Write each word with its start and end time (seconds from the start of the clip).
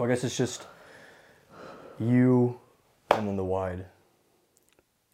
So 0.00 0.04
I 0.04 0.08
guess 0.08 0.24
it's 0.24 0.34
just 0.34 0.66
you 1.98 2.58
and 3.10 3.28
then 3.28 3.36
the 3.36 3.44
wide. 3.44 3.84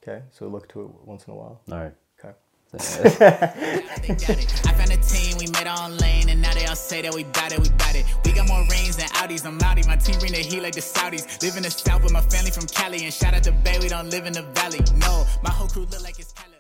Okay, 0.01 0.23
so 0.31 0.47
look 0.47 0.69
to 0.69 0.83
it 0.83 0.91
once 1.05 1.27
in 1.27 1.33
a 1.33 1.37
while. 1.37 1.61
All 1.73 1.79
right. 1.79 1.93
Okay. 2.21 2.33
they 2.71 4.15
got 4.15 4.31
it. 4.31 4.63
I 4.65 4.73
found 4.75 4.93
a 4.93 4.97
team, 4.99 5.39
we 5.39 5.49
made 5.49 5.67
our 5.67 5.91
own 5.91 5.97
lane, 5.97 6.29
and 6.29 6.41
now 6.41 6.55
they 6.55 6.67
all 6.67 6.77
say 6.77 7.03
that 7.03 7.13
we 7.13 7.25
bout 7.25 7.51
it, 7.51 7.59
we 7.59 7.69
bout 7.71 7.97
it. 7.97 8.07
We 8.25 8.31
got 8.31 8.47
more 8.47 8.61
rings 8.71 8.97
than 8.97 9.09
Audis, 9.09 9.45
I'm 9.45 9.59
Audi. 9.61 9.83
My 9.89 9.97
team 9.97 10.21
bring 10.21 10.31
the 10.31 10.39
heat 10.39 10.63
like 10.63 10.75
the 10.75 10.81
Saudis. 10.81 11.43
Live 11.43 11.57
in 11.57 11.65
the 11.65 11.71
South 11.73 12.05
with 12.05 12.13
my 12.13 12.21
family 12.21 12.53
from 12.53 12.69
Cali, 12.69 13.03
and 13.03 13.13
shout 13.13 13.35
out 13.35 13.43
to 13.43 13.51
Bay, 13.51 13.81
we 13.81 13.89
don't 13.89 14.09
live 14.09 14.25
in 14.25 14.35
the 14.35 14.43
Valley. 14.43 14.79
No, 14.99 15.27
my 15.43 15.51
whole 15.51 15.67
crew 15.67 15.83
look 15.91 16.05
like 16.05 16.21
it's 16.21 16.33
Cali. 16.33 16.59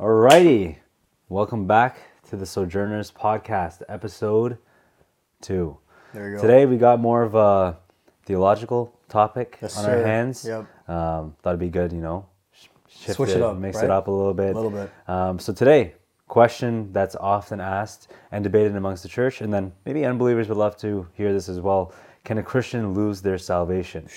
Alrighty. 0.00 0.76
Welcome 1.28 1.66
back 1.66 1.98
to 2.30 2.36
the 2.36 2.46
Sojourners 2.46 3.10
Podcast, 3.10 3.82
episode 3.90 4.56
two. 5.42 5.76
There 6.16 6.30
you 6.30 6.36
go. 6.36 6.40
Today 6.40 6.64
we 6.64 6.78
got 6.78 6.98
more 6.98 7.22
of 7.22 7.34
a 7.34 7.76
theological 8.24 8.90
topic 9.10 9.58
Yes, 9.60 9.76
on 9.76 9.84
sir. 9.84 9.98
our 9.98 10.06
hands. 10.06 10.46
Yep. 10.46 10.60
Um, 10.88 11.36
thought 11.42 11.50
it'd 11.50 11.60
be 11.60 11.68
good, 11.68 11.92
you 11.92 12.00
know, 12.00 12.24
shift 12.88 13.16
Switch 13.16 13.30
it 13.30 13.42
up, 13.42 13.58
mix 13.58 13.76
right? 13.76 13.84
it 13.84 13.90
up 13.90 14.08
a 14.08 14.10
little 14.10 14.32
bit. 14.32 14.56
A 14.56 14.58
little 14.58 14.70
bit. 14.70 14.90
Um, 15.06 15.38
so 15.38 15.52
today, 15.52 15.92
question 16.26 16.90
that's 16.94 17.16
often 17.16 17.60
asked 17.60 18.12
and 18.32 18.42
debated 18.42 18.74
amongst 18.76 19.02
the 19.02 19.10
church, 19.10 19.42
and 19.42 19.52
then 19.52 19.72
maybe 19.84 20.06
unbelievers 20.06 20.48
would 20.48 20.56
love 20.56 20.74
to 20.78 21.06
hear 21.12 21.34
this 21.34 21.50
as 21.50 21.60
well. 21.60 21.92
Can 22.24 22.38
a 22.38 22.42
Christian 22.42 22.94
lose 22.94 23.20
their 23.20 23.36
salvation? 23.36 24.08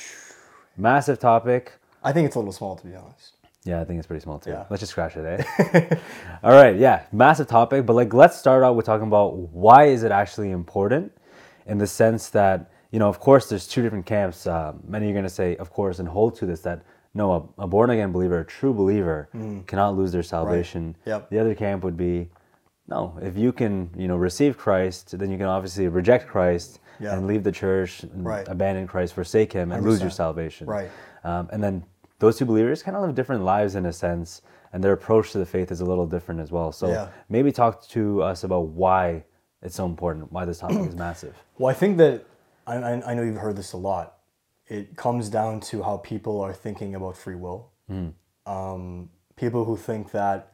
Massive 0.77 1.19
topic. 1.19 1.73
I 2.01 2.13
think 2.13 2.27
it's 2.27 2.35
a 2.37 2.39
little 2.39 2.53
small 2.53 2.77
to 2.77 2.87
be 2.87 2.95
honest. 2.95 3.33
Yeah, 3.65 3.81
I 3.81 3.83
think 3.83 3.97
it's 3.97 4.07
pretty 4.07 4.23
small 4.23 4.39
too. 4.39 4.51
Yeah. 4.51 4.63
Let's 4.69 4.79
just 4.79 4.91
scratch 4.93 5.17
it, 5.17 5.25
eh? 5.59 5.95
All 6.43 6.53
right, 6.53 6.77
yeah, 6.77 7.03
massive 7.11 7.47
topic, 7.47 7.85
but 7.85 7.91
like 7.97 8.13
let's 8.13 8.37
start 8.37 8.63
out 8.63 8.77
with 8.77 8.85
talking 8.85 9.05
about 9.07 9.35
why 9.35 9.87
is 9.87 10.03
it 10.03 10.13
actually 10.13 10.51
important 10.51 11.11
in 11.69 11.77
the 11.77 11.87
sense 11.87 12.29
that, 12.29 12.71
you 12.91 12.99
know, 12.99 13.07
of 13.07 13.19
course 13.19 13.47
there's 13.49 13.67
two 13.67 13.81
different 13.81 14.05
camps. 14.05 14.47
Uh, 14.47 14.73
many 14.87 15.09
are 15.09 15.13
going 15.13 15.23
to 15.23 15.29
say, 15.29 15.55
of 15.57 15.71
course, 15.71 15.99
and 15.99 16.07
hold 16.07 16.35
to 16.37 16.45
this 16.45 16.61
that 16.61 16.81
no, 17.13 17.53
a, 17.57 17.63
a 17.63 17.67
born 17.67 17.89
again 17.89 18.11
believer, 18.11 18.39
a 18.39 18.45
true 18.45 18.73
believer, 18.73 19.29
cannot 19.65 19.95
lose 19.95 20.11
their 20.11 20.23
salvation. 20.23 20.95
Mm. 21.03 21.07
Yep. 21.07 21.29
The 21.31 21.39
other 21.39 21.55
camp 21.55 21.83
would 21.83 21.97
be, 21.97 22.29
no, 22.87 23.17
if 23.21 23.35
you 23.37 23.51
can, 23.51 23.89
you 23.97 24.07
know, 24.07 24.15
receive 24.15 24.57
Christ, 24.57 25.17
then 25.17 25.31
you 25.31 25.37
can 25.37 25.47
obviously 25.47 25.87
reject 25.87 26.27
Christ 26.27 26.79
Yeah. 26.99 27.13
and 27.15 27.25
leave 27.27 27.43
the 27.43 27.51
church, 27.51 28.03
and 28.03 28.25
Right. 28.25 28.47
abandon 28.47 28.85
Christ, 28.87 29.13
forsake 29.15 29.51
Him, 29.53 29.71
and 29.71 29.83
lose 29.83 30.01
your 30.01 30.11
salvation. 30.11 30.67
Right. 30.67 30.89
Um, 31.23 31.49
and 31.51 31.63
then 31.63 31.83
those 32.19 32.37
two 32.37 32.45
believers 32.45 32.83
kind 32.83 32.95
of 32.95 33.01
live 33.03 33.15
different 33.15 33.43
lives 33.43 33.75
in 33.75 33.85
a 33.87 33.93
sense, 33.93 34.41
and 34.71 34.83
their 34.83 34.93
approach 34.93 35.31
to 35.31 35.39
the 35.39 35.45
faith 35.45 35.71
is 35.71 35.81
a 35.81 35.85
little 35.85 36.05
different 36.05 36.39
as 36.41 36.51
well. 36.51 36.71
So 36.71 36.89
Yeah. 36.89 37.07
maybe 37.27 37.51
talk 37.51 37.87
to 37.89 38.21
us 38.21 38.43
about 38.43 38.67
why 38.67 39.23
it's 39.61 39.75
so 39.75 39.85
important, 39.85 40.31
why 40.31 40.45
this 40.45 40.59
topic 40.59 40.79
is 40.87 40.95
massive. 40.95 41.35
Well, 41.57 41.69
I 41.69 41.73
think 41.73 41.97
that 41.97 42.25
I, 42.65 42.75
I 42.77 43.13
know 43.13 43.23
you've 43.23 43.35
heard 43.37 43.57
this 43.57 43.73
a 43.73 43.77
lot. 43.77 44.17
It 44.67 44.95
comes 44.95 45.29
down 45.29 45.59
to 45.61 45.83
how 45.83 45.97
people 45.97 46.39
are 46.41 46.53
thinking 46.53 46.95
about 46.95 47.17
free 47.17 47.35
will. 47.35 47.71
Um, 48.45 49.09
people 49.35 49.65
who 49.65 49.75
think 49.75 50.11
that 50.11 50.53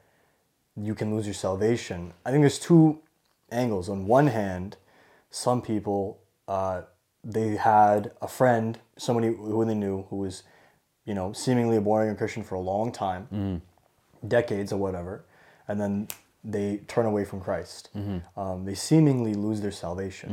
you 0.76 0.95
can 0.95 1.14
lose 1.14 1.26
your 1.26 1.33
salvation. 1.36 2.14
I 2.26 2.31
think 2.31 2.42
there's 2.42 2.59
two 2.59 3.00
angles. 3.52 3.89
On 3.89 4.08
one 4.08 4.28
hand, 4.28 4.78
some 5.30 5.61
people 5.61 6.20
uh, 6.48 6.81
they 7.23 7.56
had 7.56 8.11
a 8.22 8.28
friend, 8.28 8.80
somebody 8.98 9.28
who 9.28 9.66
they 9.66 9.73
knew 9.76 10.03
who 10.09 10.17
was, 10.17 10.44
you 11.06 11.14
know, 11.14 11.33
seemingly 11.33 11.78
a 11.78 11.81
born 11.81 12.03
again 12.03 12.16
Christian 12.16 12.44
for 12.44 12.56
a 12.56 12.59
long 12.59 12.92
time, 12.92 13.61
decades 14.28 14.72
or 14.72 14.78
whatever, 14.78 15.26
and 15.67 15.80
then 15.81 16.08
they 16.46 16.78
turn 16.88 17.06
away 17.06 17.26
from 17.26 17.42
Christ. 17.42 17.90
Um, 18.38 18.66
they 18.66 18.76
seemingly 18.76 19.34
lose 19.34 19.62
their 19.62 19.72
salvation, 19.72 20.30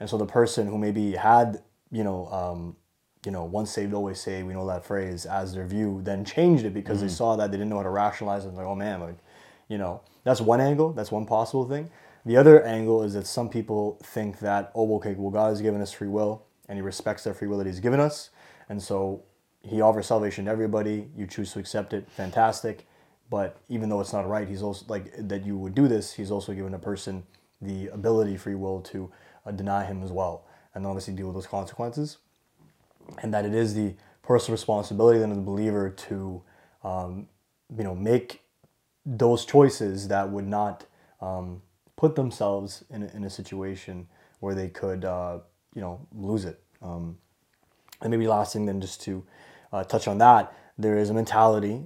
and 0.00 0.10
so 0.10 0.18
the 0.18 0.26
person 0.26 0.66
who 0.68 0.78
maybe 0.78 1.12
had, 1.12 1.62
you 1.90 2.04
know, 2.04 2.26
um, 2.28 2.76
you 3.24 3.32
know, 3.32 3.44
once 3.44 3.70
saved, 3.70 3.94
always 3.94 4.20
saved. 4.20 4.46
We 4.46 4.52
know 4.54 4.66
that 4.66 4.84
phrase 4.84 5.26
as 5.26 5.54
their 5.54 5.66
view. 5.66 6.00
Then 6.04 6.24
changed 6.24 6.64
it 6.66 6.74
because 6.74 7.00
they 7.00 7.08
saw 7.08 7.36
that 7.36 7.50
they 7.50 7.56
didn't 7.56 7.70
know 7.70 7.78
how 7.78 7.84
to 7.84 7.90
rationalize 7.90 8.44
it. 8.44 8.54
Like, 8.54 8.66
oh 8.66 8.74
man, 8.74 9.00
like, 9.00 9.16
you 9.68 9.78
know, 9.78 10.02
that's 10.24 10.40
one 10.40 10.60
angle. 10.60 10.92
That's 10.92 11.10
one 11.10 11.26
possible 11.26 11.66
thing. 11.68 11.90
The 12.26 12.36
other 12.36 12.62
angle 12.64 13.02
is 13.02 13.14
that 13.14 13.26
some 13.26 13.48
people 13.48 13.98
think 14.02 14.40
that, 14.40 14.72
oh, 14.74 14.96
okay, 14.96 15.14
well, 15.16 15.30
God 15.30 15.48
has 15.50 15.60
given 15.60 15.80
us 15.80 15.92
free 15.92 16.08
will, 16.08 16.44
and 16.68 16.76
He 16.76 16.82
respects 16.82 17.24
that 17.24 17.36
free 17.36 17.48
will 17.48 17.58
that 17.58 17.66
He's 17.66 17.80
given 17.80 18.00
us, 18.00 18.30
and 18.68 18.82
so 18.82 19.22
He 19.62 19.80
offers 19.80 20.06
salvation 20.06 20.46
to 20.46 20.50
everybody. 20.50 21.08
You 21.16 21.26
choose 21.26 21.52
to 21.52 21.58
accept 21.58 21.92
it, 21.92 22.10
fantastic. 22.10 22.86
But 23.30 23.56
even 23.68 23.88
though 23.88 24.00
it's 24.00 24.12
not 24.12 24.28
right, 24.28 24.48
He's 24.48 24.62
also 24.62 24.84
like 24.88 25.12
that 25.28 25.44
you 25.44 25.56
would 25.56 25.74
do 25.74 25.88
this. 25.88 26.12
He's 26.12 26.30
also 26.30 26.52
given 26.52 26.74
a 26.74 26.78
person 26.78 27.24
the 27.60 27.88
ability, 27.88 28.36
free 28.36 28.54
will, 28.54 28.80
to 28.82 29.10
uh, 29.46 29.50
deny 29.50 29.84
Him 29.84 30.02
as 30.02 30.12
well, 30.12 30.44
and 30.74 30.86
obviously 30.86 31.14
deal 31.14 31.26
with 31.26 31.34
those 31.34 31.46
consequences 31.46 32.18
and 33.22 33.32
that 33.32 33.44
it 33.44 33.54
is 33.54 33.74
the 33.74 33.94
personal 34.22 34.54
responsibility 34.54 35.18
then 35.18 35.30
of 35.30 35.36
the 35.36 35.42
believer 35.42 35.90
to 35.90 36.42
um, 36.82 37.28
you 37.76 37.84
know 37.84 37.94
make 37.94 38.42
those 39.06 39.44
choices 39.44 40.08
that 40.08 40.30
would 40.30 40.46
not 40.46 40.86
um, 41.20 41.60
put 41.96 42.16
themselves 42.16 42.84
in 42.90 43.02
a, 43.02 43.06
in 43.08 43.24
a 43.24 43.30
situation 43.30 44.06
where 44.40 44.54
they 44.54 44.68
could 44.68 45.04
uh, 45.04 45.38
you 45.74 45.80
know 45.80 46.06
lose 46.14 46.44
it 46.44 46.62
um, 46.82 47.16
and 48.00 48.10
maybe 48.10 48.26
last 48.26 48.52
thing 48.52 48.66
then 48.66 48.80
just 48.80 49.00
to 49.02 49.24
uh, 49.72 49.84
touch 49.84 50.08
on 50.08 50.18
that 50.18 50.52
there 50.78 50.96
is 50.96 51.10
a 51.10 51.14
mentality 51.14 51.82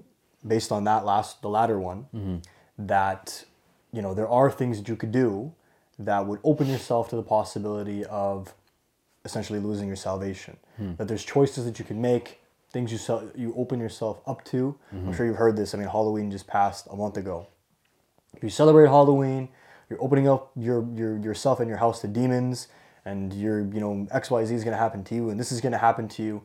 based 0.47 0.72
on 0.72 0.84
that 0.84 1.04
last 1.04 1.43
the 1.43 1.49
latter 1.49 1.78
one 1.78 2.06
mm-hmm. 2.15 2.37
that 2.78 3.44
you 3.93 4.03
know 4.03 4.15
there 4.15 4.28
are 4.28 4.50
things 4.50 4.78
that 4.78 4.88
you 4.88 4.97
could 4.97 5.12
do 5.12 5.53
that 5.99 6.26
would 6.26 6.38
open 6.44 6.69
yourself 6.69 7.09
to 7.10 7.16
the 7.16 7.22
possibility 7.22 8.04
of 8.04 8.54
essentially 9.25 9.59
losing 9.59 9.87
your 9.87 9.97
salvation. 9.97 10.56
Hmm. 10.76 10.94
That 10.97 11.09
there's 11.09 11.25
choices 11.25 11.65
that 11.65 11.78
you 11.78 11.84
can 11.84 12.00
make, 12.00 12.41
things 12.71 12.93
you 12.93 12.99
sel- 12.99 13.31
you 13.37 13.54
open 13.56 13.81
yourself 13.81 14.21
up 14.26 14.44
to. 14.47 14.76
I'm 14.93 14.99
mm-hmm. 14.99 15.12
sure 15.12 15.26
you've 15.26 15.37
heard 15.37 15.56
this. 15.56 15.75
I 15.75 15.78
mean, 15.78 15.88
Halloween 15.88 16.31
just 16.31 16.47
passed 16.47 16.87
a 16.91 16.97
month 16.97 17.16
ago. 17.16 17.47
If 18.37 18.43
you 18.43 18.50
celebrate 18.50 18.87
Halloween, 18.87 19.49
you're 19.91 20.03
opening 20.03 20.28
up 20.28 20.53
your, 20.55 20.87
your 20.94 21.19
yourself 21.19 21.60
and 21.60 21.69
your 21.69 21.78
house 21.78 22.00
to 22.03 22.09
demons, 22.09 22.69
and 23.05 23.32
you're 23.32 23.60
you 23.60 23.81
know 23.81 24.06
X 24.10 24.31
Y 24.31 24.44
Z 24.44 24.55
is 24.55 24.65
going 24.65 24.76
to 24.76 24.78
happen 24.78 25.03
to 25.05 25.15
you, 25.15 25.31
and 25.31 25.41
this 25.41 25.50
is 25.50 25.60
going 25.60 25.72
to 25.72 25.78
happen 25.78 26.09
to 26.09 26.22
you. 26.22 26.43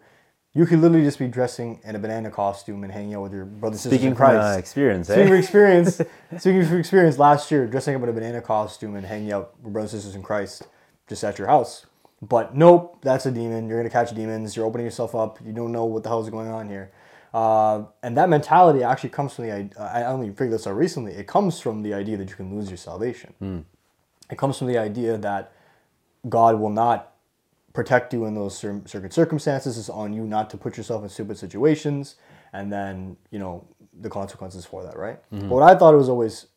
You 0.55 0.67
could 0.67 0.79
literally 0.79 1.03
just 1.03 1.17
be 1.17 1.27
dressing 1.27 1.79
in 1.83 1.95
a 1.95 1.99
banana 1.99 2.29
costume 2.29 2.83
and 2.83 2.93
hanging 2.93 3.15
out 3.15 3.23
with 3.23 3.33
your 3.33 3.45
brothers 3.45 3.85
and 3.85 3.91
sisters 3.93 4.03
in 4.05 4.09
from 4.11 4.17
Christ. 4.17 4.55
uh, 4.55 4.59
experience, 4.59 5.07
Speaking 5.07 5.23
eh? 5.23 5.27
from 5.27 5.37
experience, 5.37 5.95
speaking 6.37 6.65
from 6.65 6.77
experience, 6.77 7.17
last 7.17 7.49
year 7.49 7.65
dressing 7.65 7.95
up 7.95 8.03
in 8.03 8.09
a 8.09 8.13
banana 8.13 8.39
costume 8.41 8.95
and 8.95 9.05
hanging 9.05 9.31
out 9.31 9.55
with 9.63 9.73
brothers 9.73 9.93
and 9.93 10.01
sisters 10.01 10.15
in 10.15 10.21
Christ, 10.21 10.67
just 11.07 11.23
at 11.23 11.39
your 11.39 11.47
house. 11.47 11.87
But 12.21 12.55
nope, 12.55 12.99
that's 13.01 13.25
a 13.25 13.31
demon. 13.31 13.67
You're 13.67 13.79
gonna 13.79 13.89
catch 13.89 14.13
demons. 14.15 14.55
You're 14.55 14.65
opening 14.67 14.85
yourself 14.85 15.15
up. 15.15 15.39
You 15.43 15.53
don't 15.53 15.71
know 15.71 15.85
what 15.85 16.03
the 16.03 16.09
hell 16.09 16.21
is 16.21 16.29
going 16.29 16.47
on 16.49 16.69
here. 16.69 16.91
Uh, 17.33 17.85
and 18.03 18.15
that 18.15 18.29
mentality 18.29 18.83
actually 18.83 19.09
comes 19.09 19.33
from 19.33 19.45
the. 19.47 19.51
i- 19.51 20.01
I 20.01 20.05
only 20.05 20.29
figured 20.29 20.51
this 20.51 20.67
out 20.67 20.75
recently. 20.77 21.13
It 21.13 21.25
comes 21.27 21.59
from 21.59 21.81
the 21.81 21.95
idea 21.95 22.15
that 22.17 22.29
you 22.29 22.35
can 22.35 22.55
lose 22.55 22.69
your 22.69 22.77
salvation. 22.77 23.65
It 24.29 24.37
comes 24.37 24.57
from 24.59 24.67
the 24.67 24.77
idea 24.77 25.17
that 25.17 25.51
God 26.29 26.59
will 26.59 26.69
not 26.69 27.12
protect 27.73 28.13
you 28.13 28.25
in 28.25 28.35
those 28.35 28.57
certain 28.57 28.85
circumstances. 29.11 29.77
It's 29.77 29.89
on 29.89 30.13
you 30.13 30.23
not 30.23 30.49
to 30.51 30.57
put 30.57 30.77
yourself 30.77 31.03
in 31.03 31.09
stupid 31.09 31.37
situations, 31.37 32.15
and 32.53 32.71
then 32.71 33.17
you 33.31 33.39
know 33.39 33.67
the 33.99 34.09
consequences 34.09 34.65
for 34.65 34.83
that, 34.83 34.97
right? 34.97 35.19
But 35.31 35.49
what 35.49 35.63
I 35.63 35.75
thought 35.77 35.93
it 35.93 35.97
was 35.97 36.09
always, 36.09 36.47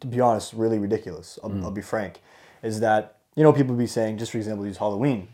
to 0.00 0.06
be 0.06 0.20
honest, 0.20 0.52
really 0.52 0.78
ridiculous. 0.78 1.38
I'll, 1.42 1.50
I'll 1.64 1.70
be 1.70 1.82
frank, 1.82 2.20
is 2.62 2.80
that 2.80 3.18
you 3.34 3.42
know 3.42 3.52
people 3.52 3.74
be 3.74 3.86
saying, 3.86 4.18
just 4.18 4.32
for 4.32 4.38
example, 4.38 4.66
use 4.66 4.78
Halloween. 4.78 5.28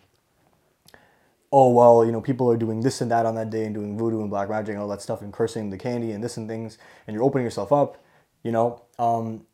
Oh 1.53 1.71
well, 1.71 2.05
you 2.05 2.11
know 2.11 2.21
people 2.21 2.51
are 2.51 2.57
doing 2.57 2.81
this 2.81 3.01
and 3.01 3.11
that 3.11 3.27
on 3.27 3.35
that 3.37 3.51
day 3.51 3.67
and 3.67 3.75
doing 3.75 3.97
voodoo 3.97 4.21
and 4.23 4.31
black 4.31 4.49
magic 4.49 4.71
and 4.71 4.79
all 4.79 4.89
that 4.89 5.03
stuff 5.03 5.23
and 5.23 5.33
cursing 5.33 5.71
the 5.71 5.79
candy 5.79 6.13
and 6.13 6.25
this 6.25 6.37
and 6.37 6.49
things, 6.49 6.79
and 7.07 7.15
you're 7.15 7.23
opening 7.23 7.45
yourself 7.45 7.71
up. 7.71 8.03
You 8.43 8.53
know, 8.53 8.83
um, 8.99 9.47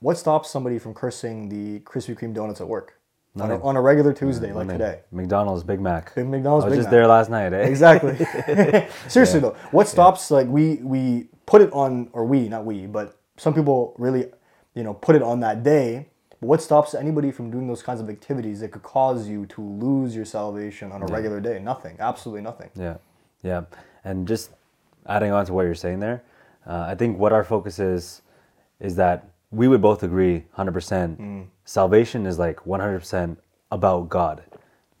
what 0.00 0.16
stops 0.16 0.50
somebody 0.50 0.78
from 0.78 0.94
cursing 0.94 1.48
the 1.48 1.80
Krispy 1.80 2.18
Kreme 2.18 2.34
donuts 2.34 2.60
at 2.60 2.68
work 2.68 2.97
on 3.36 3.50
a, 3.50 3.62
on 3.62 3.76
a 3.76 3.80
regular 3.80 4.12
Tuesday 4.12 4.52
like 4.52 4.68
today? 4.68 5.00
McDonald's 5.12 5.62
Big 5.62 5.80
Mac. 5.80 6.14
Big 6.14 6.26
McDonald's 6.26 6.64
I 6.64 6.68
was 6.68 6.72
Big 6.72 6.78
just 6.78 6.86
Mac. 6.86 6.90
there 6.92 7.06
last 7.06 7.30
night, 7.30 7.52
eh? 7.52 7.62
Exactly. 7.62 8.16
Seriously 9.08 9.40
though, 9.40 9.56
what 9.70 9.88
stops 9.88 10.30
like 10.30 10.46
we 10.48 10.76
we 10.76 11.28
put 11.46 11.62
it 11.62 11.72
on 11.72 12.08
or 12.12 12.24
we 12.24 12.48
not 12.48 12.64
we 12.64 12.86
but 12.86 13.18
some 13.36 13.54
people 13.54 13.94
really 13.98 14.26
you 14.74 14.82
know 14.82 14.94
put 14.94 15.16
it 15.16 15.22
on 15.22 15.40
that 15.40 15.62
day. 15.62 16.08
But 16.40 16.46
what 16.46 16.62
stops 16.62 16.94
anybody 16.94 17.32
from 17.32 17.50
doing 17.50 17.66
those 17.66 17.82
kinds 17.82 18.00
of 18.00 18.08
activities 18.08 18.60
that 18.60 18.70
could 18.70 18.84
cause 18.84 19.28
you 19.28 19.46
to 19.46 19.60
lose 19.60 20.14
your 20.14 20.24
salvation 20.24 20.92
on 20.92 21.02
a 21.02 21.06
regular 21.06 21.40
day? 21.40 21.58
Nothing. 21.58 21.96
Absolutely 21.98 22.42
nothing. 22.42 22.70
Yeah, 22.76 22.98
yeah. 23.42 23.62
And 24.04 24.28
just 24.28 24.50
adding 25.06 25.32
on 25.32 25.46
to 25.46 25.52
what 25.52 25.62
you're 25.62 25.74
saying 25.74 25.98
there, 25.98 26.22
uh, 26.64 26.86
I 26.88 26.94
think 26.94 27.18
what 27.18 27.32
our 27.32 27.42
focus 27.42 27.78
is 27.80 28.22
is 28.78 28.94
that 28.96 29.28
we 29.50 29.68
would 29.68 29.80
both 29.80 30.02
agree 30.02 30.44
100%. 30.56 31.16
Mm. 31.18 31.46
Salvation 31.64 32.26
is 32.26 32.38
like 32.38 32.60
100% 32.66 33.36
about 33.70 34.08
God. 34.08 34.42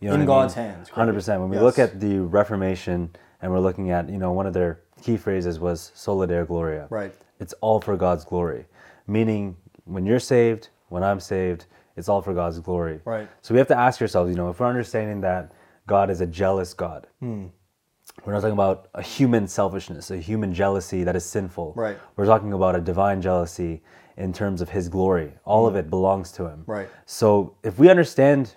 You 0.00 0.08
know 0.08 0.14
In 0.14 0.22
I 0.22 0.26
God's 0.26 0.56
mean? 0.56 0.66
hands, 0.66 0.90
correct. 0.90 1.10
100%. 1.10 1.40
When 1.40 1.48
we 1.50 1.56
Yes. 1.56 1.62
look 1.62 1.78
at 1.78 2.00
the 2.00 2.18
Reformation 2.20 3.10
and 3.42 3.52
we're 3.52 3.58
looking 3.60 3.90
at, 3.90 4.08
you 4.08 4.18
know, 4.18 4.32
one 4.32 4.46
of 4.46 4.52
their 4.54 4.80
key 5.02 5.16
phrases 5.16 5.58
was 5.58 5.92
sola 5.94 6.26
deo 6.26 6.44
gloria. 6.44 6.86
Right. 6.90 7.12
It's 7.40 7.52
all 7.60 7.80
for 7.80 7.96
God's 7.96 8.24
glory. 8.24 8.66
Meaning 9.06 9.56
when 9.84 10.06
you're 10.06 10.20
saved, 10.20 10.68
when 10.88 11.02
I'm 11.02 11.20
saved, 11.20 11.66
it's 11.96 12.08
all 12.08 12.22
for 12.22 12.32
God's 12.32 12.60
glory. 12.60 13.00
Right. 13.04 13.28
So 13.42 13.54
we 13.54 13.58
have 13.58 13.68
to 13.68 13.76
ask 13.76 14.00
ourselves, 14.00 14.30
you 14.30 14.36
know, 14.36 14.48
if 14.50 14.60
we're 14.60 14.66
understanding 14.66 15.20
that 15.22 15.52
God 15.86 16.10
is 16.10 16.20
a 16.20 16.26
jealous 16.26 16.74
God, 16.74 17.06
we're 17.20 18.32
not 18.32 18.40
talking 18.40 18.52
about 18.52 18.88
a 18.94 19.02
human 19.02 19.48
selfishness, 19.48 20.10
a 20.10 20.16
human 20.18 20.52
jealousy 20.54 21.02
that 21.04 21.16
is 21.16 21.24
sinful. 21.24 21.72
Right. 21.76 21.98
We're 22.16 22.26
talking 22.26 22.52
about 22.52 22.76
a 22.76 22.80
divine 22.80 23.20
jealousy 23.22 23.82
in 24.18 24.32
terms 24.32 24.60
of 24.60 24.68
His 24.68 24.88
glory. 24.88 25.32
All 25.44 25.66
of 25.66 25.76
it 25.76 25.88
belongs 25.88 26.32
to 26.32 26.46
Him. 26.46 26.64
Right. 26.66 26.88
So 27.06 27.56
if 27.62 27.78
we 27.78 27.88
understand, 27.88 28.54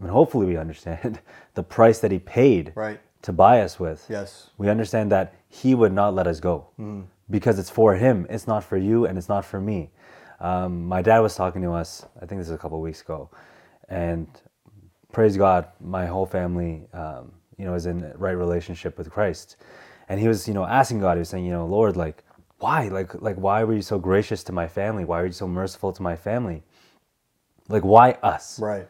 and 0.00 0.08
hopefully 0.10 0.46
we 0.46 0.56
understand, 0.56 1.20
the 1.54 1.62
price 1.62 1.98
that 1.98 2.10
He 2.10 2.18
paid 2.20 2.72
Right. 2.74 3.00
to 3.22 3.32
buy 3.32 3.60
us 3.60 3.78
with, 3.78 4.06
Yes. 4.08 4.50
we 4.56 4.70
understand 4.70 5.12
that 5.12 5.34
He 5.48 5.74
would 5.74 5.92
not 5.92 6.14
let 6.14 6.26
us 6.26 6.40
go 6.40 6.66
because 7.28 7.58
it's 7.58 7.70
for 7.70 7.94
Him. 7.96 8.26
It's 8.30 8.46
not 8.46 8.62
for 8.64 8.76
you, 8.76 9.06
and 9.06 9.18
it's 9.18 9.28
not 9.28 9.44
for 9.44 9.60
me. 9.60 9.90
Um, 10.40 10.84
my 10.86 11.02
dad 11.02 11.20
was 11.20 11.34
talking 11.34 11.62
to 11.62 11.72
us. 11.72 12.06
I 12.22 12.26
think 12.26 12.40
this 12.40 12.48
is 12.48 12.54
a 12.54 12.58
couple 12.58 12.78
of 12.78 12.82
weeks 12.82 13.00
ago, 13.02 13.30
and 13.88 14.28
praise 15.12 15.36
God, 15.36 15.66
my 15.80 16.06
whole 16.06 16.26
family, 16.26 16.86
um, 16.92 17.32
you 17.56 17.64
know, 17.64 17.74
is 17.74 17.86
in 17.86 18.12
right 18.16 18.36
relationship 18.36 18.98
with 18.98 19.10
Christ. 19.10 19.56
And 20.08 20.20
he 20.20 20.28
was, 20.28 20.46
you 20.46 20.54
know, 20.54 20.64
asking 20.66 21.00
God. 21.00 21.16
He 21.16 21.20
was 21.20 21.30
saying, 21.30 21.44
you 21.46 21.52
know, 21.52 21.66
Lord, 21.66 21.96
like, 21.96 22.22
why, 22.58 22.88
like, 22.88 23.20
like, 23.20 23.36
why 23.36 23.64
were 23.64 23.74
you 23.74 23.82
so 23.82 23.98
gracious 23.98 24.42
to 24.44 24.52
my 24.52 24.68
family? 24.68 25.04
Why 25.04 25.20
were 25.20 25.26
you 25.26 25.32
so 25.32 25.46
merciful 25.46 25.92
to 25.92 26.02
my 26.02 26.16
family? 26.16 26.62
Like, 27.68 27.84
why 27.84 28.12
us? 28.22 28.58
Right. 28.58 28.88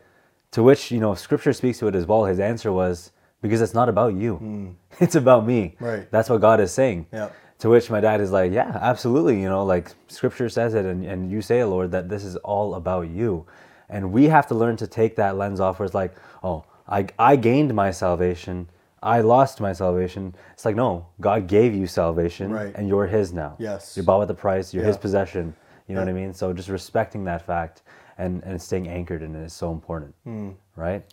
To 0.53 0.63
which, 0.63 0.91
you 0.91 1.01
know, 1.01 1.15
scripture 1.15 1.53
speaks 1.53 1.79
to 1.79 1.89
it 1.89 1.95
as 1.95 2.07
well. 2.07 2.25
His 2.25 2.39
answer 2.39 2.73
was, 2.73 3.13
because 3.43 3.61
it's 3.61 3.75
not 3.75 3.89
about 3.89 4.15
you. 4.15 4.37
Hmm. 4.37 4.71
It's 5.01 5.15
about 5.15 5.47
me. 5.47 5.77
Right. 5.79 6.11
That's 6.11 6.31
what 6.31 6.41
God 6.41 6.59
is 6.61 6.73
saying. 6.73 7.07
Yeah. 7.13 7.29
To 7.59 7.69
which 7.69 7.91
my 7.91 8.01
dad 8.01 8.21
is 8.21 8.31
like, 8.33 8.53
yeah, 8.53 8.79
absolutely. 8.81 9.41
You 9.41 9.49
know, 9.49 9.65
like 9.65 9.93
scripture 10.09 10.49
says 10.49 10.75
it, 10.75 10.85
and, 10.87 11.05
and 11.05 11.31
you 11.31 11.43
say, 11.43 11.63
Lord, 11.65 11.91
that 11.93 12.09
this 12.09 12.25
is 12.25 12.37
all 12.37 12.75
about 12.77 13.09
you. 13.09 13.47
And 13.89 14.13
we 14.13 14.25
have 14.29 14.47
to 14.49 14.55
learn 14.55 14.77
to 14.79 14.87
take 14.87 15.17
that 15.17 15.37
lens 15.37 15.61
off 15.61 15.79
where 15.79 15.87
it's 15.87 15.95
like, 15.95 16.15
oh, 16.43 16.65
I, 16.89 17.07
I 17.19 17.37
gained 17.37 17.75
my 17.75 17.91
salvation. 17.91 18.69
I 19.03 19.21
lost 19.21 19.61
my 19.61 19.73
salvation. 19.73 20.35
It's 20.53 20.65
like, 20.65 20.75
no, 20.77 21.07
God 21.21 21.47
gave 21.47 21.75
you 21.75 21.87
salvation 21.87 22.51
Right. 22.51 22.75
and 22.75 22.89
you're 22.89 23.07
His 23.07 23.33
now. 23.33 23.57
Yes. 23.59 23.97
You're 23.97 24.05
bought 24.05 24.21
with 24.21 24.31
a 24.31 24.35
price. 24.35 24.73
You're 24.75 24.85
His 24.85 24.97
possession. 24.97 25.55
You 25.87 25.95
know 25.95 26.01
Yeah. 26.01 26.07
what 26.07 26.11
I 26.11 26.15
mean? 26.15 26.33
So 26.33 26.53
just 26.53 26.69
respecting 26.69 27.25
that 27.25 27.43
fact 27.47 27.83
and, 28.19 28.43
and 28.45 28.61
staying 28.61 28.89
anchored 28.89 29.23
in 29.23 29.35
it 29.37 29.45
is 29.45 29.53
so 29.53 29.71
important. 29.73 30.15
Hmm. 30.25 30.51
Right? 30.75 31.05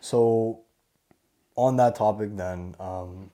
So, 0.00 0.60
on 1.56 1.76
that 1.76 1.94
topic, 1.94 2.36
then, 2.36 2.74
um, 2.80 3.30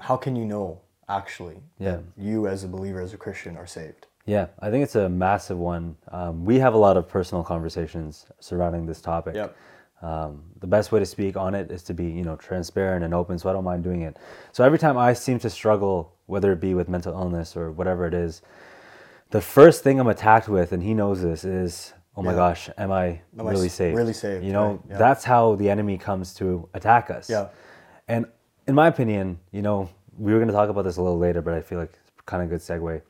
how 0.00 0.16
can 0.16 0.36
you 0.36 0.44
know 0.44 0.80
actually 1.08 1.58
Yeah. 1.78 1.96
that 1.96 2.04
you, 2.16 2.46
as 2.46 2.64
a 2.64 2.68
believer, 2.68 3.00
as 3.00 3.12
a 3.12 3.16
Christian, 3.16 3.56
are 3.56 3.66
saved? 3.66 4.06
Yeah, 4.24 4.46
I 4.60 4.70
think 4.70 4.84
it's 4.84 4.94
a 4.94 5.08
massive 5.08 5.58
one. 5.58 5.96
Um, 6.12 6.44
we 6.44 6.58
have 6.60 6.74
a 6.74 6.78
lot 6.78 6.96
of 6.96 7.08
personal 7.08 7.42
conversations 7.42 8.26
surrounding 8.40 8.86
this 8.86 9.00
topic. 9.00 9.34
Yep. 9.34 9.56
Um, 10.02 10.42
the 10.60 10.66
best 10.66 10.90
way 10.90 10.98
to 10.98 11.06
speak 11.06 11.36
on 11.36 11.54
it 11.54 11.70
is 11.70 11.82
to 11.84 11.94
be, 11.94 12.04
you 12.06 12.24
know, 12.24 12.34
transparent 12.36 13.04
and 13.04 13.14
open. 13.14 13.38
So 13.38 13.48
I 13.48 13.52
don't 13.52 13.64
mind 13.64 13.84
doing 13.84 14.02
it. 14.02 14.16
So 14.50 14.64
every 14.64 14.78
time 14.78 14.98
I 14.98 15.12
seem 15.12 15.38
to 15.40 15.50
struggle, 15.50 16.12
whether 16.26 16.50
it 16.52 16.60
be 16.60 16.74
with 16.74 16.88
mental 16.88 17.12
illness 17.14 17.56
or 17.56 17.70
whatever 17.70 18.06
it 18.06 18.14
is, 18.14 18.42
the 19.30 19.40
first 19.40 19.82
thing 19.84 20.00
I'm 20.00 20.08
attacked 20.08 20.48
with, 20.48 20.72
and 20.72 20.82
he 20.82 20.92
knows 20.92 21.22
this, 21.22 21.44
is, 21.44 21.94
oh 22.16 22.22
my 22.22 22.32
Yeah. 22.32 22.36
gosh, 22.36 22.68
am 22.76 22.90
I 22.90 23.20
Am 23.38 23.46
really 23.46 23.68
saved? 23.68 23.96
really 23.96 24.12
saved, 24.12 24.44
You 24.44 24.52
know, 24.52 24.70
right, 24.72 24.80
yeah. 24.90 24.98
that's 24.98 25.24
how 25.24 25.54
the 25.54 25.70
enemy 25.70 25.96
comes 25.98 26.34
to 26.34 26.68
attack 26.74 27.08
us. 27.10 27.30
Yeah. 27.30 27.48
And 28.08 28.26
in 28.66 28.74
my 28.74 28.88
opinion, 28.88 29.38
you 29.52 29.62
know, 29.62 29.88
we 30.18 30.32
were 30.32 30.38
going 30.38 30.48
to 30.48 30.54
talk 30.54 30.68
about 30.68 30.82
this 30.82 30.96
a 30.96 31.02
little 31.02 31.18
later, 31.18 31.40
but 31.42 31.54
I 31.54 31.60
feel 31.62 31.78
like 31.78 31.92
it's 31.92 32.10
kind 32.26 32.42
of 32.42 32.48
a 32.48 32.50
good 32.50 32.60
segue. 32.60 33.02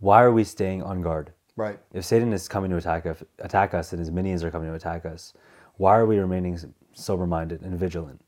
Why 0.00 0.22
are 0.22 0.32
we 0.32 0.44
staying 0.44 0.82
on 0.82 1.02
guard? 1.02 1.32
Right. 1.56 1.78
If 1.92 2.04
Satan 2.04 2.32
is 2.32 2.48
coming 2.48 2.70
to 2.70 2.76
attack 2.76 3.06
us, 3.06 3.22
attack 3.38 3.74
us, 3.74 3.92
and 3.92 4.00
his 4.00 4.10
minions 4.10 4.42
are 4.42 4.50
coming 4.50 4.68
to 4.68 4.74
attack 4.74 5.04
us, 5.04 5.34
why 5.76 5.96
are 5.96 6.06
we 6.06 6.18
remaining 6.18 6.58
sober-minded 6.92 7.62
and 7.62 7.78
vigilant? 7.78 8.20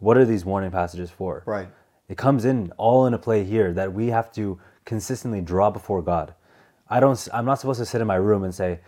What 0.00 0.16
are 0.16 0.24
these 0.24 0.44
warning 0.44 0.70
passages 0.70 1.10
for? 1.10 1.40
Hmm. 1.40 1.50
Right. 1.50 1.68
It 2.08 2.18
comes 2.18 2.44
in 2.44 2.70
all 2.76 3.06
into 3.06 3.18
play 3.18 3.44
here 3.44 3.72
that 3.72 3.92
we 3.92 4.08
have 4.08 4.30
to 4.32 4.58
consistently 4.84 5.40
draw 5.40 5.70
before 5.70 6.02
God. 6.02 6.34
I 6.88 7.00
don't. 7.00 7.28
I'm 7.32 7.46
not 7.46 7.60
supposed 7.60 7.80
to 7.80 7.86
sit 7.86 8.02
in 8.02 8.06
my 8.06 8.16
room 8.16 8.44
and 8.44 8.54
say, 8.54 8.80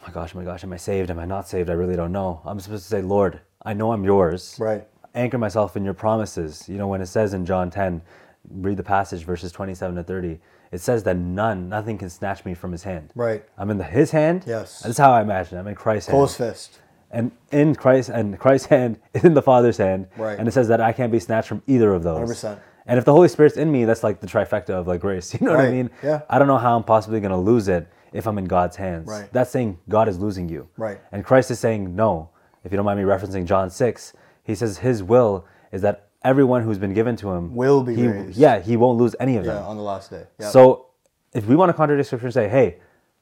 "Oh 0.00 0.04
my 0.06 0.12
gosh, 0.12 0.32
oh 0.34 0.38
my 0.38 0.44
gosh, 0.44 0.62
am 0.62 0.72
I 0.72 0.76
saved? 0.76 1.10
Am 1.10 1.18
I 1.18 1.24
not 1.24 1.48
saved? 1.48 1.70
I 1.70 1.72
really 1.72 1.96
don't 1.96 2.12
know." 2.12 2.40
I'm 2.44 2.60
supposed 2.60 2.84
to 2.84 2.88
say, 2.88 3.02
"Lord, 3.02 3.40
I 3.64 3.74
know 3.74 3.92
I'm 3.92 4.04
yours. 4.04 4.56
Right. 4.60 4.86
Anchor 5.14 5.38
myself 5.38 5.76
in 5.76 5.84
your 5.84 5.94
promises." 5.94 6.68
You 6.68 6.78
know, 6.78 6.86
when 6.86 7.00
it 7.00 7.06
says 7.06 7.34
in 7.34 7.44
John 7.44 7.68
10, 7.68 8.00
read 8.50 8.76
the 8.76 8.82
passage 8.82 9.24
verses 9.24 9.52
27 9.52 9.96
to 9.96 10.02
30. 10.02 10.40
It 10.72 10.80
says 10.80 11.02
that 11.04 11.16
none, 11.16 11.68
nothing 11.68 11.98
can 11.98 12.08
snatch 12.10 12.44
me 12.44 12.54
from 12.54 12.72
His 12.72 12.82
hand. 12.84 13.10
Right. 13.14 13.44
I'm 13.58 13.70
in 13.70 13.78
the, 13.78 13.84
His 13.84 14.10
hand. 14.10 14.44
Yes. 14.46 14.80
That's 14.80 14.98
how 14.98 15.12
I 15.12 15.20
imagine. 15.22 15.58
it. 15.58 15.60
I'm 15.60 15.66
in 15.68 15.74
Christ's 15.74 16.10
hand 16.10 16.30
fist. 16.30 16.80
and 17.10 17.30
in 17.50 17.74
Christ 17.74 18.08
and 18.08 18.38
Christ's 18.38 18.68
hand 18.68 18.98
is 19.14 19.24
in 19.24 19.34
the 19.34 19.42
Father's 19.42 19.76
hand. 19.76 20.08
Right. 20.16 20.38
And 20.38 20.48
it 20.48 20.52
says 20.52 20.68
that 20.68 20.80
I 20.80 20.92
can't 20.92 21.12
be 21.12 21.18
snatched 21.20 21.48
from 21.48 21.62
either 21.66 21.92
of 21.92 22.02
those. 22.02 22.30
100%. 22.42 22.58
And 22.86 22.98
if 22.98 23.04
the 23.04 23.12
Holy 23.12 23.28
Spirit's 23.28 23.56
in 23.56 23.70
me, 23.70 23.84
that's 23.84 24.02
like 24.02 24.20
the 24.20 24.26
trifecta 24.26 24.70
of 24.70 24.86
like 24.88 25.00
grace. 25.00 25.34
You 25.40 25.46
know 25.46 25.52
what 25.56 25.64
I 25.66 25.70
mean? 25.70 25.90
Yeah. 26.02 26.22
I 26.28 26.38
don't 26.38 26.48
know 26.48 26.58
how 26.58 26.76
I'm 26.76 26.84
possibly 26.84 27.20
gonna 27.20 27.40
lose 27.40 27.68
it 27.68 27.86
if 28.12 28.26
I'm 28.26 28.38
in 28.38 28.46
God's 28.46 28.76
hands. 28.76 29.08
Right. 29.08 29.32
That's 29.32 29.50
saying 29.50 29.78
God 29.88 30.08
is 30.08 30.18
losing 30.18 30.48
you. 30.48 30.68
Right. 30.76 30.98
And 31.12 31.24
Christ 31.24 31.50
is 31.50 31.58
saying 31.60 31.94
no. 31.94 32.30
If 32.64 32.72
you 32.72 32.76
don't 32.76 32.84
mind 32.86 32.98
me 32.98 33.04
referencing 33.04 33.44
John 33.44 33.68
six, 33.70 34.14
he 34.42 34.54
says 34.54 34.78
his 34.78 35.02
will 35.02 35.44
is 35.70 35.82
that 35.82 36.08
everyone 36.24 36.62
who's 36.62 36.78
been 36.78 36.94
given 36.94 37.16
to 37.16 37.30
him 37.30 37.54
Will 37.54 37.82
be 37.82 37.94
he, 37.94 38.06
raised. 38.06 38.36
Yeah, 38.38 38.60
he 38.60 38.76
won't 38.76 38.98
lose 38.98 39.14
any 39.20 39.36
of 39.36 39.44
Yeah. 39.44 39.54
them. 39.54 39.64
On 39.64 39.76
the 39.76 39.82
last 39.82 40.10
day. 40.10 40.24
Yeah. 40.38 40.48
So 40.50 40.86
if 41.32 41.46
we 41.46 41.56
want 41.56 41.70
to 41.70 41.72
contradict 41.74 42.06
scripture 42.06 42.26
and 42.26 42.34
say, 42.34 42.48
hey, 42.48 42.76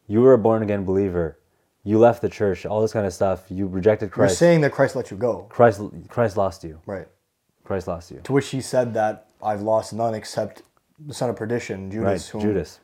you 0.07 0.21
were 0.21 0.33
a 0.35 0.39
born 0.39 0.63
again 0.63 0.85
believer, 0.85 1.39
you 1.85 1.99
left 1.99 2.21
the 2.21 2.29
church, 2.29 2.67
all 2.67 2.83
this 2.83 2.93
kind 2.93 3.07
of 3.07 3.13
stuff, 3.15 3.45
you 3.49 3.67
rejected 3.67 4.11
Christ. 4.11 4.33
you're 4.33 4.37
saying 4.37 4.61
that 4.63 4.73
Christ 4.73 4.97
let 4.97 5.11
you 5.11 5.17
go. 5.17 5.47
Christ 5.49 5.81
Christ 6.09 6.37
lost 6.37 6.63
you. 6.65 6.81
Right. 6.85 7.09
Christ 7.65 7.87
lost 7.89 8.11
you. 8.11 8.21
To 8.25 8.33
which 8.33 8.49
he 8.49 8.61
said 8.61 8.93
that 8.95 9.29
I've 9.43 9.63
lost 9.63 9.93
none 9.93 10.15
except 10.15 10.63
the 11.07 11.15
son 11.15 11.31
of 11.31 11.37
perdition, 11.37 11.91
Judas. 11.91 12.27
Right, 12.27 12.33
whom 12.33 12.41
Judas. 12.43 12.81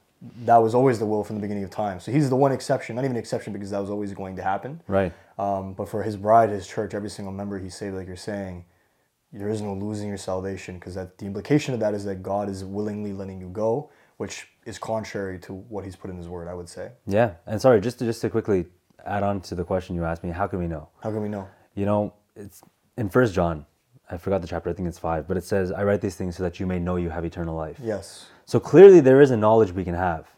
That 0.46 0.56
was 0.56 0.74
always 0.74 0.98
the 0.98 1.04
will 1.04 1.22
from 1.24 1.36
the 1.36 1.42
beginning 1.42 1.64
of 1.64 1.70
time. 1.70 2.00
So 2.00 2.10
he's 2.10 2.30
the 2.30 2.36
one 2.36 2.52
exception, 2.52 2.96
not 2.96 3.04
even 3.04 3.16
exception 3.18 3.52
because 3.52 3.70
that 3.70 3.80
was 3.80 3.90
always 3.90 4.14
going 4.14 4.36
to 4.36 4.42
happen. 4.42 4.80
Right. 4.88 5.12
Um, 5.38 5.74
but 5.74 5.88
for 5.90 6.02
his 6.02 6.16
bride, 6.16 6.48
his 6.48 6.66
church, 6.66 6.94
every 6.94 7.10
single 7.10 7.32
member 7.34 7.58
he 7.58 7.68
saved, 7.68 7.96
like 7.96 8.06
you're 8.06 8.16
saying, 8.16 8.64
there 9.38 9.48
is 9.48 9.60
no 9.60 9.74
losing 9.74 10.08
your 10.08 10.16
salvation 10.16 10.76
because 10.76 10.94
that 10.94 11.18
the 11.18 11.26
implication 11.26 11.74
of 11.74 11.80
that 11.80 11.94
is 11.94 12.04
that 12.04 12.22
God 12.22 12.48
is 12.48 12.64
willingly 12.64 13.12
letting 13.12 13.40
you 13.40 13.48
go, 13.48 13.90
which 14.16 14.48
is 14.64 14.78
contrary 14.78 15.38
to 15.40 15.52
what 15.52 15.84
He's 15.84 15.96
put 15.96 16.10
in 16.10 16.16
His 16.16 16.28
Word. 16.28 16.48
I 16.48 16.54
would 16.54 16.68
say. 16.68 16.92
Yeah. 17.06 17.34
And 17.46 17.60
sorry, 17.60 17.80
just 17.80 17.98
to, 17.98 18.04
just 18.04 18.20
to 18.22 18.30
quickly 18.30 18.66
add 19.04 19.22
on 19.22 19.40
to 19.42 19.54
the 19.54 19.64
question 19.64 19.94
you 19.94 20.04
asked 20.04 20.24
me, 20.24 20.30
how 20.30 20.46
can 20.46 20.58
we 20.58 20.66
know? 20.66 20.88
How 21.02 21.10
can 21.10 21.22
we 21.22 21.28
know? 21.28 21.48
You 21.74 21.86
know, 21.86 22.14
it's 22.34 22.62
in 22.96 23.08
First 23.08 23.34
John. 23.34 23.66
I 24.10 24.16
forgot 24.18 24.40
the 24.40 24.46
chapter. 24.46 24.70
I 24.70 24.72
think 24.72 24.88
it's 24.88 24.98
five, 24.98 25.26
but 25.26 25.36
it 25.36 25.42
says, 25.42 25.72
"I 25.72 25.82
write 25.82 26.00
these 26.00 26.14
things 26.14 26.36
so 26.36 26.44
that 26.44 26.60
you 26.60 26.66
may 26.66 26.78
know 26.78 26.94
you 26.94 27.10
have 27.10 27.24
eternal 27.24 27.56
life." 27.56 27.78
Yes. 27.82 28.26
So 28.44 28.60
clearly, 28.60 29.00
there 29.00 29.20
is 29.20 29.32
a 29.32 29.36
knowledge 29.36 29.72
we 29.72 29.82
can 29.82 29.94
have. 29.94 30.28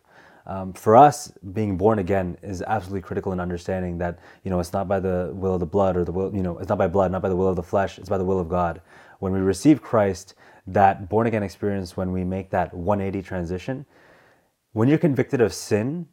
Um, 0.48 0.72
for 0.72 0.96
us, 0.96 1.30
being 1.52 1.76
born 1.76 1.98
again 1.98 2.38
is 2.42 2.62
absolutely 2.62 3.02
critical 3.02 3.32
in 3.32 3.38
understanding 3.40 3.98
that 3.98 4.18
you 4.44 4.50
know 4.50 4.58
it's 4.60 4.72
not 4.72 4.88
by 4.88 4.98
the 4.98 5.30
will 5.34 5.52
of 5.54 5.60
the 5.60 5.66
blood 5.66 5.94
or 5.96 6.04
the 6.04 6.12
will 6.12 6.34
you 6.34 6.42
know 6.42 6.56
it's 6.58 6.70
not 6.70 6.78
by 6.78 6.88
blood, 6.88 7.12
not 7.12 7.20
by 7.22 7.28
the 7.28 7.36
will 7.36 7.48
of 7.48 7.56
the 7.56 7.62
flesh. 7.62 7.98
It's 7.98 8.08
by 8.08 8.16
the 8.18 8.24
will 8.24 8.40
of 8.40 8.48
God. 8.48 8.80
When 9.18 9.32
we 9.32 9.40
receive 9.40 9.82
Christ, 9.82 10.34
that 10.66 11.08
born 11.10 11.26
again 11.26 11.42
experience, 11.42 11.96
when 11.96 12.12
we 12.12 12.24
make 12.24 12.48
that 12.50 12.72
180 12.72 13.22
transition, 13.26 13.84
when 14.72 14.88
you're 14.88 14.96
convicted 14.98 15.40
of 15.42 15.52
sin, 15.52 16.06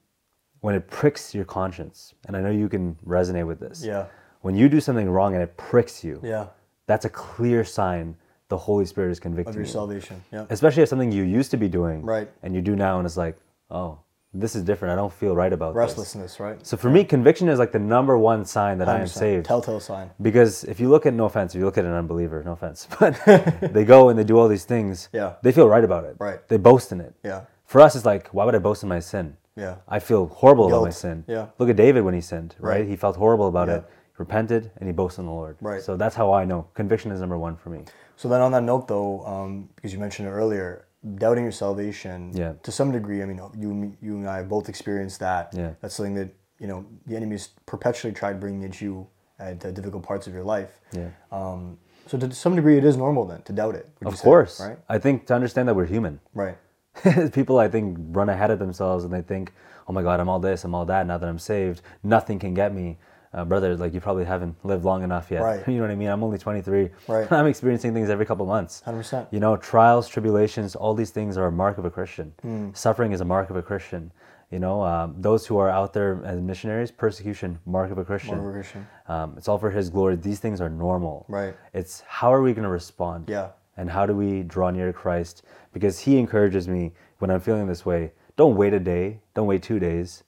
when 0.60 0.76
it 0.76 0.88
pricks 0.90 1.34
your 1.34 1.46
conscience, 1.46 2.14
and 2.28 2.36
I 2.36 2.42
know 2.42 2.50
you 2.52 2.68
can 2.68 2.96
resonate 3.08 3.48
with 3.48 3.60
this. 3.60 3.86
Yeah. 3.86 4.08
When 4.42 4.56
you 4.56 4.68
do 4.68 4.82
something 4.82 5.10
wrong 5.10 5.34
and 5.34 5.42
it 5.44 5.56
pricks 5.58 6.04
you, 6.04 6.20
Yeah. 6.24 6.48
that's 6.88 7.06
a 7.06 7.10
clear 7.10 7.64
sign 7.64 8.18
the 8.50 8.58
Holy 8.58 8.86
Spirit 8.86 9.12
is 9.12 9.20
convicting 9.20 9.50
Of 9.52 9.56
your 9.56 9.66
you 9.66 9.72
salvation. 9.72 10.24
Yeah. 10.32 10.46
especially 10.50 10.84
if 10.84 10.90
something 10.90 11.12
you 11.12 11.24
used 11.24 11.52
to 11.52 11.58
be 11.58 11.68
doing 11.70 12.04
Right. 12.04 12.30
and 12.44 12.54
you 12.54 12.62
do 12.62 12.76
now 12.76 12.98
and 13.00 13.06
it's 13.06 13.18
like 13.18 13.38
oh 13.72 13.98
this 14.42 14.56
is 14.56 14.64
different 14.64 14.92
i 14.92 14.96
don't 14.96 15.14
feel 15.14 15.36
right 15.36 15.54
about 15.54 15.72
this 15.74 15.78
Restlessness. 15.78 16.40
Right. 16.40 16.66
so 16.66 16.76
for 16.78 16.90
me 16.90 17.04
conviction 17.04 17.48
is 17.50 17.58
like 17.60 17.72
the 17.72 17.80
number 17.80 18.18
one 18.18 18.46
sign 18.46 18.78
that 18.80 18.90
i 18.90 19.00
am 19.00 19.08
saved 19.08 19.46
Telltale 19.46 19.80
sign. 19.80 20.10
because 20.22 20.64
if 20.66 20.80
you 20.80 20.90
look 20.90 21.06
at 21.06 21.14
no 21.14 21.26
offense 21.26 21.56
if 21.56 21.60
you 21.60 21.66
look 21.66 21.78
at 21.78 21.86
an 21.86 21.92
unbeliever 21.94 22.44
no 22.44 22.52
offense 22.54 22.88
but 23.00 23.20
they 23.74 23.86
go 23.86 24.10
and 24.10 24.20
they 24.20 24.24
do 24.24 24.38
all 24.38 24.48
these 24.48 24.66
things 24.66 25.10
Yeah. 25.14 25.34
they 25.42 25.52
feel 25.52 25.68
right 25.70 25.84
about 25.84 26.04
it 26.06 26.16
Right. 26.20 26.40
they 26.50 26.58
boast 26.58 26.92
in 26.92 27.00
it 27.02 27.14
Yeah. 27.24 27.42
for 27.66 27.82
us 27.82 27.96
it's 27.96 28.06
like 28.06 28.28
why 28.30 28.44
would 28.46 28.56
i 28.56 28.60
boast 28.60 28.84
in 28.84 28.90
my 28.90 29.00
sin 29.00 29.38
Yeah. 29.56 29.76
i 29.88 30.00
feel 30.00 30.28
horrible 30.28 30.68
about 30.68 30.84
my 30.84 30.90
sin 30.90 31.24
Yeah. 31.28 31.48
look 31.60 31.70
at 31.70 31.76
david 31.76 32.04
when 32.04 32.14
he 32.14 32.22
sinned 32.22 32.56
right, 32.60 32.80
Right. 32.80 32.88
he 32.88 32.96
felt 32.96 33.16
horrible 33.16 33.48
about 33.48 33.68
Yeah. 33.70 33.76
it 33.78 33.84
he 33.88 34.16
repented 34.18 34.72
and 34.78 34.88
he 34.88 34.94
boasted 34.94 35.20
in 35.20 35.26
the 35.28 35.32
lord 35.32 35.58
Right. 35.62 35.82
so 35.82 35.96
that's 35.98 36.16
how 36.16 36.34
i 36.34 36.44
know 36.46 36.68
conviction 36.74 37.12
is 37.12 37.20
number 37.22 37.38
one 37.38 37.56
for 37.56 37.70
me 37.70 37.82
So 38.18 38.30
then, 38.30 38.40
on 38.42 38.52
that 38.54 38.64
note, 38.64 38.88
though, 38.88 39.26
um, 39.28 39.68
because 39.76 39.92
you 39.94 40.00
mentioned 40.00 40.30
it 40.30 40.32
earlier, 40.32 40.86
doubting 41.16 41.44
your 41.44 41.52
salvation. 41.52 42.32
Yeah. 42.34 42.54
To 42.64 42.72
some 42.72 42.92
degree, 42.92 43.22
I 43.22 43.26
mean, 43.26 43.40
you 43.58 43.96
you 44.02 44.16
and 44.18 44.28
I 44.30 44.38
have 44.38 44.50
both 44.50 44.70
experienced 44.70 45.20
that. 45.20 45.54
Yeah. 45.54 45.74
That's 45.82 45.96
something 45.96 46.16
that 46.16 46.30
you 46.60 46.68
know 46.68 46.86
the 47.06 47.16
enemy's 47.16 47.50
perpetually 47.66 48.14
tried 48.14 48.40
bringing 48.40 48.64
at 48.66 48.82
you 48.82 49.08
at 49.40 49.64
uh, 49.66 49.72
difficult 49.72 50.04
parts 50.04 50.28
of 50.28 50.34
your 50.34 50.44
life. 50.44 50.80
Yeah. 50.94 51.10
Um, 51.32 51.78
so 52.08 52.18
to 52.18 52.32
some 52.34 52.56
degree, 52.56 52.78
it 52.78 52.86
is 52.86 52.98
normal 52.98 53.26
then 53.26 53.42
to 53.44 53.54
doubt 53.54 53.76
it. 53.76 53.90
of 54.06 54.16
say, 54.18 54.24
course 54.24 54.62
Right. 54.62 54.78
i 54.88 55.00
think 55.00 55.26
to 55.28 55.34
understand 55.34 55.68
that 55.68 55.76
we're 55.76 55.88
human 55.88 56.20
Right. 56.34 56.58
People, 57.34 57.60
I 57.60 57.68
think, 57.68 57.98
run 58.12 58.30
ahead 58.30 58.52
of 58.52 58.60
themselves 58.60 59.04
and 59.04 59.12
they 59.14 59.22
think, 59.22 59.52
oh 59.88 59.92
my 59.94 60.02
God, 60.02 60.20
I'm 60.22 60.30
all 60.30 60.40
this, 60.40 60.64
I'm 60.64 60.74
all 60.74 60.86
that. 60.86 61.06
Now 61.08 61.18
that 61.18 61.28
I'm 61.28 61.40
saved, 61.40 61.82
nothing 62.04 62.40
can 62.40 62.54
get 62.54 62.74
me. 62.74 62.98
Uh, 63.36 63.44
brother, 63.44 63.76
like 63.76 63.94
you 63.94 64.00
probably 64.00 64.24
haven't 64.24 64.56
lived 64.64 64.86
long 64.86 65.04
enough 65.04 65.30
yet. 65.30 65.42
Right. 65.42 65.68
You 65.68 65.76
know 65.76 65.82
what 65.82 65.92
I 65.92 65.96
mean? 65.96 66.08
I'm 66.08 66.24
only 66.24 66.38
23. 66.38 66.90
Right. 67.08 67.30
I'm 67.32 67.48
experiencing 67.48 67.94
things 67.94 68.10
every 68.10 68.26
couple 68.26 68.46
months. 68.46 68.82
100%. 68.88 69.28
You 69.32 69.42
know, 69.42 69.58
trials, 69.58 70.08
tribulations, 70.08 70.74
all 70.74 70.94
these 70.94 71.12
things 71.12 71.38
are 71.38 71.48
a 71.48 71.52
mark 71.52 71.78
of 71.78 71.84
a 71.84 71.92
Christian. 71.92 72.34
Hmm. 72.42 72.70
Suffering 72.74 73.12
is 73.12 73.20
a 73.20 73.26
mark 73.26 73.50
of 73.50 73.58
a 73.58 73.62
Christian. 73.62 74.12
You 74.52 74.60
know, 74.60 74.84
um, 74.86 75.16
those 75.18 75.46
who 75.46 75.58
are 75.58 75.70
out 75.70 75.92
there 75.92 76.22
as 76.24 76.40
missionaries, 76.40 76.92
persecution, 76.92 77.60
mark 77.66 77.92
of 77.92 77.98
a 77.98 78.06
Christian. 78.06 78.38
Mark 78.38 78.42
of 78.42 78.48
a 78.48 78.54
Christian. 78.54 78.88
Um, 79.10 79.34
it's 79.38 79.50
all 79.50 79.58
for 79.58 79.70
His 79.70 79.90
glory. 79.90 80.16
These 80.16 80.40
things 80.40 80.62
are 80.62 80.70
normal. 80.70 81.26
Right. 81.28 81.56
It's 81.74 82.04
how 82.08 82.34
are 82.34 82.42
we 82.42 82.54
going 82.54 82.64
to 82.64 82.70
respond? 82.70 83.28
Yeah. 83.28 83.50
And 83.76 83.90
how 83.90 84.06
do 84.06 84.16
we 84.16 84.44
draw 84.44 84.70
near 84.70 84.88
to 84.88 84.94
Christ? 84.94 85.44
Because 85.74 86.00
He 86.00 86.18
encourages 86.18 86.70
me 86.70 86.94
when 87.18 87.30
I'm 87.30 87.42
feeling 87.42 87.68
this 87.68 87.86
way. 87.86 88.14
Don't 88.38 88.56
wait 88.56 88.74
a 88.74 88.80
day. 88.80 89.20
Don't 89.34 89.48
wait 89.48 89.62
two 89.62 89.80
days. 89.80 90.24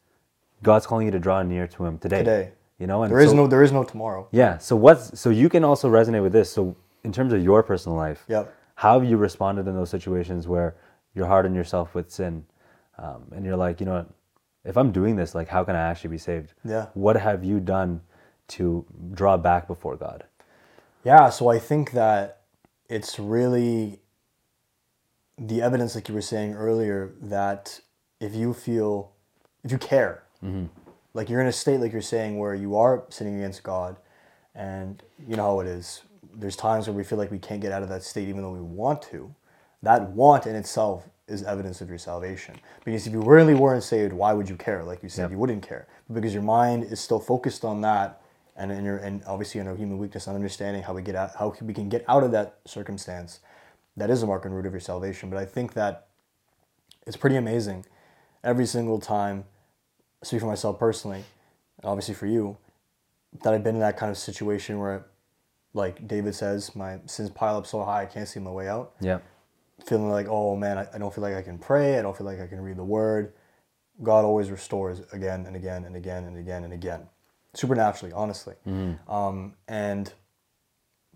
God's 0.64 0.88
calling 0.88 1.06
you 1.06 1.12
to 1.12 1.20
draw 1.20 1.42
near 1.44 1.68
to 1.68 1.86
Him 1.86 1.98
today. 1.98 2.20
Today. 2.20 2.52
You 2.80 2.86
know, 2.88 3.04
and 3.04 3.12
There 3.12 3.20
is 3.20 3.32
so- 3.32 3.36
no 3.36 3.48
there 3.48 3.64
is 3.64 3.72
no 3.72 3.84
tomorrow. 3.84 4.28
yeah. 4.32 4.58
So 4.60 4.76
what's 4.76 5.20
so 5.20 5.30
you 5.30 5.50
can 5.50 5.64
also 5.64 5.90
resonate 5.90 6.22
with 6.22 6.32
this. 6.34 6.52
So 6.52 6.76
in 7.04 7.12
terms 7.12 7.34
of 7.34 7.44
your 7.44 7.64
personal 7.64 7.98
life, 7.98 8.24
Yep. 8.28 8.54
how 8.76 9.00
have 9.00 9.10
you 9.10 9.18
responded 9.18 9.68
in 9.68 9.76
those 9.76 9.90
situations 9.90 10.48
where 10.48 10.76
you're 11.16 11.26
hard 11.28 11.46
on 11.46 11.56
yourself 11.56 11.96
with 11.96 12.12
sin, 12.12 12.46
um, 13.00 13.24
and 13.36 13.44
you're 13.46 13.56
like, 13.56 13.80
you 13.80 13.86
know, 13.88 13.94
what, 13.96 14.10
if 14.64 14.78
I'm 14.78 14.92
doing 14.92 15.16
this, 15.16 15.34
like, 15.34 15.48
how 15.48 15.64
can 15.64 15.76
I 15.76 15.80
actually 15.90 16.12
be 16.12 16.18
saved? 16.20 16.54
Yeah. 16.64 16.88
What 16.94 17.16
have 17.16 17.44
you 17.44 17.60
done 17.60 18.02
to 18.50 18.86
draw 19.14 19.38
back 19.38 19.66
before 19.68 19.96
God? 19.96 20.26
Yeah, 21.04 21.30
so 21.30 21.48
I 21.50 21.58
think 21.60 21.92
that 21.92 22.42
it's 22.90 23.18
really 23.18 24.02
the 25.38 25.62
evidence, 25.62 25.96
like 25.96 26.08
you 26.10 26.16
were 26.16 26.22
saying 26.22 26.54
earlier, 26.54 27.14
that 27.22 27.80
if 28.20 28.36
you 28.36 28.54
feel, 28.54 29.12
if 29.64 29.72
you 29.72 29.78
care, 29.78 30.24
like 31.14 31.30
you're 31.30 31.42
in 31.42 31.48
a 31.48 31.52
state, 31.52 31.80
like 31.80 31.92
you're 31.92 32.02
saying, 32.02 32.38
where 32.38 32.56
you 32.56 32.76
are 32.76 33.04
sinning 33.10 33.38
against 33.38 33.64
God, 33.64 33.98
and 34.56 35.02
you 35.28 35.36
know 35.36 35.44
how 35.44 35.60
it 35.62 35.68
is. 35.68 36.04
There's 36.36 36.56
times 36.56 36.88
where 36.88 36.96
we 36.96 37.04
feel 37.04 37.18
like 37.18 37.32
we 37.32 37.40
can't 37.40 37.62
get 37.62 37.72
out 37.72 37.84
of 37.84 37.90
that 37.90 38.04
state, 38.04 38.28
even 38.28 38.42
though 38.42 38.52
we 38.52 38.62
want 38.62 39.02
to. 39.04 39.34
That 39.84 40.12
want 40.12 40.46
in 40.46 40.56
itself 40.56 41.08
is 41.28 41.44
evidence 41.44 41.82
of 41.82 41.90
your 41.90 41.98
salvation. 41.98 42.56
Because 42.86 43.06
if 43.08 43.14
you 43.14 43.22
really 43.22 43.54
weren't 43.54 43.84
saved, 43.84 44.14
why 44.14 44.34
would 44.34 44.48
you 44.50 44.56
care? 44.56 44.84
Like 44.84 45.04
you 45.04 45.10
said, 45.10 45.24
Yep. 45.24 45.32
you 45.32 45.38
wouldn't 45.38 45.68
care. 45.68 45.88
But 46.08 46.16
because 46.16 46.34
your 46.34 46.44
mind 46.44 46.86
is 46.86 47.00
still 47.00 47.20
focused 47.20 47.66
on 47.66 47.82
that, 47.82 48.22
and 48.56 48.72
in 48.72 48.84
your 48.86 48.98
and 48.98 49.24
obviously 49.28 49.62
in 49.62 49.68
our 49.68 49.76
human 49.76 49.98
weakness 50.00 50.28
and 50.28 50.36
understanding 50.36 50.82
how 50.84 50.94
we 50.94 51.02
get 51.02 51.16
out, 51.16 51.36
how 51.38 51.54
we 51.62 51.74
can 51.74 51.90
get 51.90 52.04
out 52.08 52.24
of 52.24 52.32
that 52.32 52.60
circumstance, 52.66 53.40
that 53.98 54.10
is 54.10 54.24
a 54.24 54.28
mark 54.28 54.46
and 54.46 54.56
root 54.56 54.66
of 54.66 54.74
your 54.74 54.80
salvation. 54.80 55.30
But 55.30 55.38
I 55.40 55.46
think 55.46 55.74
that 55.74 56.08
it's 57.06 57.18
pretty 57.18 57.36
amazing. 57.36 57.86
Every 58.44 58.66
single 58.66 59.00
time, 59.00 59.46
speak 60.24 60.42
for 60.42 60.48
myself 60.48 60.80
personally, 60.80 61.24
and 61.78 61.86
obviously 61.86 62.14
for 62.14 62.26
you, 62.26 62.58
that 63.44 63.54
I've 63.54 63.64
been 63.64 63.76
in 63.76 63.82
that 63.82 63.98
kind 63.98 64.12
of 64.12 64.18
situation 64.18 64.80
where, 64.80 65.06
like 65.74 66.08
David 66.08 66.34
says, 66.36 66.76
my 66.76 67.00
sins 67.06 67.30
pile 67.30 67.58
up 67.58 67.68
so 67.68 67.84
high 67.84 68.04
I 68.04 68.06
can't 68.06 68.28
see 68.28 68.40
my 68.40 68.52
way 68.52 68.68
out. 68.68 68.94
Yeah. 69.00 69.20
Feeling 69.86 70.10
like, 70.10 70.28
oh 70.28 70.56
man, 70.56 70.78
I, 70.80 70.88
I 70.94 70.98
don't 70.98 71.14
feel 71.14 71.22
like 71.22 71.36
I 71.36 71.42
can 71.42 71.58
pray. 71.60 72.00
I 72.00 72.02
don't 72.02 72.18
feel 72.18 72.26
like 72.26 72.42
I 72.42 72.48
can 72.48 72.62
read 72.62 72.78
the 72.78 72.84
word. 72.84 73.34
God 74.02 74.26
always 74.26 74.50
restores 74.50 75.02
again 75.12 75.46
and 75.46 75.56
again 75.56 75.86
and 75.86 75.96
again 75.96 76.24
and 76.24 76.38
again 76.38 76.64
and 76.64 76.74
again, 76.74 77.08
supernaturally, 77.54 78.14
honestly. 78.14 78.56
Um, 79.08 79.54
and 79.68 80.12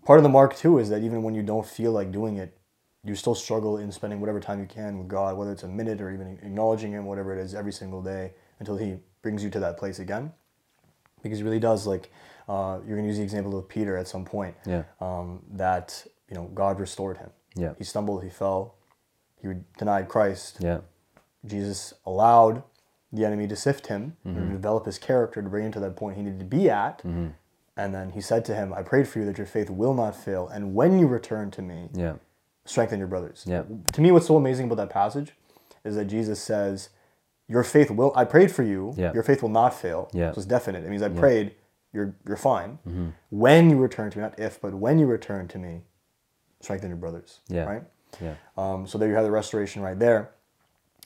part 0.04 0.18
of 0.18 0.22
the 0.22 0.28
mark 0.28 0.56
too 0.56 0.78
is 0.78 0.88
that 0.90 1.02
even 1.02 1.22
when 1.22 1.34
you 1.34 1.42
don't 1.42 1.66
feel 1.66 1.92
like 1.92 2.12
doing 2.12 2.36
it, 2.36 2.56
you 3.04 3.16
still 3.16 3.34
struggle 3.34 3.78
in 3.78 3.90
spending 3.90 4.20
whatever 4.20 4.38
time 4.38 4.60
you 4.60 4.66
can 4.66 4.98
with 4.98 5.08
God, 5.08 5.36
whether 5.36 5.50
it's 5.50 5.64
a 5.64 5.68
minute 5.68 6.00
or 6.00 6.12
even 6.12 6.38
acknowledging 6.42 6.92
Him, 6.92 7.04
whatever 7.04 7.36
it 7.36 7.42
is, 7.42 7.52
every 7.52 7.72
single 7.72 8.00
day 8.00 8.32
until 8.62 8.76
He 8.76 8.96
brings 9.22 9.42
you 9.42 9.50
to 9.50 9.60
that 9.60 9.76
place 9.76 9.98
again. 9.98 10.32
Because 11.22 11.38
He 11.38 11.44
really 11.44 11.58
does, 11.60 11.86
like, 11.86 12.10
uh, 12.48 12.78
you're 12.86 12.96
going 12.96 13.02
to 13.02 13.08
use 13.08 13.18
the 13.18 13.22
example 13.24 13.58
of 13.58 13.68
Peter 13.68 13.96
at 13.96 14.06
some 14.08 14.24
point, 14.24 14.54
Yeah. 14.66 14.84
um, 15.00 15.42
that, 15.52 16.06
you 16.28 16.34
know, 16.36 16.44
God 16.54 16.78
restored 16.80 17.18
him. 17.18 17.30
Yeah. 17.54 17.74
He 17.78 17.84
stumbled, 17.84 18.22
he 18.24 18.30
fell, 18.30 18.74
he 19.40 19.48
denied 19.78 20.08
Christ. 20.08 20.58
Yeah. 20.60 20.78
Jesus 21.44 21.94
allowed 22.06 22.62
the 23.12 23.24
enemy 23.24 23.46
to 23.48 23.56
sift 23.56 23.86
him 23.88 24.16
Mm-hmm. 24.26 24.38
and 24.38 24.52
develop 24.52 24.86
his 24.86 24.98
character 24.98 25.42
to 25.42 25.48
bring 25.48 25.66
him 25.66 25.72
to 25.72 25.80
that 25.80 25.96
point 25.96 26.16
he 26.16 26.22
needed 26.22 26.38
to 26.40 26.46
be 26.46 26.70
at. 26.70 26.98
Mm-hmm. 26.98 27.28
And 27.76 27.94
then 27.94 28.10
he 28.10 28.20
said 28.20 28.44
to 28.46 28.54
him, 28.54 28.72
I 28.72 28.82
prayed 28.82 29.06
for 29.08 29.18
you 29.20 29.24
that 29.26 29.38
your 29.38 29.46
faith 29.46 29.70
will 29.70 29.94
not 29.94 30.14
fail. 30.16 30.48
And 30.48 30.74
when 30.74 30.98
you 30.98 31.06
return 31.06 31.50
to 31.52 31.62
me, 31.62 31.88
Yeah. 31.94 32.14
strengthen 32.64 32.98
your 32.98 33.08
brothers. 33.08 33.44
Yeah. 33.46 33.62
To 33.92 34.00
me, 34.00 34.10
what's 34.10 34.26
so 34.26 34.36
amazing 34.36 34.66
about 34.66 34.76
that 34.76 34.90
passage 34.90 35.32
is 35.84 35.94
that 35.96 36.06
Jesus 36.06 36.40
says, 36.40 36.90
Your 37.52 37.62
faith 37.64 37.90
will, 37.90 38.12
I 38.16 38.24
prayed 38.24 38.50
for 38.50 38.62
you, 38.62 38.94
Yeah. 38.96 39.12
your 39.12 39.22
faith 39.22 39.42
will 39.42 39.50
not 39.62 39.72
fail. 39.74 40.08
Yeah. 40.12 40.24
Mm-hmm. 40.26 40.34
So 40.34 40.38
it's 40.40 40.46
definite. 40.46 40.84
It 40.84 40.90
means 40.90 41.02
I 41.02 41.10
prayed, 41.10 41.54
you're, 41.92 42.14
you're 42.26 42.36
fine. 42.52 42.78
When 43.28 43.70
you 43.70 43.76
return 43.76 44.10
to 44.10 44.18
me, 44.18 44.22
not 44.22 44.38
if, 44.38 44.60
but 44.64 44.72
when 44.84 44.98
you 44.98 45.06
return 45.06 45.48
to 45.48 45.58
me, 45.58 45.82
strengthen 46.60 46.88
your 46.88 46.96
brothers. 47.04 47.40
Yeah. 47.48 47.64
Right? 47.64 47.82
Yeah. 48.26 48.34
Um, 48.56 48.86
so 48.86 48.96
there 48.98 49.08
you 49.10 49.14
have 49.14 49.24
the 49.24 49.30
restoration 49.42 49.82
right 49.82 49.98
there. 49.98 50.30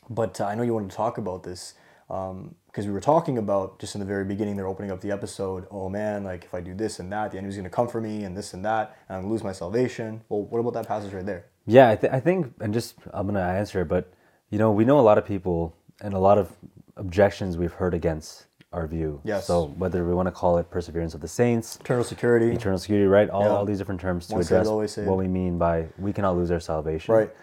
But 0.09 0.41
uh, 0.41 0.45
I 0.47 0.55
know 0.55 0.63
you 0.63 0.75
wanted 0.75 0.91
to 0.91 0.97
talk 0.97 1.19
about 1.19 1.43
this 1.43 1.75
because 2.07 2.87
we 2.87 2.93
were 2.93 3.01
talking 3.01 3.37
about 3.39 3.81
just 3.81 3.97
in 3.97 3.99
the 3.99 4.07
very 4.07 4.25
beginning, 4.25 4.55
they're 4.57 4.69
opening 4.69 4.93
up 4.93 5.01
the 5.01 5.11
episode. 5.11 5.67
Oh 5.73 5.89
man, 5.89 6.23
like 6.23 6.45
if 6.45 6.55
I 6.55 6.61
do 6.61 6.75
this 6.75 7.01
and 7.01 7.11
that, 7.13 7.33
the 7.33 7.39
enemy's 7.39 7.57
going 7.57 7.65
to 7.65 7.71
come 7.71 7.89
for 7.89 8.01
me, 8.01 8.23
and 8.23 8.37
this 8.37 8.55
and 8.55 8.65
that, 8.65 8.97
and 9.09 9.17
I'm 9.17 9.23
going 9.23 9.31
to 9.31 9.33
lose 9.33 9.43
my 9.43 9.51
salvation. 9.53 10.23
Well, 10.29 10.43
what 10.43 10.61
about 10.61 10.75
that 10.75 10.87
passage 10.87 11.13
right 11.13 11.27
there? 11.27 11.47
Yeah, 11.67 11.91
I, 11.91 11.97
th- 11.97 12.13
I 12.13 12.21
think, 12.21 12.55
and 12.61 12.73
just 12.73 12.95
I'm 13.13 13.27
gonna 13.27 13.41
answer 13.41 13.81
it, 13.83 13.89
but 13.89 14.13
you 14.51 14.59
know, 14.61 14.71
we 14.71 14.85
know 14.85 15.01
a 15.01 15.07
lot 15.11 15.19
of 15.19 15.27
people 15.27 15.75
and 16.01 16.15
a 16.15 16.19
lot 16.19 16.39
of 16.39 16.53
objections 16.97 17.57
we've 17.57 17.73
heard 17.73 17.95
against 17.95 18.47
our 18.73 18.87
view. 18.87 19.21
Yes. 19.25 19.47
So 19.47 19.69
whether 19.79 20.05
we 20.05 20.15
want 20.15 20.27
to 20.27 20.33
call 20.33 20.59
it 20.59 20.71
perseverance 20.71 21.15
of 21.15 21.21
the 21.21 21.29
saints, 21.29 21.77
Eternal 21.77 22.05
security. 22.05 22.53
eternal 22.53 22.79
security, 22.79 23.07
right? 23.07 23.31
All, 23.31 23.43
Yeah. 23.43 23.49
all 23.49 23.65
these 23.65 23.79
different 23.79 24.01
terms 24.01 24.27
to 24.29 24.35
Once 24.35 24.51
address 24.51 24.97
what 24.99 25.17
we 25.17 25.29
mean 25.29 25.57
by 25.59 25.89
we 25.99 26.13
cannot 26.13 26.37
lose 26.37 26.51
our 26.51 26.61
salvation. 26.61 27.15
Right. 27.15 27.35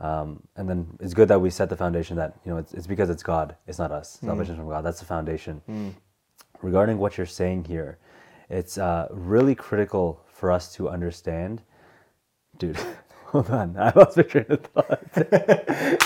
Um, 0.00 0.42
and 0.56 0.68
then 0.68 0.86
it's 1.00 1.14
good 1.14 1.28
that 1.28 1.40
we 1.40 1.50
set 1.50 1.68
the 1.70 1.76
foundation 1.76 2.16
that 2.16 2.36
you 2.44 2.50
know 2.50 2.58
it's, 2.58 2.74
it's 2.74 2.86
because 2.86 3.08
it's 3.10 3.22
God, 3.22 3.56
it's 3.66 3.78
not 3.78 3.92
us. 3.92 4.18
Mm. 4.22 4.26
Salvation 4.26 4.54
is 4.54 4.58
from 4.58 4.68
God. 4.68 4.84
That's 4.84 4.98
the 4.98 5.06
foundation. 5.06 5.62
Regarding 6.62 6.98
what 6.98 7.16
you're 7.16 7.26
saying 7.26 7.64
here, 7.64 7.98
it's 8.48 8.76
uh, 8.78 9.06
really 9.10 9.54
critical 9.54 10.20
for 10.26 10.50
us 10.50 10.72
to 10.74 10.88
understand, 10.88 11.62
dude. 12.58 12.78
Hold 13.38 13.50
on, 13.50 13.76
I 13.76 13.92
lost 13.96 14.16
my 14.16 14.22
train 14.22 14.46
of 14.48 14.60
thought. 14.60 15.00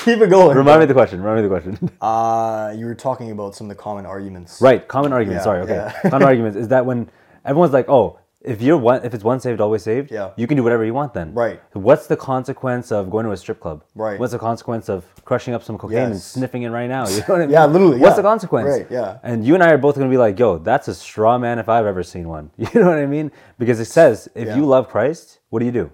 Keep 0.04 0.18
it 0.22 0.30
going. 0.30 0.56
Remind 0.56 0.80
me 0.80 0.86
the 0.86 0.94
question. 0.94 1.20
Remind 1.20 1.42
me 1.44 1.48
the 1.48 1.60
question. 1.60 1.90
Uh, 2.00 2.72
you 2.76 2.86
were 2.86 2.94
talking 2.94 3.30
about 3.32 3.54
some 3.54 3.70
of 3.70 3.76
the 3.76 3.82
common 3.82 4.06
arguments. 4.06 4.62
right, 4.62 4.88
common 4.88 5.12
arguments. 5.12 5.40
Yeah, 5.40 5.44
Sorry, 5.44 5.60
okay. 5.62 5.74
yeah. 5.74 6.10
common 6.10 6.22
arguments 6.26 6.56
is 6.56 6.68
that 6.68 6.86
when 6.86 7.10
everyone's 7.44 7.72
like, 7.74 7.86
"Oh, 7.88 8.18
if 8.40 8.62
you're 8.62 8.78
one, 8.78 9.04
if 9.04 9.12
it's 9.12 9.24
one 9.24 9.40
saved, 9.40 9.60
always 9.60 9.82
saved, 9.82 10.10
Yeah. 10.10 10.30
you 10.36 10.46
can 10.46 10.56
do 10.56 10.62
whatever 10.62 10.84
you 10.86 10.94
want." 10.94 11.12
Then, 11.12 11.34
Right. 11.34 11.60
What's 11.74 12.06
the 12.06 12.16
consequence 12.16 12.90
of 12.92 13.10
going 13.10 13.26
to 13.26 13.32
a 13.32 13.36
strip 13.36 13.60
club? 13.60 13.84
Right. 13.94 14.18
What's 14.18 14.32
the 14.32 14.38
consequence 14.38 14.88
of 14.88 15.04
crushing 15.26 15.52
up 15.52 15.62
some 15.62 15.76
cocaine 15.76 15.98
and 16.12 16.18
sniffing 16.20 16.62
it 16.62 16.70
right 16.70 16.88
now? 16.88 17.06
You 17.08 17.18
know 17.18 17.24
what 17.26 17.36
I 17.36 17.38
mean? 17.40 17.50
Yeah, 17.50 17.66
literally, 17.66 17.98
What's 17.98 18.12
yeah. 18.12 18.16
the 18.22 18.22
consequence? 18.22 18.68
Right, 18.70 18.86
yeah. 18.90 19.18
And 19.22 19.44
you 19.44 19.52
and 19.54 19.62
I 19.62 19.70
are 19.72 19.78
both 19.78 19.96
going 19.96 20.08
to 20.08 20.12
be 20.12 20.18
like, 20.18 20.38
"Yo, 20.38 20.56
that's 20.58 20.88
a 20.88 20.94
straw 20.94 21.36
man 21.36 21.58
if 21.58 21.68
I've 21.68 21.86
ever 21.86 22.02
seen 22.02 22.28
one." 22.28 22.50
You 22.56 22.80
know 22.80 22.88
what 22.88 22.98
I 22.98 23.06
mean? 23.06 23.30
Because 23.58 23.80
it 23.80 23.86
says, 23.86 24.28
if 24.34 24.46
Yeah. 24.48 24.56
you 24.56 24.64
love 24.64 24.88
Christ, 24.88 25.40
what 25.50 25.58
do 25.60 25.66
you 25.66 25.72
do? 25.72 25.90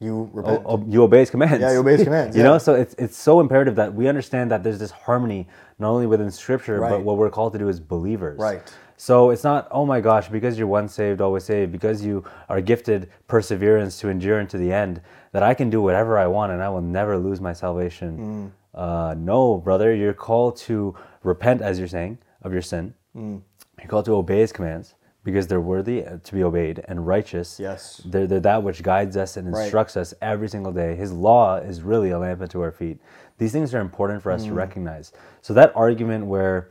You 0.00 0.30
repent. 0.32 0.62
Oh, 0.64 0.84
you 0.86 1.02
obey 1.02 1.20
his 1.20 1.30
commands. 1.30 1.60
Yeah, 1.60 1.72
you 1.72 1.78
obey 1.78 1.96
his 1.96 2.04
commands, 2.04 2.36
you 2.36 2.42
yeah. 2.42 2.50
know, 2.50 2.58
so 2.58 2.74
it's 2.74 2.94
it's 2.98 3.16
so 3.16 3.40
imperative 3.40 3.74
that 3.76 3.92
we 3.92 4.06
understand 4.06 4.50
that 4.52 4.62
there's 4.62 4.78
this 4.78 4.92
harmony 4.92 5.48
not 5.80 5.90
only 5.90 6.06
within 6.06 6.30
Scripture, 6.30 6.80
but 6.80 7.02
what 7.02 7.16
we're 7.16 7.30
called 7.30 7.52
to 7.52 7.58
do 7.58 7.68
as 7.68 7.80
believers. 7.80 8.38
Right. 8.38 8.62
So 9.00 9.30
it's 9.30 9.44
not, 9.44 9.68
oh 9.70 9.86
my 9.86 10.00
gosh, 10.00 10.28
because 10.28 10.58
you're 10.58 10.66
once 10.66 10.92
saved, 10.92 11.20
always 11.20 11.44
saved, 11.44 11.70
because 11.70 12.04
you 12.04 12.24
are 12.48 12.60
gifted 12.60 13.10
perseverance 13.28 14.00
to 14.00 14.08
endure 14.08 14.40
into 14.40 14.58
the 14.58 14.72
end, 14.72 15.00
that 15.30 15.44
I 15.44 15.54
can 15.54 15.70
do 15.70 15.80
whatever 15.80 16.18
I 16.18 16.26
want 16.26 16.50
and 16.50 16.60
I 16.60 16.68
will 16.68 16.80
never 16.80 17.16
lose 17.16 17.40
my 17.40 17.52
salvation. 17.52 18.52
Uh, 18.74 19.14
no, 19.16 19.58
brother, 19.58 19.94
you're 19.94 20.12
called 20.12 20.56
to 20.56 20.96
repent, 21.22 21.62
as 21.62 21.78
you're 21.78 21.86
saying, 21.86 22.18
of 22.42 22.52
your 22.52 22.62
sin. 22.62 22.92
You're 23.14 23.88
called 23.88 24.06
to 24.06 24.16
obey 24.16 24.40
his 24.40 24.50
commands 24.50 24.96
because 25.24 25.46
they're 25.46 25.60
worthy 25.60 26.04
uh, 26.04 26.18
to 26.24 26.34
be 26.34 26.42
obeyed 26.42 26.82
and 26.88 27.06
righteous. 27.06 27.58
Yes. 27.60 28.00
They're, 28.04 28.26
they're 28.26 28.40
that 28.40 28.62
which 28.62 28.82
guides 28.82 29.16
us 29.16 29.36
and 29.36 29.52
Right. 29.52 29.62
instructs 29.62 29.96
us 29.96 30.14
every 30.22 30.48
single 30.48 30.72
day. 30.72 30.94
His 30.94 31.12
law 31.12 31.56
is 31.56 31.82
really 31.82 32.10
a 32.10 32.18
lamp 32.18 32.40
unto 32.40 32.60
our 32.60 32.70
feet. 32.72 32.98
These 33.36 33.52
things 33.52 33.74
are 33.74 33.80
important 33.80 34.22
for 34.22 34.32
us 34.32 34.44
Mm. 34.44 34.48
to 34.48 34.54
recognize. 34.54 35.12
So 35.42 35.52
that 35.54 35.72
argument 35.76 36.26
where, 36.26 36.70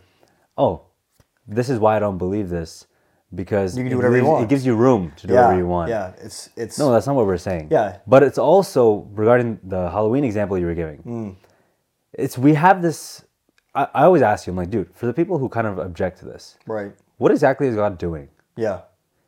oh, 0.57 0.81
this 1.47 1.69
is 1.69 1.79
why 1.79 1.95
I 1.95 1.99
don't 1.99 2.17
believe 2.17 2.49
this, 2.49 2.87
because 3.35 3.77
You 3.77 3.83
can 3.83 3.87
it 3.87 3.89
do 3.91 3.97
whatever 3.97 4.17
you 4.17 4.25
want. 4.25 4.43
It 4.43 4.49
gives 4.49 4.65
you 4.65 4.75
room 4.75 5.11
to 5.17 5.27
do 5.27 5.33
yeah, 5.33 5.41
whatever 5.41 5.59
you 5.59 5.67
want. 5.67 5.89
Yeah, 5.89 6.13
it's 6.21 6.49
it's 6.55 6.79
No, 6.79 6.91
that's 6.91 7.05
not 7.07 7.15
what 7.15 7.25
we're 7.25 7.37
saying. 7.37 7.67
Yeah. 7.69 7.97
But 8.07 8.23
it's 8.23 8.37
also 8.37 9.07
regarding 9.13 9.59
the 9.63 9.89
Halloween 9.89 10.23
example 10.23 10.57
you 10.57 10.65
were 10.65 10.73
giving. 10.73 11.03
Mm. 11.03 11.35
It's 12.13 12.37
we 12.37 12.53
have 12.55 12.81
this. 12.81 13.23
I, 13.75 13.87
I 13.93 14.03
always 14.05 14.21
ask 14.21 14.47
you, 14.47 14.51
I'm 14.51 14.57
like, 14.57 14.69
dude, 14.71 14.89
for 14.95 15.05
the 15.05 15.13
people 15.13 15.37
who 15.37 15.49
kind 15.49 15.67
of 15.67 15.77
object 15.77 16.19
to 16.19 16.25
this, 16.25 16.57
right. 16.65 16.91
what 17.17 17.31
exactly 17.31 17.67
is 17.67 17.75
God 17.75 17.97
doing? 17.97 18.29
Yeah. 18.57 18.81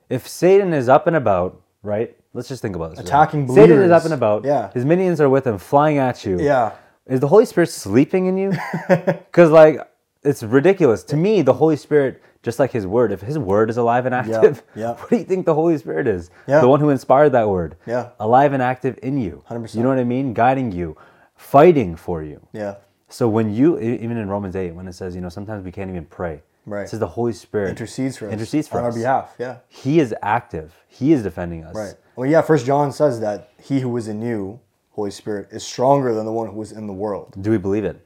If 0.09 0.27
Satan 0.27 0.73
is 0.73 0.89
up 0.89 1.07
and 1.07 1.15
about, 1.15 1.61
right? 1.83 2.15
Let's 2.33 2.47
just 2.47 2.61
think 2.61 2.75
about 2.75 2.91
this. 2.91 2.99
Attacking 2.99 3.47
Satan 3.53 3.81
is 3.81 3.91
up 3.91 4.05
and 4.05 4.13
about. 4.13 4.43
Yeah. 4.45 4.71
His 4.73 4.85
minions 4.85 5.21
are 5.21 5.29
with 5.29 5.47
him, 5.47 5.57
flying 5.57 5.97
at 5.97 6.25
you. 6.25 6.39
Yeah. 6.39 6.73
Is 7.07 7.19
the 7.19 7.27
Holy 7.27 7.45
Spirit 7.45 7.69
sleeping 7.69 8.27
in 8.27 8.37
you? 8.37 8.53
Because 8.87 9.51
like 9.51 9.79
it's 10.23 10.43
ridiculous 10.43 11.03
to 11.05 11.15
me. 11.17 11.41
The 11.41 11.53
Holy 11.53 11.75
Spirit, 11.75 12.21
just 12.43 12.59
like 12.59 12.71
His 12.71 12.85
Word, 12.85 13.11
if 13.11 13.21
His 13.21 13.37
Word 13.39 13.69
is 13.69 13.77
alive 13.77 14.05
and 14.05 14.13
active, 14.13 14.63
yeah. 14.75 14.93
what 14.97 15.09
do 15.09 15.17
you 15.17 15.23
think 15.23 15.45
the 15.45 15.53
Holy 15.55 15.77
Spirit 15.77 16.07
is? 16.07 16.29
Yeah. 16.47 16.61
The 16.61 16.67
one 16.67 16.79
who 16.79 16.89
inspired 16.89 17.29
that 17.29 17.47
word, 17.47 17.77
Yeah. 17.85 18.09
alive 18.19 18.53
and 18.53 18.61
active 18.61 18.99
in 19.01 19.17
you. 19.17 19.43
100%. 19.49 19.75
You 19.75 19.83
know 19.83 19.89
what 19.89 19.97
I 19.97 20.03
mean? 20.03 20.33
Guiding 20.33 20.71
you, 20.71 20.97
fighting 21.35 21.95
for 21.95 22.21
you. 22.21 22.45
Yeah. 22.53 22.75
So 23.07 23.27
when 23.27 23.53
you 23.53 23.79
even 23.79 24.17
in 24.17 24.29
Romans 24.29 24.55
eight, 24.55 24.71
when 24.71 24.87
it 24.87 24.93
says, 24.93 25.15
you 25.15 25.21
know, 25.21 25.29
sometimes 25.29 25.63
we 25.65 25.71
can't 25.71 25.89
even 25.89 26.05
pray. 26.05 26.41
Right. 26.65 26.83
It 26.83 26.89
says 26.89 26.99
the 26.99 27.07
Holy 27.07 27.33
Spirit 27.33 27.69
Intercedes 27.69 28.17
for 28.17 28.27
us. 28.27 28.33
Intercedes 28.33 28.67
for 28.67 28.79
on 28.79 28.85
us 28.85 28.93
our 28.93 28.99
behalf. 28.99 29.35
Yeah. 29.39 29.57
He 29.67 29.99
is 29.99 30.13
active. 30.21 30.75
He 30.87 31.13
is 31.13 31.23
defending 31.23 31.63
us. 31.63 31.75
Right. 31.75 31.95
Well, 32.15 32.29
yeah. 32.29 32.41
First 32.41 32.65
John 32.65 32.91
says 32.91 33.19
that 33.21 33.51
he 33.61 33.79
who 33.79 33.95
is 33.97 34.07
in 34.07 34.21
you, 34.21 34.59
Holy 34.91 35.11
Spirit, 35.11 35.47
is 35.51 35.63
stronger 35.63 36.13
than 36.13 36.25
the 36.25 36.33
one 36.33 36.49
who 36.49 36.61
is 36.61 36.71
in 36.71 36.87
the 36.87 36.93
world. 36.93 37.35
Do 37.41 37.51
we 37.51 37.57
believe 37.57 37.85
it? 37.85 38.05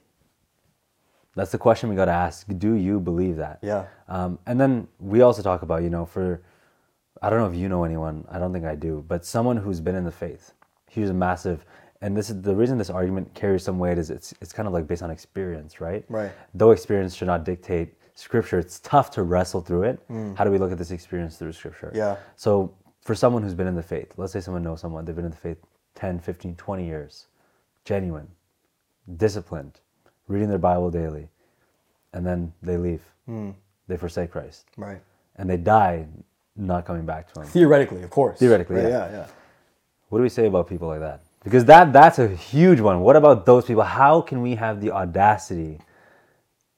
That's 1.35 1.51
the 1.51 1.57
question 1.57 1.89
we 1.89 1.95
got 1.95 2.05
to 2.05 2.11
ask. 2.11 2.45
Do 2.59 2.75
you 2.75 2.99
believe 2.99 3.37
that? 3.37 3.59
Yeah. 3.63 3.87
Um, 4.07 4.37
and 4.45 4.61
then 4.61 4.87
we 4.99 5.21
also 5.21 5.41
talk 5.41 5.63
about, 5.63 5.81
you 5.81 5.89
know, 5.89 6.05
for, 6.05 6.43
I 7.23 7.29
don't 7.29 7.39
know 7.39 7.47
if 7.47 7.55
you 7.55 7.69
know 7.69 7.83
anyone, 7.83 8.25
I 8.29 8.37
don't 8.37 8.53
think 8.53 8.65
I 8.65 8.75
do, 8.75 9.03
but 9.07 9.25
someone 9.25 9.57
who's 9.57 9.79
been 9.79 9.95
in 9.95 10.03
the 10.03 10.11
faith, 10.11 10.53
who's 10.93 11.09
a 11.09 11.13
massive, 11.13 11.65
and 12.01 12.15
this 12.15 12.29
is 12.29 12.41
the 12.43 12.53
reason 12.53 12.77
this 12.77 12.91
argument 12.91 13.33
carries 13.33 13.63
some 13.63 13.79
weight 13.79 13.97
is 13.97 14.11
it's, 14.11 14.33
it's 14.41 14.53
kind 14.53 14.67
of 14.67 14.73
like 14.73 14.85
based 14.85 15.01
on 15.01 15.09
experience, 15.09 15.81
right? 15.81 16.05
Right. 16.07 16.31
Though 16.53 16.69
experience 16.69 17.15
should 17.15 17.27
not 17.27 17.45
dictate 17.45 17.95
scripture, 18.15 18.59
it's 18.59 18.79
tough 18.79 19.11
to 19.11 19.23
wrestle 19.23 19.61
through 19.61 19.83
it. 19.83 19.99
How 20.37 20.43
do 20.43 20.51
we 20.51 20.57
look 20.57 20.71
at 20.71 20.77
this 20.77 20.91
experience 20.91 21.37
through 21.37 21.53
scripture? 21.53 21.91
Mm. 21.93 21.97
Yeah. 21.97 22.15
So 22.35 22.73
for 23.01 23.15
someone 23.15 23.43
who's 23.43 23.53
been 23.53 23.67
in 23.67 23.75
the 23.75 23.83
faith, 23.83 24.13
let's 24.17 24.33
say 24.33 24.39
someone 24.39 24.63
knows 24.63 24.81
someone, 24.81 25.05
they've 25.05 25.15
been 25.15 25.25
in 25.25 25.31
the 25.31 25.37
faith 25.37 25.57
10, 25.95 26.19
15, 26.19 26.55
20 26.55 26.85
years, 26.85 27.27
genuine, 27.85 28.27
disciplined, 29.17 29.79
reading 30.27 30.49
their 30.49 30.57
Bible 30.57 30.89
daily, 30.89 31.27
and 32.13 32.25
then 32.25 32.53
they 32.61 32.77
leave. 32.77 33.01
They 33.87 33.97
forsake 33.97 34.31
Christ. 34.31 34.65
Right. 34.77 35.01
And 35.35 35.49
they 35.49 35.57
die 35.57 36.05
not 36.55 36.85
coming 36.85 37.05
back 37.05 37.33
to 37.33 37.41
Him. 37.41 37.47
Theoretically, 37.47 38.03
of 38.03 38.09
course. 38.09 38.39
Theoretically, 38.39 38.77
Right, 38.77 38.89
yeah. 38.89 39.09
yeah. 39.09 39.11
Yeah. 39.11 39.25
What 40.09 40.19
do 40.19 40.23
we 40.23 40.29
say 40.29 40.45
about 40.45 40.67
people 40.69 40.87
like 40.87 40.99
that? 40.99 41.21
Because 41.43 41.65
that 41.65 41.91
that's 41.91 42.19
a 42.19 42.27
huge 42.27 42.79
one. 42.79 43.01
What 43.01 43.15
about 43.15 43.45
those 43.45 43.65
people? 43.65 43.83
How 43.83 44.21
can 44.21 44.41
we 44.41 44.55
have 44.55 44.79
the 44.79 44.91
audacity, 44.91 45.79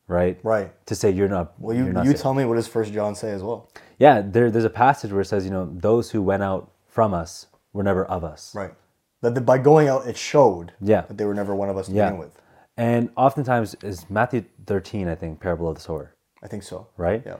right? 0.07 0.39
Right. 0.43 0.71
To 0.87 0.95
say 0.95 1.11
you're 1.11 1.27
not. 1.29 1.53
Well, 1.59 1.75
you 1.75 1.85
you're 1.85 1.93
not 1.93 2.05
you 2.05 2.13
tell 2.13 2.33
me 2.33 2.45
what 2.45 2.55
does 2.55 2.67
First 2.67 2.93
John 2.93 3.15
say 3.15 3.31
as 3.31 3.41
well. 3.43 3.69
Yeah, 3.97 4.21
there, 4.21 4.51
there's 4.51 4.65
a 4.65 4.69
passage 4.69 5.11
where 5.11 5.21
it 5.21 5.25
says, 5.25 5.45
you 5.45 5.51
know, 5.51 5.69
those 5.71 6.11
who 6.11 6.21
went 6.21 6.43
out 6.43 6.71
from 6.87 7.13
us 7.13 7.47
were 7.73 7.83
never 7.83 8.05
of 8.05 8.23
us. 8.23 8.53
Right. 8.53 8.73
That 9.21 9.35
the, 9.35 9.41
by 9.41 9.57
going 9.57 9.87
out, 9.87 10.05
it 10.07 10.17
showed. 10.17 10.73
Yeah. 10.81 11.01
That 11.01 11.17
they 11.17 11.25
were 11.25 11.33
never 11.33 11.55
one 11.55 11.69
of 11.69 11.77
us 11.77 11.87
to 11.87 11.93
Yeah. 11.93 12.07
begin 12.07 12.19
with. 12.19 12.41
And 12.77 13.09
oftentimes 13.15 13.73
is 13.83 14.09
Matthew 14.09 14.43
13, 14.67 15.07
I 15.07 15.15
think, 15.15 15.39
parable 15.39 15.69
of 15.69 15.75
the 15.75 15.81
sower, 15.81 16.13
I 16.43 16.47
think 16.47 16.63
so. 16.63 16.87
right? 16.97 17.23
Yeah. 17.25 17.37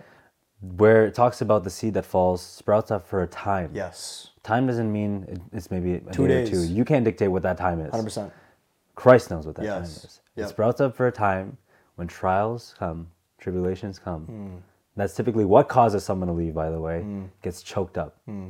Where 0.62 1.06
it 1.06 1.14
talks 1.14 1.42
about 1.42 1.66
the 1.66 1.70
seed 1.70 1.94
that 1.96 2.06
falls 2.06 2.42
sprouts 2.42 2.90
up 2.90 3.06
for 3.06 3.22
a 3.22 3.28
time. 3.28 3.72
Yes. 3.74 4.30
Time 4.44 4.66
doesn't 4.66 4.92
mean 4.92 5.42
it's 5.52 5.70
maybe 5.70 5.96
a 5.96 6.00
Two 6.12 6.28
day 6.28 6.44
or 6.44 6.46
days. 6.46 6.50
two. 6.70 6.74
You 6.74 6.86
can't 6.86 7.04
dictate 7.04 7.30
what 7.30 7.44
that 7.44 7.58
time 7.58 7.82
is. 7.82 7.92
Hundred 7.92 8.06
percent. 8.06 8.34
Christ 8.96 9.30
knows 9.30 9.46
what 9.46 9.56
that 9.56 9.66
time 9.66 9.84
is. 9.84 10.22
Yep. 10.38 10.46
It 10.46 10.50
sprouts 10.50 10.80
up 10.82 10.96
for 10.96 11.08
a 11.08 11.12
time 11.12 11.58
when 11.96 12.08
trials 12.08 12.76
come, 12.78 13.08
tribulations 13.40 14.00
come. 14.00 14.26
Hmm. 14.26 14.56
That's 14.96 15.14
typically 15.14 15.46
what 15.46 15.68
causes 15.68 16.04
someone 16.04 16.28
to 16.28 16.34
leave, 16.34 16.54
by 16.54 16.70
the 16.70 16.80
way, 16.80 17.04
gets 17.42 17.62
choked 17.62 17.98
up. 17.98 18.18
Hmm. 18.26 18.50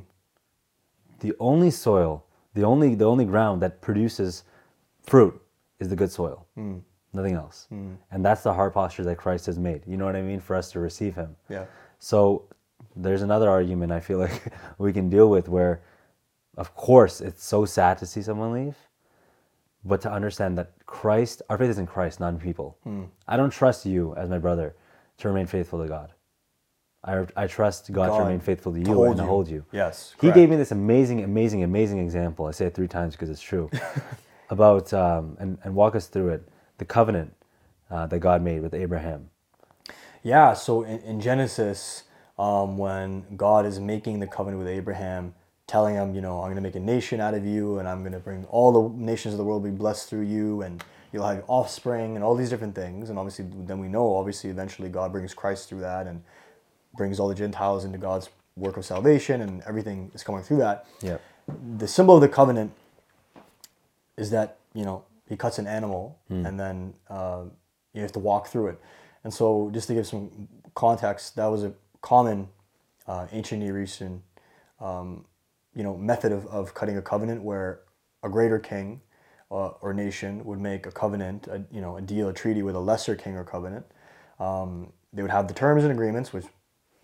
The 1.20 1.34
only 1.40 1.72
soil, 1.72 2.24
the 2.54 2.64
only 2.64 2.96
the 2.96 3.06
only 3.06 3.25
ground 3.25 3.62
that 3.62 3.82
produces 3.82 4.44
fruit 5.02 5.40
is 5.80 5.90
the 5.90 5.96
good 5.96 6.12
soil. 6.12 6.46
Hmm. 6.56 6.78
Nothing 7.14 7.36
else. 7.36 7.68
And 8.12 8.25
that's 8.25 8.44
the 8.44 8.54
heart 8.54 8.74
posture 8.74 9.04
that 9.06 9.18
Christ 9.18 9.46
has 9.46 9.58
made. 9.58 9.84
You 9.88 9.96
know 9.98 10.06
what 10.06 10.16
I 10.16 10.22
mean? 10.22 10.40
For 10.40 10.56
us 10.56 10.72
to 10.74 10.80
receive 10.80 11.16
him. 11.16 11.36
Yeah. 11.50 11.66
So 12.00 12.44
there's 12.96 13.22
another 13.22 13.50
argument 13.50 13.92
I 13.92 14.00
feel 14.02 14.20
like 14.20 14.54
we 14.78 14.92
can 14.92 15.10
deal 15.10 15.30
with 15.30 15.48
where, 15.48 15.82
of 16.58 16.75
course, 16.75 17.22
it's 17.22 17.44
so 17.44 17.66
sad 17.66 17.98
to 18.00 18.06
see 18.06 18.22
someone 18.22 18.54
leave, 18.54 18.75
but 19.86 20.02
to 20.02 20.12
understand 20.12 20.58
that 20.58 20.71
Christ, 20.86 21.41
our 21.50 21.58
faith 21.58 21.69
is 21.69 21.78
in 21.78 21.86
Christ, 21.86 22.19
not 22.19 22.34
in 22.34 22.39
people. 22.39 22.78
I 23.28 23.38
don't 23.38 23.52
trust 23.52 23.86
you 23.86 24.13
as 24.15 24.30
my 24.30 24.39
brother 24.39 24.76
to 25.19 25.28
remain 25.28 25.45
faithful 25.45 25.82
to 25.82 25.88
God. 25.88 26.12
I, 27.04 27.26
I 27.38 27.45
trust 27.48 27.91
God, 27.91 28.17
to 28.17 28.24
remain 28.24 28.39
faithful 28.39 28.74
to 28.74 28.80
you 28.80 29.04
and 29.04 29.17
to 29.17 29.24
hold 29.24 29.48
you. 29.48 29.63
Yes, 29.71 30.15
He 30.19 30.32
gave 30.32 30.50
me 30.50 30.56
this 30.56 30.71
amazing, 30.71 31.24
amazing, 31.24 31.63
amazing 31.63 32.00
example. 32.00 32.48
I 32.48 32.52
say 32.52 32.65
it 32.65 32.74
three 32.74 32.88
times 32.88 33.13
because 33.13 33.30
it's 33.30 33.41
true. 33.41 33.69
about, 34.50 34.93
um, 34.93 35.38
and, 35.39 35.58
and 35.63 35.76
walk 35.76 35.95
us 35.95 36.08
through 36.08 36.30
it, 36.30 36.48
the 36.78 36.86
covenant 36.86 37.34
uh, 37.89 38.08
that 38.08 38.19
God 38.19 38.41
made 38.41 38.62
with 38.62 38.74
Abraham. 38.74 39.30
Yeah, 40.24 40.54
so 40.54 40.84
in, 40.84 41.00
in 41.02 41.21
Genesis, 41.21 42.04
um, 42.38 42.78
when 42.78 43.26
God 43.36 43.65
is 43.65 43.80
making 43.80 44.19
the 44.19 44.28
covenant 44.28 44.63
with 44.63 44.67
Abraham, 44.67 45.36
telling 45.67 45.95
him, 45.95 46.13
you 46.13 46.21
know, 46.21 46.39
I'm 46.39 46.45
going 46.45 46.56
to 46.56 46.62
make 46.62 46.75
a 46.75 46.80
nation 46.80 47.19
out 47.19 47.34
of 47.34 47.45
you, 47.45 47.80
and 47.80 47.88
I'm 47.88 48.01
going 48.01 48.13
to 48.13 48.19
bring 48.19 48.45
all 48.45 48.71
the 48.71 48.97
nations 48.97 49.34
of 49.34 49.38
the 49.38 49.43
world 49.43 49.63
be 49.63 49.71
blessed 49.71 50.10
through 50.10 50.23
you, 50.23 50.62
and 50.62 50.84
you'll 51.12 51.25
have 51.25 51.43
offspring, 51.47 52.15
and 52.15 52.23
all 52.23 52.36
these 52.36 52.49
different 52.49 52.75
things. 52.75 53.10
And 53.10 53.17
obviously, 53.17 53.45
then 53.51 53.80
we 53.80 53.88
know, 53.88 54.15
obviously, 54.15 54.49
eventually 54.49 54.89
God 54.89 55.12
brings 55.12 55.34
Christ 55.34 55.69
through 55.69 55.82
that 55.82 56.08
and 56.08 56.23
brings 56.95 57.19
all 57.19 57.28
the 57.28 57.36
Gentiles 57.36 57.84
into 57.86 57.97
God's 57.97 58.30
work 58.56 58.78
of 58.78 58.86
salvation, 58.86 59.41
and 59.41 59.62
everything 59.67 60.12
is 60.13 60.23
coming 60.23 60.43
through 60.43 60.58
that. 60.58 60.86
Yeah. 61.01 61.17
The 61.78 61.88
symbol 61.88 62.15
of 62.15 62.21
the 62.21 62.30
covenant 62.30 62.71
is 64.17 64.30
that 64.32 64.58
you 64.73 64.86
know 64.86 65.04
he 65.28 65.36
cuts 65.36 65.60
an 65.60 65.67
animal 65.67 66.17
and 66.45 66.60
then 66.60 66.93
uh, 67.10 67.43
you 67.93 68.01
have 68.01 68.12
to 68.13 68.19
walk 68.19 68.47
through 68.47 68.67
it. 68.67 68.82
And 69.23 69.34
so, 69.34 69.71
just 69.73 69.88
to 69.88 69.95
give 69.95 70.06
some 70.06 70.47
context, 70.75 71.36
that 71.36 71.47
was 71.47 71.63
a 71.63 71.73
common 72.01 72.49
uh, 73.08 73.28
ancient 73.32 73.62
Near 73.62 73.82
Eastern, 73.82 74.21
um, 74.80 75.25
you 75.76 75.84
know, 75.84 75.98
method 75.98 76.32
of, 76.32 76.46
of 76.48 76.74
cutting 76.74 76.98
a 76.98 77.02
covenant 77.02 77.44
where 77.44 77.82
a 78.24 78.30
greater 78.30 78.60
king 78.60 79.02
uh, 79.52 79.70
or 79.82 79.94
nation 79.94 80.44
would 80.46 80.60
make 80.60 80.86
a 80.86 80.92
covenant, 80.92 81.48
a, 81.48 81.64
you 81.72 81.82
know, 81.82 81.98
a 81.98 82.02
deal, 82.02 82.30
a 82.30 82.34
treaty 82.34 82.64
with 82.64 82.76
a 82.76 82.80
lesser 82.80 83.16
king 83.16 83.36
or 83.36 83.44
covenant. 83.44 83.86
Um, 84.40 84.94
they 85.14 85.22
would 85.22 85.32
have 85.32 85.48
the 85.48 85.54
terms 85.54 85.84
and 85.84 85.92
agreements, 85.92 86.34
which 86.34 86.46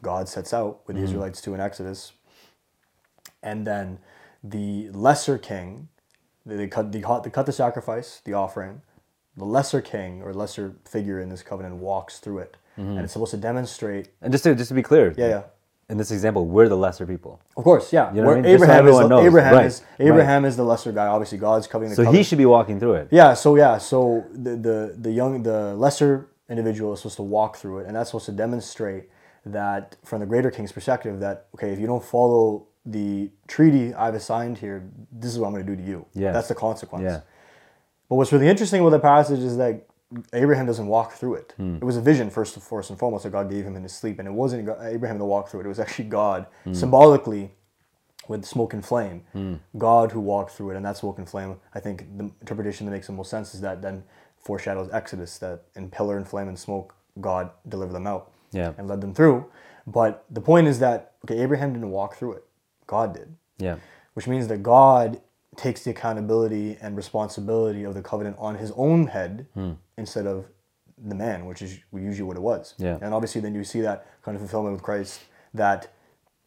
God 0.01 0.27
sets 0.27 0.53
out 0.53 0.81
with 0.87 0.95
the 0.95 1.01
Israelites 1.03 1.41
to 1.41 1.53
in 1.53 1.59
Exodus, 1.61 2.13
and 3.43 3.65
then 3.67 3.99
the 4.43 4.89
lesser 4.91 5.37
king, 5.37 5.89
they, 6.45 6.67
cut 6.67 6.91
they 6.91 7.01
cut, 7.01 7.23
they 7.23 7.29
cut 7.29 7.45
the 7.45 7.51
sacrifice, 7.51 8.21
the 8.25 8.33
offering. 8.33 8.81
The 9.37 9.45
lesser 9.45 9.81
king 9.81 10.21
or 10.21 10.33
lesser 10.33 10.75
figure 10.85 11.19
in 11.19 11.29
this 11.29 11.41
covenant 11.41 11.75
walks 11.77 12.19
through 12.19 12.39
it, 12.39 12.57
and 12.97 12.99
it's 12.99 13.13
supposed 13.13 13.31
to 13.31 13.37
demonstrate. 13.37 14.09
And 14.21 14.31
just 14.31 14.43
to, 14.43 14.53
just 14.55 14.67
to 14.69 14.73
be 14.73 14.83
clear, 14.83 15.13
Yeah, 15.17 15.27
yeah. 15.27 15.43
In 15.91 15.97
this 15.97 16.09
example, 16.11 16.47
we're 16.47 16.69
the 16.69 16.77
lesser 16.77 17.05
people. 17.05 17.41
Of 17.57 17.65
course, 17.65 17.91
yeah. 17.91 18.13
You 18.13 18.21
know 18.21 18.27
what 18.27 18.37
I 18.37 18.41
mean? 18.41 18.43
So 18.45 18.49
Abraham 18.63 18.87
is 18.87 18.99
knows. 19.09 19.25
Abraham 19.25 19.53
Right, 19.53 19.65
is 19.65 19.83
right. 19.99 20.45
Is 20.45 20.55
the 20.55 20.63
lesser 20.63 20.91
guy. 20.93 21.07
Obviously, 21.07 21.37
God's 21.37 21.67
covering 21.67 21.89
the 21.89 21.95
So 21.97 22.03
covenant. 22.03 22.17
he 22.17 22.23
should 22.23 22.37
be 22.37 22.45
walking 22.45 22.79
through 22.79 22.93
it. 22.93 23.09
Yeah, 23.11 23.33
so 23.33 23.55
yeah, 23.57 23.77
so 23.77 24.23
the, 24.31 24.55
the 24.55 24.95
the 24.97 25.11
young 25.11 25.43
the 25.43 25.75
lesser 25.75 26.29
individual 26.49 26.93
is 26.93 26.99
supposed 26.99 27.17
to 27.17 27.23
walk 27.23 27.57
through 27.57 27.79
it, 27.79 27.87
and 27.87 27.95
that's 27.95 28.09
supposed 28.09 28.25
to 28.27 28.31
demonstrate 28.31 29.09
that 29.45 29.97
from 30.05 30.21
the 30.21 30.25
greater 30.25 30.49
king's 30.49 30.71
perspective 30.71 31.19
that 31.19 31.47
okay, 31.55 31.71
if 31.73 31.79
you 31.79 31.87
don't 31.87 32.03
follow 32.03 32.67
the 32.85 33.29
treaty 33.47 33.93
I've 33.93 34.15
assigned 34.15 34.57
here, 34.59 34.89
this 35.11 35.31
is 35.33 35.39
what 35.39 35.47
I'm 35.47 35.53
going 35.53 35.65
to 35.65 35.75
do 35.75 35.81
to 35.81 35.87
you. 35.87 36.05
Yeah. 36.13 36.31
that's 36.31 36.47
the 36.47 36.55
consequence. 36.55 37.03
Yeah. 37.03 37.21
But 38.07 38.15
what's 38.15 38.31
really 38.31 38.47
interesting 38.47 38.81
with 38.83 38.93
the 38.93 38.99
passage 38.99 39.39
is 39.39 39.57
that 39.57 39.85
Abraham 40.33 40.65
doesn't 40.65 40.87
walk 40.87 41.13
through 41.13 41.35
it. 41.35 41.53
Hmm. 41.57 41.75
It 41.75 41.83
was 41.83 41.97
a 41.97 42.01
vision 42.01 42.29
first, 42.29 42.59
first 42.59 42.89
and 42.89 42.99
foremost 42.99 43.23
that 43.23 43.31
God 43.31 43.49
gave 43.49 43.65
him 43.65 43.75
in 43.75 43.83
his 43.83 43.93
sleep, 43.93 44.19
and 44.19 44.27
it 44.27 44.31
wasn't 44.31 44.69
Abraham 44.81 45.17
to 45.19 45.25
walk 45.25 45.49
through 45.49 45.61
it. 45.61 45.65
It 45.65 45.69
was 45.69 45.79
actually 45.79 46.05
God 46.09 46.47
Hmm. 46.63 46.73
symbolically 46.73 47.51
with 48.27 48.45
smoke 48.45 48.73
and 48.73 48.85
flame. 48.85 49.23
God 49.77 50.11
who 50.11 50.19
walked 50.19 50.51
through 50.51 50.71
it, 50.71 50.75
and 50.77 50.85
that 50.85 50.97
smoke 50.97 51.17
and 51.17 51.27
flame. 51.27 51.59
I 51.73 51.79
think 51.79 52.05
the 52.17 52.25
interpretation 52.41 52.85
that 52.85 52.91
makes 52.91 53.07
the 53.07 53.13
most 53.13 53.29
sense 53.29 53.53
is 53.55 53.61
that 53.61 53.81
then 53.81 54.03
foreshadows 54.37 54.89
Exodus 54.91 55.37
that 55.39 55.63
in 55.75 55.89
pillar 55.89 56.17
and 56.17 56.27
flame 56.27 56.47
and 56.47 56.57
smoke, 56.57 56.95
God 57.19 57.49
delivered 57.67 57.93
them 57.93 58.07
out 58.07 58.31
Yeah. 58.51 58.73
and 58.77 58.87
led 58.87 59.01
them 59.01 59.13
through. 59.13 59.45
But 59.87 60.23
the 60.29 60.41
point 60.41 60.67
is 60.67 60.79
that 60.79 61.13
okay, 61.25 61.39
Abraham 61.39 61.73
didn't 61.73 61.91
walk 61.91 62.15
through 62.15 62.33
it. 62.33 62.45
God 62.87 63.13
did 63.13 63.35
Yeah. 63.57 63.77
which 64.13 64.27
means 64.27 64.47
that 64.47 64.61
God 64.63 65.19
takes 65.57 65.83
the 65.83 65.91
accountability 65.91 66.77
and 66.81 66.95
responsibility 66.95 67.83
of 67.83 67.93
the 67.93 68.01
covenant 68.01 68.35
on 68.39 68.55
his 68.55 68.71
own 68.75 69.07
head 69.07 69.47
Hmm. 69.53 69.73
instead 69.97 70.25
of 70.25 70.45
the 70.97 71.15
man, 71.15 71.45
which 71.45 71.61
is 71.61 71.79
usually 71.93 72.27
what 72.27 72.37
it 72.37 72.41
was. 72.41 72.73
Yeah. 72.77 72.97
And 73.01 73.13
obviously, 73.13 73.41
then 73.41 73.53
you 73.55 73.63
see 73.63 73.81
that 73.81 74.05
kind 74.21 74.35
of 74.35 74.41
fulfillment 74.41 74.73
with 74.73 74.83
Christ 74.83 75.21
that 75.53 75.89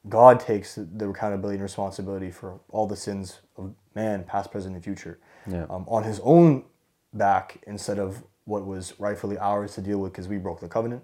God 0.08 0.38
takes 0.40 0.76
the 0.76 1.08
accountability 1.08 1.56
and 1.56 1.62
responsibility 1.62 2.30
for 2.30 2.60
all 2.70 2.86
the 2.86 2.96
sins 2.96 3.40
of 3.56 3.74
man, 3.94 4.24
past, 4.24 4.50
present, 4.50 4.74
and 4.74 4.82
future, 4.84 5.18
Yeah. 5.46 5.64
um, 5.70 5.84
on 5.88 6.04
his 6.04 6.20
own 6.22 6.64
back 7.12 7.58
instead 7.66 7.98
of 7.98 8.22
what 8.44 8.64
was 8.66 8.98
rightfully 9.00 9.38
ours 9.38 9.74
to 9.74 9.80
deal 9.80 9.98
with 9.98 10.12
because 10.12 10.28
we 10.28 10.38
broke 10.38 10.60
the 10.60 10.68
covenant. 10.68 11.02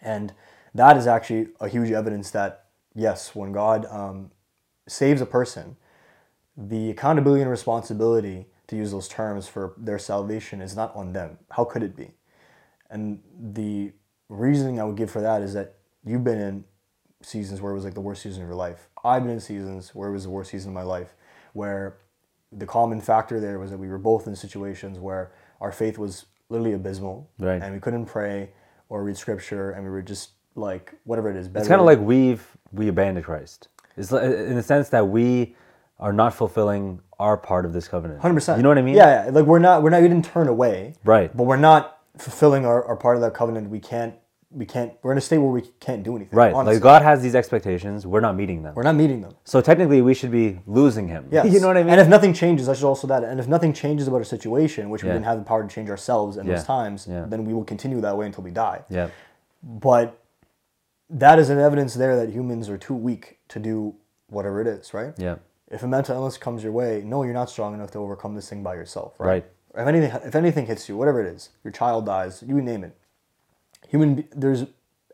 And 0.00 0.32
that 0.74 0.96
is 0.96 1.06
actually 1.06 1.48
a 1.60 1.68
huge 1.68 1.90
evidence 1.90 2.30
that, 2.30 2.66
yes, 2.94 3.34
when 3.34 3.52
God 3.52 3.86
um, 3.86 4.30
saves 4.88 5.20
a 5.20 5.26
person, 5.26 5.76
the 6.56 6.90
accountability 6.90 7.42
and 7.42 7.50
responsibility 7.50 8.46
to 8.68 8.76
use 8.76 8.90
those 8.90 9.08
terms 9.08 9.48
for 9.48 9.74
their 9.76 9.98
salvation 9.98 10.60
is 10.60 10.76
not 10.76 10.94
on 10.94 11.12
them. 11.12 11.38
How 11.50 11.64
could 11.64 11.82
it 11.82 11.96
be? 11.96 12.10
And 12.90 13.20
the 13.40 13.92
reasoning 14.28 14.80
I 14.80 14.84
would 14.84 14.96
give 14.96 15.10
for 15.10 15.20
that 15.20 15.42
is 15.42 15.54
that 15.54 15.76
you've 16.04 16.24
been 16.24 16.38
in 16.40 16.64
seasons 17.22 17.60
where 17.60 17.72
it 17.72 17.74
was 17.74 17.84
like 17.84 17.94
the 17.94 18.00
worst 18.00 18.22
season 18.22 18.42
of 18.42 18.48
your 18.48 18.56
life. 18.56 18.88
I've 19.04 19.22
been 19.22 19.32
in 19.32 19.40
seasons 19.40 19.94
where 19.94 20.08
it 20.08 20.12
was 20.12 20.24
the 20.24 20.30
worst 20.30 20.50
season 20.50 20.70
of 20.70 20.74
my 20.74 20.82
life, 20.82 21.14
where 21.52 21.98
the 22.50 22.66
common 22.66 23.00
factor 23.00 23.40
there 23.40 23.58
was 23.58 23.70
that 23.70 23.78
we 23.78 23.88
were 23.88 23.98
both 23.98 24.26
in 24.26 24.36
situations 24.36 24.98
where 24.98 25.32
our 25.60 25.72
faith 25.72 25.96
was 25.98 26.26
literally 26.48 26.74
abysmal, 26.74 27.30
Right. 27.38 27.62
and 27.62 27.72
we 27.72 27.80
couldn't 27.80 28.06
pray 28.06 28.50
or 28.88 29.02
read 29.04 29.16
scripture, 29.16 29.70
and 29.70 29.84
we 29.84 29.90
were 29.90 30.02
just 30.02 30.30
like 30.54 30.94
whatever 31.04 31.30
it 31.30 31.36
is. 31.36 31.46
It's 31.54 31.68
kind 31.68 31.80
of 31.80 31.86
like 31.86 31.98
we've 31.98 32.46
we 32.72 32.88
abandoned 32.88 33.24
Christ. 33.24 33.68
It's 33.96 34.12
in 34.12 34.54
the 34.56 34.62
sense 34.62 34.90
that 34.90 35.06
we 35.08 35.56
are 36.02 36.12
not 36.12 36.34
fulfilling 36.34 37.00
our 37.18 37.36
part 37.36 37.64
of 37.64 37.72
this 37.72 37.86
covenant. 37.88 38.20
Hundred 38.20 38.34
percent. 38.34 38.58
You 38.58 38.62
know 38.64 38.68
what 38.68 38.78
I 38.78 38.82
mean? 38.82 38.96
Yeah, 38.96 39.24
yeah. 39.26 39.30
Like 39.30 39.46
we're 39.46 39.60
not 39.60 39.82
we're 39.82 39.90
not 39.90 40.02
we 40.02 40.08
didn't 40.08 40.24
turn 40.24 40.48
away. 40.48 40.94
Right. 41.04 41.34
But 41.34 41.44
we're 41.44 41.56
not 41.56 42.00
fulfilling 42.18 42.66
our, 42.66 42.84
our 42.84 42.96
part 42.96 43.16
of 43.16 43.22
that 43.22 43.32
covenant. 43.34 43.70
We 43.70 43.78
can't 43.78 44.14
we 44.50 44.66
can't 44.66 44.92
we're 45.02 45.12
in 45.12 45.18
a 45.18 45.20
state 45.20 45.38
where 45.38 45.50
we 45.50 45.62
can't 45.80 46.02
do 46.02 46.16
anything. 46.16 46.36
Right. 46.36 46.52
honestly. 46.52 46.74
Like 46.74 46.82
God 46.82 47.02
has 47.02 47.22
these 47.22 47.36
expectations. 47.36 48.06
We're 48.06 48.20
not 48.20 48.34
meeting 48.36 48.62
them. 48.64 48.74
We're 48.74 48.82
not 48.82 48.96
meeting 48.96 49.20
them. 49.20 49.34
So 49.44 49.60
technically, 49.60 50.02
we 50.02 50.12
should 50.12 50.32
be 50.32 50.58
losing 50.66 51.06
Him. 51.08 51.28
Yeah. 51.30 51.44
you 51.44 51.60
know 51.60 51.68
what 51.68 51.76
I 51.76 51.84
mean? 51.84 51.92
And 51.92 52.00
if 52.00 52.08
nothing 52.08 52.34
changes, 52.34 52.68
I 52.68 52.74
should 52.74 52.86
also 52.88 53.06
that. 53.06 53.22
And 53.22 53.38
if 53.38 53.46
nothing 53.46 53.72
changes 53.72 54.08
about 54.08 54.20
a 54.20 54.24
situation, 54.26 54.90
which 54.90 55.04
we 55.04 55.08
Yeah. 55.08 55.14
didn't 55.14 55.26
have 55.26 55.38
the 55.38 55.44
power 55.44 55.62
to 55.62 55.72
change 55.72 55.88
ourselves 55.88 56.36
in 56.36 56.46
Yeah. 56.46 56.54
those 56.56 56.64
times, 56.64 57.04
then 57.06 57.44
we 57.44 57.54
will 57.54 57.64
continue 57.64 58.00
that 58.00 58.16
way 58.16 58.26
until 58.26 58.42
we 58.44 58.50
die. 58.50 58.80
yeah. 58.90 59.08
But 59.62 60.18
that 61.08 61.38
is 61.38 61.48
an 61.50 61.58
evidence 61.60 61.94
there 61.94 62.16
that 62.16 62.30
humans 62.30 62.68
are 62.68 62.78
too 62.78 62.94
weak 62.94 63.38
to 63.48 63.60
do 63.60 63.94
whatever 64.28 64.60
it 64.60 64.66
is, 64.66 64.92
right? 64.92 65.12
Yeah. 65.18 65.36
If 65.72 65.82
a 65.82 65.88
mental 65.88 66.14
illness 66.14 66.36
comes 66.36 66.62
your 66.62 66.72
way, 66.72 67.02
no, 67.04 67.22
you're 67.22 67.32
not 67.32 67.50
strong 67.50 67.74
enough 67.74 67.90
to 67.92 67.98
overcome 67.98 68.34
this 68.34 68.48
thing 68.48 68.62
by 68.62 68.74
yourself, 68.74 69.14
right? 69.18 69.28
Right. 69.28 69.46
If 69.74 69.86
anything, 69.86 70.20
if 70.24 70.34
anything 70.34 70.66
hits 70.66 70.88
you, 70.88 70.96
whatever 70.96 71.24
it 71.24 71.34
is, 71.34 71.48
your 71.64 71.72
child 71.72 72.04
dies, 72.04 72.44
you 72.46 72.60
name 72.60 72.84
it. 72.84 72.96
Human, 73.88 74.28
there's 74.36 74.66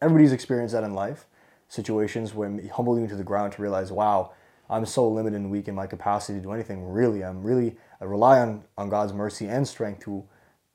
everybody's 0.03 0.33
experienced 0.33 0.75
that 0.75 0.83
in 0.83 0.95
life. 0.95 1.27
Situations 1.69 2.35
when 2.35 2.69
humble 2.69 2.99
you 2.99 3.07
to 3.07 3.15
the 3.15 3.23
ground 3.23 3.53
to 3.53 3.63
realize, 3.63 3.93
wow, 3.93 4.33
I'm 4.69 4.85
so 4.85 5.09
limited 5.09 5.37
and 5.37 5.51
weak 5.51 5.69
in 5.69 5.75
my 5.75 5.87
capacity 5.87 6.39
to 6.39 6.43
do 6.43 6.53
anything. 6.53 6.89
Really, 6.89 7.25
I'm 7.25 7.43
really 7.43 7.77
I 8.01 8.05
rely 8.05 8.41
on 8.41 8.65
on 8.77 8.89
God's 8.89 9.13
mercy 9.13 9.47
and 9.47 9.67
strength 9.67 10.01
to 10.05 10.25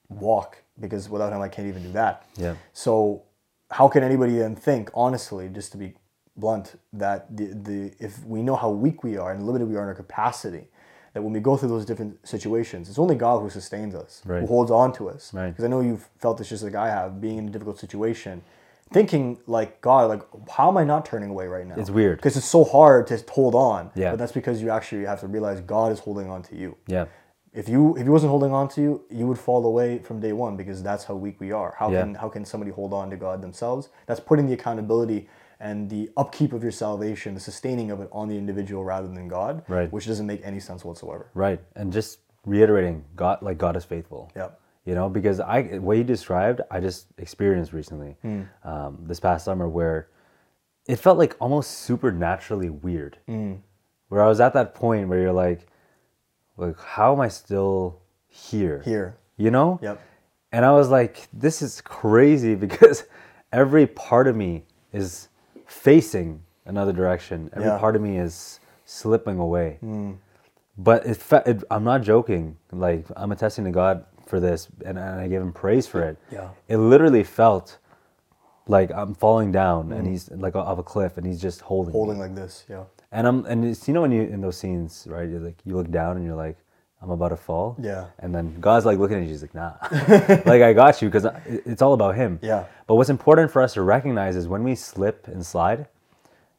walk 0.10 0.64
because 0.80 1.10
without 1.10 1.34
Him, 1.34 1.42
I 1.42 1.50
can't 1.50 1.68
even 1.68 1.84
do 1.84 1.92
that. 1.92 2.26
Yeah. 2.38 2.56
So 2.72 3.24
how 3.72 3.88
can 3.88 4.04
anybody 4.04 4.38
then 4.38 4.56
think, 4.56 4.92
honestly, 4.94 5.50
just 5.50 5.72
to 5.72 5.78
be 5.78 5.96
blunt, 6.38 6.76
that 6.94 7.36
the, 7.36 7.46
the 7.48 7.92
if 8.00 8.24
we 8.26 8.42
know 8.42 8.56
how 8.56 8.70
weak 8.70 9.04
we 9.04 9.18
are 9.18 9.32
and 9.32 9.46
limited 9.46 9.68
we 9.70 9.76
are 9.76 9.82
in 9.84 9.88
our 9.88 9.94
capacity, 9.96 10.68
that 11.14 11.22
when 11.22 11.32
we 11.34 11.40
go 11.40 11.56
through 11.56 11.70
those 11.70 11.86
different 11.86 12.18
situations, 12.28 12.90
it's 12.90 12.98
only 13.00 13.16
God 13.16 13.40
who 13.42 13.50
sustains 13.50 13.94
us, 13.94 14.22
Right. 14.26 14.42
who 14.42 14.48
holds 14.48 14.72
on 14.72 14.92
to 14.94 15.10
us. 15.10 15.32
Right. 15.34 15.50
Because 15.50 15.64
I 15.64 15.68
know 15.68 15.82
you've 15.82 16.10
felt 16.20 16.38
this 16.40 16.50
just 16.50 16.64
like 16.64 16.74
I 16.76 16.90
have, 16.90 17.22
being 17.22 17.38
in 17.38 17.48
a 17.48 17.52
difficult 17.52 17.78
situation, 17.80 18.42
thinking 18.92 19.38
like 19.48 19.80
God, 19.82 20.10
like 20.10 20.22
how 20.52 20.70
am 20.70 20.78
I 20.78 20.84
not 20.84 21.06
turning 21.06 21.30
away 21.30 21.48
right 21.48 21.68
now? 21.68 21.76
It's 21.78 21.90
weird. 21.92 22.18
because 22.18 22.36
it's 22.38 22.46
so 22.48 22.64
hard 22.64 23.08
to 23.08 23.24
hold 23.32 23.56
on. 23.56 23.92
Yeah. 23.96 24.12
But 24.12 24.20
that's 24.20 24.32
because 24.32 24.62
you 24.62 24.70
actually 24.72 25.06
have 25.06 25.20
to 25.22 25.28
realize 25.28 25.62
God 25.62 25.92
is 25.92 26.00
holding 26.00 26.30
on 26.30 26.42
to 26.44 26.56
you 26.56 26.78
Yeah. 26.88 27.06
if 27.54 27.70
you 27.70 27.96
if 27.96 28.04
he 28.04 28.10
wasn't 28.10 28.32
holding 28.32 28.52
on 28.54 28.68
to 28.70 28.82
you, 28.82 29.02
you 29.12 29.28
would 29.28 29.38
fall 29.40 29.64
away 29.66 30.00
from 30.00 30.20
day 30.20 30.34
one 30.34 30.58
because 30.58 30.82
that's 30.84 31.04
how 31.06 31.16
weak 31.16 31.40
we 31.40 31.52
are. 31.52 31.76
How 31.78 31.92
Yeah. 31.92 32.02
can 32.02 32.16
how 32.16 32.30
can 32.30 32.44
somebody 32.46 32.72
hold 32.72 32.92
on 32.94 33.10
to 33.12 33.18
God 33.18 33.42
themselves? 33.44 33.90
That's 34.08 34.20
putting 34.20 34.48
the 34.48 34.54
accountability 34.54 35.28
and 35.64 35.90
the 35.90 36.10
upkeep 36.18 36.52
of 36.54 36.62
your 36.62 36.72
salvation, 36.74 37.34
the 37.34 37.40
sustaining 37.40 37.90
of 37.90 38.02
it 38.02 38.10
on 38.12 38.28
the 38.28 38.38
individual 38.38 38.84
rather 38.84 39.08
than 39.08 39.28
God, 39.30 39.64
Right. 39.70 39.92
which 39.92 40.06
doesn't 40.06 40.28
make 40.28 40.42
any 40.44 40.60
sense 40.60 40.84
whatsoever. 40.84 41.30
Right. 41.34 41.60
And 41.78 41.92
just 41.92 42.20
reiterating, 42.46 43.06
God, 43.16 43.42
like 43.42 43.58
God 43.58 43.76
is 43.78 43.86
faithful. 43.86 44.30
Yeah. 44.36 44.50
You 44.86 44.94
know, 44.94 45.08
because 45.10 45.40
I, 45.40 45.62
what 45.80 45.98
you 45.98 46.04
described, 46.04 46.60
I 46.70 46.82
just 46.82 47.08
experienced 47.18 47.72
recently, 47.72 48.18
Hmm. 48.22 48.42
um, 48.66 48.98
this 49.08 49.22
past 49.22 49.46
summer, 49.46 49.70
where 49.70 50.10
it 50.86 50.98
felt 50.98 51.18
like 51.18 51.38
almost 51.40 51.72
supernaturally 51.72 52.70
weird. 52.70 53.18
Hmm. 53.26 53.54
Where 54.10 54.22
I 54.22 54.28
was 54.28 54.42
at 54.42 54.54
that 54.54 54.76
point 54.76 55.08
where 55.08 55.20
you're 55.22 55.32
like, 55.32 55.66
like, 56.58 56.78
how 56.78 57.14
am 57.14 57.22
I 57.22 57.30
still 57.30 58.02
here? 58.28 58.82
Here. 58.84 59.16
You 59.38 59.50
know? 59.50 59.80
Yep. 59.82 60.02
And 60.52 60.66
I 60.66 60.72
was 60.74 60.90
like, 60.90 61.30
this 61.32 61.62
is 61.62 61.80
crazy 61.82 62.54
because 62.66 63.06
every 63.54 63.88
part 63.88 64.28
of 64.28 64.36
me 64.36 64.66
is 64.92 65.30
facing 65.66 66.42
another 66.66 66.94
direction. 66.94 67.50
Every 67.54 67.68
Yeah. 67.68 67.78
Part 67.78 67.96
of 67.96 68.02
me 68.02 68.18
is 68.18 68.60
slipping 68.86 69.40
away. 69.40 69.78
But 70.78 71.06
it, 71.06 71.22
it, 71.46 71.64
I'm 71.70 71.84
not 71.84 72.02
joking. 72.02 72.58
Like, 72.72 73.06
I'm 73.16 73.32
attesting 73.32 73.66
to 73.66 73.72
God 73.72 74.06
for 74.26 74.40
this 74.40 74.68
and, 74.86 74.98
and 74.98 75.20
I 75.20 75.28
give 75.28 75.42
him 75.42 75.54
praise 75.54 75.86
for 75.86 76.02
it. 76.02 76.18
Yeah. 76.32 76.50
It 76.68 76.78
literally 76.78 77.24
felt 77.24 77.78
like 78.68 78.92
I'm 78.92 79.14
falling 79.14 79.52
down 79.52 79.92
and 79.92 80.06
Hmm. 80.06 80.12
he's 80.12 80.32
like 80.32 80.56
off 80.56 80.80
a 80.80 80.84
cliff 80.84 81.18
and 81.18 81.26
he's 81.28 81.42
just 81.42 81.62
holding 81.62 81.94
me. 81.94 82.00
Holding 82.00 82.18
like 82.20 82.34
this, 82.34 82.64
yeah. 82.70 82.86
And 83.12 83.28
I'm 83.28 83.46
and 83.46 83.66
it's 83.66 83.88
you 83.88 83.94
know 83.94 84.02
when 84.02 84.12
you 84.12 84.24
in 84.24 84.42
those 84.42 84.58
scenes, 84.58 85.06
right? 85.10 85.30
You're 85.30 85.42
like 85.42 85.58
you 85.66 85.76
look 85.76 85.92
down 85.92 86.16
and 86.18 86.26
you're 86.26 86.36
like, 86.36 86.58
I'm 87.04 87.12
about 87.12 87.30
to 87.30 87.36
fall. 87.36 87.76
Yeah. 87.82 88.06
And 88.20 88.34
then 88.34 88.60
God's 88.62 88.86
like 88.86 88.98
looking 88.98 89.18
at 89.18 89.24
you, 89.24 89.30
he's 89.30 89.42
like, 89.42 89.54
nah. 89.54 89.74
like 90.46 90.62
I 90.62 90.72
got 90.72 91.02
you 91.02 91.10
because 91.10 91.28
it's 91.46 91.82
all 91.82 91.94
about 91.94 92.16
him. 92.16 92.40
Yeah. 92.42 92.64
But 92.88 92.96
what's 92.96 93.10
important 93.10 93.52
for 93.52 93.62
us 93.62 93.74
to 93.74 93.82
recognize 93.82 94.38
is 94.38 94.48
when 94.48 94.64
we 94.64 94.74
slip 94.74 95.28
and 95.28 95.46
slide, 95.46 95.88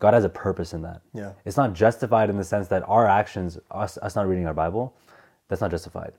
God 0.00 0.12
has 0.12 0.24
a 0.24 0.28
purpose 0.28 0.74
in 0.74 0.82
that. 0.82 1.00
Yeah. 1.14 1.32
It's 1.46 1.56
not 1.56 1.72
justified 1.72 2.28
in 2.28 2.36
the 2.36 2.44
sense 2.44 2.68
that 2.68 2.86
our 2.86 3.06
actions, 3.06 3.58
us, 3.70 3.96
us 3.98 4.14
not 4.16 4.28
reading 4.28 4.46
our 4.46 4.52
Bible, 4.52 4.94
that's 5.48 5.62
not 5.62 5.70
justified. 5.70 6.12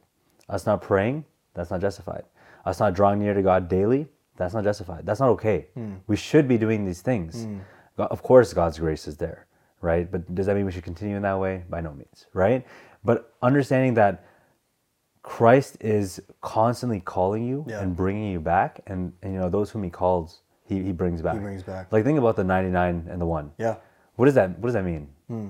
Us 0.50 0.66
not 0.66 0.82
praying, 0.82 1.24
that's 1.54 1.70
not 1.70 1.82
justified. 1.82 2.24
Us 2.66 2.80
not 2.80 2.96
drawing 2.96 3.20
near 3.20 3.36
to 3.36 3.44
God 3.44 3.70
daily, 3.70 4.08
that's 4.38 4.56
not 4.56 4.64
justified. 4.64 5.06
That's 5.06 5.20
not 5.20 5.30
okay. 5.30 5.68
Hmm. 5.76 5.96
We 6.08 6.16
should 6.16 6.48
be 6.48 6.58
doing 6.58 6.84
these 6.84 7.02
things. 7.02 7.44
Hmm. 7.44 7.60
God, 7.96 8.08
of 8.10 8.24
course, 8.24 8.54
God's 8.54 8.80
grace 8.80 9.08
is 9.08 9.18
there, 9.18 9.46
right? 9.82 10.12
But 10.12 10.34
does 10.34 10.48
that 10.48 10.56
mean 10.56 10.66
we 10.66 10.72
should 10.72 10.84
continue 10.84 11.16
in 11.16 11.22
that 11.22 11.40
way? 11.40 11.64
By 11.70 11.82
no 11.82 11.94
means, 11.94 12.26
right? 12.34 12.66
But 13.06 13.34
understanding 13.42 13.94
that 13.96 14.26
Christ 15.24 15.78
is 15.82 16.22
constantly 16.42 17.00
calling 17.00 17.46
you 17.46 17.66
Yeah. 17.68 17.82
and 17.82 17.96
bringing 17.96 18.32
you 18.32 18.40
back, 18.40 18.82
and, 18.88 19.14
and 19.22 19.34
you 19.34 19.40
know 19.40 19.50
those 19.50 19.70
whom 19.72 19.84
He 19.84 19.90
calls, 19.90 20.42
He, 20.68 20.82
he 20.84 20.92
brings 20.92 21.22
back. 21.22 21.34
He 21.36 21.40
brings 21.40 21.64
back. 21.64 21.92
Like 21.92 22.04
think 22.04 22.20
about 22.20 22.36
the 22.36 22.44
ninety 22.44 22.70
nine 22.70 23.08
and 23.10 23.20
the 23.22 23.26
one. 23.26 23.52
Yeah. 23.58 23.76
What 24.16 24.26
does 24.26 24.36
that 24.36 24.60
What 24.60 24.68
does 24.68 24.74
that 24.74 24.84
mean? 24.86 25.08
Hmm. 25.28 25.48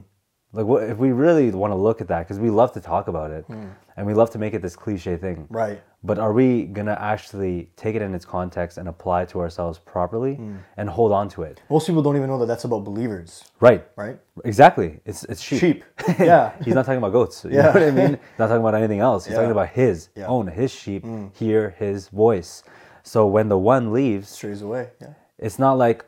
Like, 0.54 0.66
what 0.66 0.84
if 0.84 0.98
we 0.98 1.12
really 1.12 1.52
want 1.52 1.72
to 1.72 1.76
look 1.76 2.00
at 2.00 2.08
that? 2.08 2.20
Because 2.20 2.40
we 2.40 2.50
love 2.50 2.72
to 2.74 2.80
talk 2.80 3.10
about 3.10 3.32
it, 3.32 3.44
hmm. 3.46 3.68
And 3.98 4.06
we 4.06 4.14
love 4.14 4.30
to 4.32 4.38
make 4.38 4.54
it 4.54 4.62
this 4.62 4.76
cliche 4.76 5.16
thing. 5.18 5.48
Right. 5.50 5.82
But 6.04 6.20
are 6.20 6.34
we 6.34 6.66
gonna 6.66 6.98
actually 7.00 7.72
take 7.76 7.96
it 7.96 8.02
in 8.02 8.14
its 8.14 8.26
context 8.26 8.78
and 8.78 8.88
apply 8.88 9.24
it 9.24 9.30
to 9.30 9.40
ourselves 9.40 9.80
properly 9.80 10.40
and 10.78 10.90
hold 10.90 11.12
on 11.12 11.30
to 11.30 11.42
it? 11.44 11.62
Most 11.70 11.88
people 11.88 12.04
don't 12.04 12.16
even 12.16 12.28
know 12.30 12.38
that 12.40 12.46
that's 12.46 12.64
about 12.66 12.84
believers, 12.84 13.44
Right. 13.60 13.88
right? 13.96 14.20
Exactly. 14.44 15.00
It's 15.06 15.24
it's 15.26 15.42
sheep. 15.42 15.60
Sheep. 15.60 15.84
Yeah. 16.20 16.52
He's 16.64 16.76
not 16.76 16.86
talking 16.86 17.00
about 17.00 17.12
goats. 17.14 17.44
You 17.46 17.52
Yeah. 17.52 17.62
know 17.64 17.72
what 17.72 17.84
I 17.84 17.92
mean? 17.92 18.10
He's 18.10 18.20
not 18.40 18.48
talking 18.48 18.62
about 18.62 18.76
anything 18.76 19.00
else. 19.00 19.26
He's 19.26 19.32
Yeah. 19.32 19.38
talking 19.38 19.52
about 19.52 19.70
his 19.70 20.10
Yeah. 20.16 20.26
Mm. 20.26 20.30
own, 20.30 20.48
his 20.48 20.72
sheep 20.72 21.06
hear 21.34 21.72
his 21.72 22.10
voice. 22.10 22.64
So 23.04 23.26
when 23.28 23.50
the 23.50 23.58
one 23.58 23.92
leaves, 23.94 24.30
Strays 24.30 24.62
away. 24.62 24.90
Yeah. 25.02 25.14
it's 25.40 25.58
not 25.60 25.74
like 25.78 26.06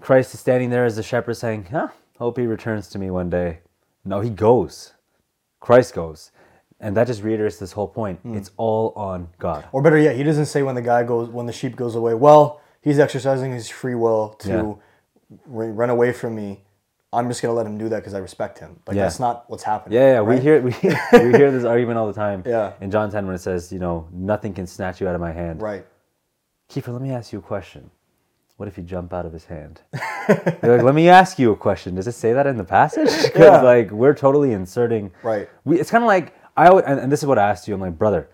Christ 0.00 0.34
is 0.34 0.40
standing 0.40 0.70
there 0.70 0.84
as 0.84 0.96
the 0.96 1.02
shepherd 1.02 1.34
saying, 1.34 1.66
huh, 1.70 1.88
hope 2.18 2.38
he 2.38 2.46
returns 2.46 2.88
to 2.90 2.98
me 2.98 3.10
one 3.10 3.30
day. 3.30 3.60
No, 4.04 4.20
he 4.20 4.30
goes. 4.30 4.92
Christ 5.60 5.94
goes. 5.94 6.30
And 6.84 6.94
that 6.98 7.06
just 7.06 7.22
reiterates 7.22 7.56
this 7.56 7.72
whole 7.72 7.88
point. 7.88 8.20
Hmm. 8.20 8.34
It's 8.36 8.50
all 8.58 8.92
on 8.94 9.28
God. 9.38 9.64
Or 9.72 9.80
better 9.80 9.96
yet, 9.98 10.16
he 10.16 10.22
doesn't 10.22 10.46
say 10.46 10.62
when 10.62 10.74
the 10.74 10.82
guy 10.82 11.02
goes 11.02 11.30
when 11.30 11.46
the 11.46 11.52
sheep 11.52 11.76
goes 11.76 11.94
away. 11.94 12.12
Well, 12.14 12.60
he's 12.82 12.98
exercising 12.98 13.52
his 13.52 13.68
free 13.70 13.94
will 13.94 14.30
to 14.40 14.48
Yeah. 14.48 14.74
ru- 15.46 15.72
run 15.72 15.88
away 15.90 16.12
from 16.12 16.34
me. 16.34 16.60
I'm 17.10 17.28
just 17.28 17.40
gonna 17.40 17.54
let 17.54 17.64
him 17.64 17.78
do 17.78 17.88
that 17.88 18.00
because 18.00 18.12
I 18.12 18.18
respect 18.18 18.58
him. 18.58 18.80
Like 18.86 18.96
Yeah. 18.96 19.04
that's 19.04 19.18
not 19.18 19.48
what's 19.48 19.62
happening. 19.62 19.98
Yeah, 19.98 20.14
yeah, 20.14 20.20
we 20.20 20.38
hear 20.40 20.60
we, 20.60 20.70
we 20.82 21.32
hear 21.38 21.50
this 21.50 21.64
argument 21.64 21.96
all 21.98 22.06
the 22.06 22.12
time. 22.12 22.42
Yeah. 22.44 22.72
In 22.82 22.90
John 22.90 23.10
10 23.10 23.24
when 23.26 23.34
it 23.34 23.40
says, 23.40 23.72
you 23.72 23.78
know, 23.78 24.06
nothing 24.12 24.52
can 24.52 24.66
snatch 24.66 25.00
you 25.00 25.08
out 25.08 25.14
of 25.14 25.20
my 25.22 25.32
hand. 25.32 25.62
Right. 25.62 25.86
Kiefer, 26.68 26.92
let 26.92 27.00
me 27.02 27.12
ask 27.12 27.32
you 27.32 27.38
a 27.38 27.42
question. 27.42 27.90
What 28.56 28.68
if 28.68 28.76
you 28.76 28.84
jump 28.84 29.12
out 29.14 29.24
of 29.26 29.32
his 29.32 29.46
hand? 29.46 29.80
You're 30.62 30.76
like, 30.76 30.82
let 30.82 30.94
me 30.94 31.08
ask 31.08 31.38
you 31.38 31.50
a 31.52 31.56
question. 31.56 31.94
Does 31.94 32.06
it 32.06 32.12
say 32.12 32.32
that 32.34 32.46
in 32.46 32.56
the 32.58 32.64
passage? 32.64 33.08
Because 33.32 33.40
Yeah. 33.40 33.62
like 33.62 33.90
we're 33.90 34.14
totally 34.14 34.52
inserting. 34.52 35.10
Right. 35.22 35.48
We, 35.64 35.80
it's 35.80 35.90
kind 35.90 36.04
of 36.04 36.08
like 36.08 36.34
I 36.56 36.68
always, 36.68 36.84
and, 36.86 37.00
and 37.00 37.10
this 37.12 37.20
is 37.20 37.26
what 37.26 37.38
I 37.38 37.48
asked 37.50 37.66
you. 37.68 37.74
I'm 37.74 37.80
like, 37.80 37.98
brother, 37.98 38.28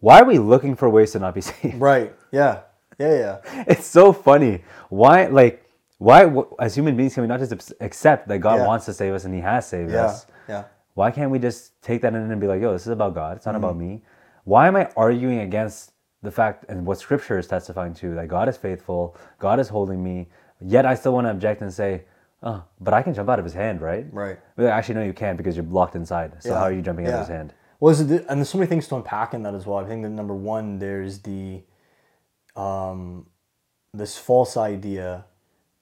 why 0.00 0.20
are 0.20 0.24
we 0.24 0.38
looking 0.38 0.74
for 0.76 0.88
ways 0.88 1.12
to 1.12 1.18
not 1.18 1.34
be 1.34 1.40
saved? 1.50 1.80
Right. 1.80 2.14
Yeah. 2.32 2.60
Yeah. 2.98 3.14
Yeah. 3.44 3.64
it's 3.66 3.86
so 3.86 4.12
funny. 4.12 4.62
Why, 4.88 5.26
like, 5.26 5.64
why 5.98 6.28
wh- 6.28 6.50
as 6.58 6.74
human 6.74 6.96
beings 6.96 7.14
can 7.14 7.22
we 7.22 7.28
not 7.28 7.38
just 7.40 7.72
accept 7.80 8.28
that 8.28 8.38
God 8.38 8.56
Yeah. 8.56 8.66
wants 8.66 8.86
to 8.86 8.92
save 8.92 9.14
us 9.14 9.24
and 9.24 9.34
He 9.34 9.40
has 9.40 9.66
saved 9.66 9.92
Yeah. 9.92 10.04
us? 10.06 10.26
Yeah. 10.48 10.64
Why 10.94 11.10
can't 11.10 11.30
we 11.30 11.38
just 11.38 11.80
take 11.82 12.02
that 12.02 12.14
in 12.14 12.30
and 12.30 12.40
be 12.40 12.46
like, 12.46 12.60
yo, 12.60 12.72
this 12.72 12.82
is 12.82 12.88
about 12.92 13.14
God. 13.14 13.36
It's 13.36 13.46
not 13.46 13.54
about 13.54 13.76
Mm-hmm. 13.76 13.88
me. 13.94 14.02
Why 14.44 14.66
am 14.66 14.76
I 14.76 14.90
arguing 14.96 15.38
against 15.40 15.92
the 16.22 16.30
fact 16.30 16.64
and 16.68 16.84
what 16.84 16.98
scripture 16.98 17.38
is 17.38 17.46
testifying 17.46 17.94
to 17.94 18.14
that 18.16 18.28
God 18.28 18.48
is 18.48 18.56
faithful, 18.56 19.16
God 19.38 19.58
is 19.60 19.68
holding 19.68 20.02
me, 20.02 20.28
yet 20.60 20.84
I 20.84 20.94
still 20.94 21.12
want 21.14 21.26
to 21.26 21.30
object 21.30 21.62
and 21.62 21.72
say, 21.72 22.04
oh, 22.42 22.64
but 22.80 22.94
I 22.94 23.02
can 23.02 23.14
jump 23.14 23.28
out 23.28 23.38
of 23.38 23.44
his 23.44 23.54
hand, 23.54 23.80
right? 23.80 24.06
Right. 24.12 24.38
Well, 24.56 24.68
actually, 24.68 24.96
no, 24.96 25.02
you 25.02 25.12
can't 25.12 25.36
because 25.36 25.56
you're 25.56 25.62
blocked 25.64 25.94
inside. 25.96 26.34
So 26.40 26.50
Yeah. 26.50 26.58
how 26.58 26.64
are 26.64 26.72
you 26.72 26.82
jumping 26.82 27.06
out 27.06 27.14
of 27.14 27.20
his 27.20 27.28
hand? 27.28 27.54
Well, 27.80 27.90
is 27.92 28.00
it, 28.00 28.24
and 28.28 28.38
there's 28.38 28.48
so 28.48 28.58
many 28.58 28.68
things 28.68 28.86
to 28.88 28.96
unpack 28.96 29.34
in 29.34 29.42
that 29.42 29.54
as 29.54 29.66
well. 29.66 29.78
I 29.78 29.84
think 29.84 30.02
that 30.02 30.10
number 30.10 30.34
one, 30.34 30.78
there's 30.78 31.18
the 31.20 31.62
um, 32.54 33.26
this 33.92 34.16
false 34.18 34.56
idea 34.56 35.24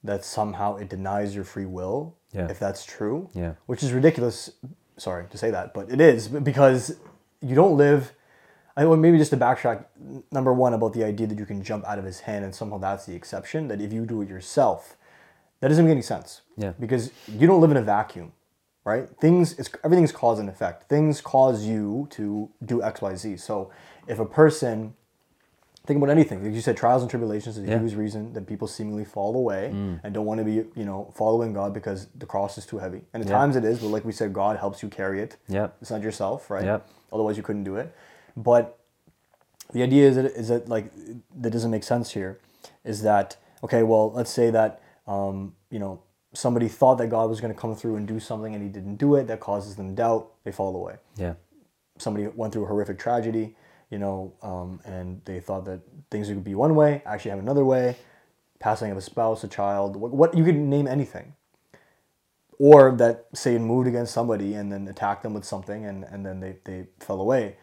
that 0.03 0.25
somehow 0.25 0.77
it 0.77 0.89
denies 0.89 1.35
your 1.35 1.43
free 1.43 1.65
will. 1.65 2.17
Yeah. 2.33 2.47
If 2.49 2.59
that's 2.59 2.85
true. 2.85 3.29
Yeah. 3.33 3.53
Which 3.65 3.83
is 3.83 3.91
ridiculous. 3.93 4.51
Sorry 4.97 5.25
to 5.29 5.37
say 5.37 5.51
that, 5.51 5.73
but 5.73 5.91
it 5.91 5.99
is 6.01 6.27
because 6.27 6.97
you 7.41 7.55
don't 7.55 7.77
live. 7.77 8.13
I 8.77 8.85
well, 8.85 8.97
maybe 8.97 9.17
just 9.17 9.31
to 9.31 9.37
backtrack. 9.37 9.85
Number 10.31 10.53
one 10.53 10.73
about 10.73 10.93
the 10.93 11.03
idea 11.03 11.27
that 11.27 11.37
you 11.37 11.45
can 11.45 11.61
jump 11.61 11.85
out 11.85 11.99
of 11.99 12.05
his 12.05 12.21
hand 12.21 12.45
and 12.45 12.55
somehow 12.55 12.77
that's 12.77 13.05
the 13.05 13.13
exception. 13.15 13.67
That 13.67 13.81
if 13.81 13.91
you 13.91 14.05
do 14.05 14.21
it 14.21 14.29
yourself, 14.29 14.95
that 15.61 15.69
doesn't 15.69 15.85
make 15.85 15.91
any 15.91 16.01
sense. 16.01 16.41
Yeah. 16.57 16.73
Because 16.79 17.11
you 17.27 17.47
don't 17.47 17.61
live 17.61 17.71
in 17.71 17.77
a 17.77 17.81
vacuum, 17.81 18.33
right? 18.83 19.07
Things 19.19 19.57
it's 19.57 19.69
everything's 19.83 20.11
cause 20.11 20.39
and 20.39 20.49
effect. 20.49 20.89
Things 20.89 21.21
cause 21.21 21.65
you 21.65 22.07
to 22.11 22.49
do 22.65 22.83
X, 22.83 23.01
Y, 23.01 23.15
Z. 23.15 23.37
So 23.37 23.71
if 24.07 24.19
a 24.19 24.25
person 24.25 24.93
think 25.85 25.97
about 25.97 26.09
anything, 26.09 26.43
like 26.43 26.53
you 26.53 26.61
said, 26.61 26.77
trials 26.77 27.01
and 27.01 27.09
tribulations 27.09 27.57
is 27.57 27.63
a 27.63 27.67
Yeah. 27.67 27.79
huge 27.79 27.95
reason 27.95 28.33
that 28.33 28.45
people 28.45 28.67
seemingly 28.67 29.05
fall 29.05 29.35
away 29.35 29.71
mm. 29.73 29.99
and 30.03 30.13
don't 30.13 30.25
want 30.25 30.39
to 30.39 30.43
be, 30.43 30.55
you 30.79 30.85
know, 30.85 31.11
following 31.15 31.53
God 31.53 31.73
because 31.73 32.07
the 32.15 32.25
cross 32.25 32.57
is 32.57 32.65
too 32.65 32.77
heavy. 32.77 33.01
And 33.13 33.23
at 33.23 33.29
Yeah. 33.29 33.37
times 33.37 33.55
it 33.55 33.65
is, 33.65 33.79
but 33.79 33.87
like 33.87 34.05
we 34.05 34.11
said, 34.11 34.33
God 34.33 34.57
helps 34.57 34.83
you 34.83 34.89
carry 34.89 35.21
it. 35.21 35.37
Yep. 35.47 35.77
It's 35.81 35.89
not 35.89 36.01
yourself, 36.01 36.49
right? 36.51 36.65
Yep. 36.65 36.87
Otherwise 37.11 37.37
you 37.37 37.43
couldn't 37.43 37.63
do 37.63 37.77
it. 37.77 37.93
But 38.37 38.77
the 39.73 39.83
idea 39.83 40.07
is 40.07 40.15
that, 40.17 40.25
is 40.25 40.47
that 40.49 40.67
like 40.67 40.91
that 41.39 41.49
doesn't 41.51 41.71
make 41.71 41.83
sense 41.83 42.11
here 42.11 42.39
is 42.83 43.03
that 43.03 43.37
okay 43.63 43.83
well 43.83 44.11
let's 44.11 44.31
say 44.31 44.49
that 44.49 44.80
um, 45.07 45.53
you 45.69 45.79
know 45.79 46.01
somebody 46.33 46.67
thought 46.67 46.95
that 46.95 47.07
god 47.07 47.29
was 47.29 47.41
going 47.41 47.53
to 47.53 47.59
come 47.59 47.75
through 47.75 47.95
and 47.97 48.07
do 48.07 48.19
something 48.19 48.53
and 48.55 48.63
he 48.63 48.69
didn't 48.69 48.95
do 48.95 49.15
it 49.15 49.27
that 49.27 49.39
causes 49.39 49.75
them 49.75 49.93
doubt 49.95 50.31
they 50.43 50.51
fall 50.51 50.75
away 50.75 50.95
Yeah. 51.17 51.33
somebody 51.97 52.27
went 52.27 52.53
through 52.53 52.63
a 52.63 52.67
horrific 52.67 52.97
tragedy 52.99 53.55
you 53.89 53.99
know 53.99 54.33
um, 54.41 54.79
and 54.85 55.21
they 55.25 55.39
thought 55.41 55.65
that 55.65 55.81
things 56.09 56.29
would 56.29 56.43
be 56.43 56.55
one 56.55 56.75
way 56.75 57.01
actually 57.05 57.31
have 57.31 57.39
another 57.39 57.65
way 57.65 57.97
passing 58.59 58.91
of 58.91 58.97
a 58.97 59.01
spouse 59.01 59.43
a 59.43 59.47
child 59.47 59.95
what, 59.97 60.11
what 60.11 60.33
you 60.37 60.43
could 60.45 60.55
name 60.55 60.87
anything 60.87 61.33
or 62.59 62.91
that 62.97 63.25
Satan 63.33 63.63
moved 63.65 63.87
against 63.87 64.13
somebody 64.13 64.53
and 64.53 64.71
then 64.71 64.87
attacked 64.87 65.23
them 65.23 65.33
with 65.33 65.43
something 65.43 65.85
and, 65.85 66.03
and 66.03 66.23
then 66.23 66.39
they, 66.39 66.57
they 66.63 66.85
fell 66.99 67.19
away. 67.19 67.55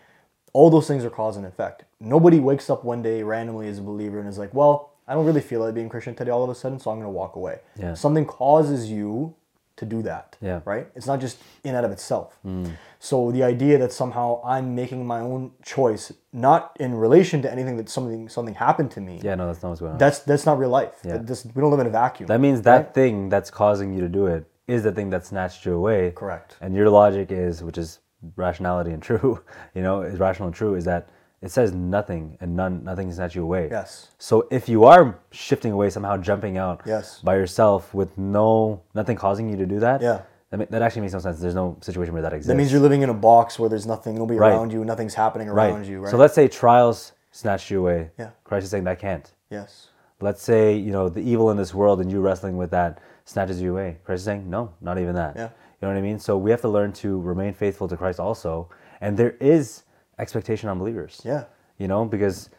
All 0.53 0.71
those 0.71 0.89
things 0.89 1.05
are 1.05 1.11
cause 1.11 1.37
and 1.37 1.47
effect. 1.47 1.85
Nobody 2.01 2.41
wakes 2.41 2.69
up 2.69 2.85
one 2.85 3.01
day 3.01 3.23
randomly 3.23 3.69
as 3.69 3.79
a 3.79 3.83
believer 3.83 4.19
and 4.19 4.29
is 4.29 4.39
like, 4.39 4.53
well, 4.53 4.95
I 5.09 5.15
don't 5.15 5.25
really 5.25 5.41
feel 5.41 5.61
like 5.61 5.75
being 5.75 5.89
Christian 5.89 6.15
today 6.15 6.31
all 6.31 6.45
of 6.45 6.51
a 6.51 6.55
sudden, 6.55 6.79
so 6.79 6.91
I'm 6.91 6.99
going 6.99 7.07
to 7.07 7.11
walk 7.11 7.37
away. 7.37 7.61
Yeah. 7.79 7.95
Something 7.95 8.27
causes 8.27 8.91
you 8.91 9.35
to 9.77 9.87
do 9.87 10.03
that. 10.03 10.37
Yeah. 10.43 10.61
Right? 10.65 10.89
It's 10.95 11.07
not 11.07 11.21
just 11.21 11.39
in 11.65 11.75
and 11.75 11.87
of 11.87 11.93
itself. 11.93 12.37
Mm. 12.45 12.73
So 12.99 13.31
the 13.31 13.43
idea 13.43 13.79
that 13.79 13.93
somehow 13.93 14.43
I'm 14.45 14.75
making 14.75 15.07
my 15.07 15.21
own 15.21 15.53
choice, 15.65 16.13
not 16.33 16.77
in 16.79 16.95
relation 16.95 17.41
to 17.43 17.51
anything 17.51 17.77
that 17.79 17.89
something 17.89 18.29
something 18.29 18.55
happened 18.55 18.91
to 18.93 19.01
me. 19.01 19.21
Yeah, 19.23 19.37
no, 19.37 19.47
that's 19.47 19.63
not 19.63 19.71
what's 19.71 19.81
going 19.81 19.93
on. 19.93 19.99
That's 19.99 20.19
that's 20.21 20.45
not 20.45 20.59
real 20.59 20.71
life. 20.71 21.01
Yeah. 21.05 21.19
That- 21.19 21.53
we 21.55 21.61
don't 21.63 21.71
live 21.71 21.81
in 21.81 21.87
a 21.87 21.91
vacuum. 21.91 22.27
That 22.27 22.41
means 22.41 22.63
that 22.63 22.93
thing 22.93 23.29
that's 23.29 23.51
causing 23.51 23.95
you 23.95 24.01
to 24.01 24.09
do 24.09 24.27
it 24.27 24.45
is 24.67 24.83
the 24.83 24.93
thing 24.93 25.11
that 25.11 25.25
snatched 25.25 25.65
you 25.65 25.75
away. 25.75 26.11
Correct. 26.15 26.57
And 26.61 26.75
your 26.75 26.91
logic 26.91 27.33
is, 27.33 27.63
which 27.63 27.79
is 27.79 28.01
rationality 28.37 28.91
and 28.91 29.03
true, 29.03 29.41
you 29.75 29.83
know, 29.83 30.03
is 30.03 30.19
rational 30.19 30.49
and 30.49 30.55
true, 30.55 30.75
is 30.75 30.85
that 30.85 31.09
it 31.41 31.51
says 31.51 31.73
nothing 31.73 32.37
and 32.41 32.57
none, 32.57 32.83
nothing 32.85 33.13
snatch 33.13 33.37
you 33.37 33.43
away. 33.43 33.69
Yes. 33.71 34.09
So 34.19 34.49
if 34.51 34.69
you 34.69 34.85
are 34.85 35.19
shifting 35.31 35.73
away, 35.73 35.91
somehow 35.91 36.17
jumping 36.17 36.59
out 36.59 36.83
Yes. 36.85 37.21
by 37.21 37.37
yourself 37.37 37.95
with 37.95 38.17
no 38.19 38.83
nothing 38.95 39.17
causing 39.17 39.49
you 39.49 39.57
to 39.57 39.67
do 39.67 39.79
that, 39.81 40.01
Yeah. 40.03 40.23
that, 40.51 40.71
that 40.71 40.83
actually 40.83 41.03
makes 41.03 41.13
no 41.13 41.21
sense. 41.21 41.39
There's 41.41 41.55
no 41.55 41.77
situation 41.81 42.13
where 42.13 42.23
that 42.23 42.33
exists. 42.33 42.49
That 42.49 42.57
means 42.57 42.73
you're 42.73 42.81
living 42.81 43.03
in 43.03 43.11
a 43.11 43.15
box 43.15 43.59
where 43.59 43.69
there's 43.69 43.87
nothing, 43.87 44.17
nobody 44.17 44.39
Right. 44.39 44.53
around 44.53 44.73
you, 44.73 44.85
nothing's 44.85 45.15
happening 45.15 45.49
right. 45.49 45.71
around 45.71 45.87
you, 45.87 46.01
right? 46.03 46.11
So 46.11 46.17
let's 46.17 46.35
say 46.35 46.49
trials 46.49 47.13
snatched 47.31 47.71
you 47.71 47.81
away. 47.81 48.11
Yeah. 48.19 48.31
Christ 48.45 48.65
is 48.65 48.71
saying 48.71 48.85
that 48.85 48.99
can't. 48.99 49.31
yes. 49.51 49.89
Let's 50.21 50.43
say, 50.43 50.75
you 50.75 50.91
know, 50.91 51.09
the 51.09 51.21
evil 51.21 51.53
in 51.53 51.57
this 51.57 51.73
world 51.73 52.01
and 52.01 52.11
you 52.11 52.21
wrestling 52.21 52.57
with 52.57 52.73
that 52.73 52.99
snatches 53.25 53.63
you 53.63 53.71
away. 53.71 53.99
Christ 54.05 54.23
is 54.23 54.25
saying, 54.25 54.51
no, 54.51 54.73
not 54.81 54.99
even 54.99 55.15
that. 55.15 55.37
Yeah. 55.37 55.43
You 55.45 55.51
know 55.83 55.89
what 55.95 55.97
I 55.97 56.01
mean? 56.01 56.19
So 56.19 56.37
we 56.37 56.51
have 56.51 56.61
to 56.63 56.69
learn 56.69 56.93
to 56.95 57.21
remain 57.21 57.55
faithful 57.55 57.87
to 57.87 57.97
Christ 57.97 58.19
also. 58.19 58.69
And 59.01 59.17
there 59.17 59.37
is 59.39 59.85
expectation 60.19 60.69
on 60.69 60.79
believers. 60.79 61.21
Yeah. 61.25 61.45
You 61.79 61.89
know, 61.89 62.05
because 62.05 62.51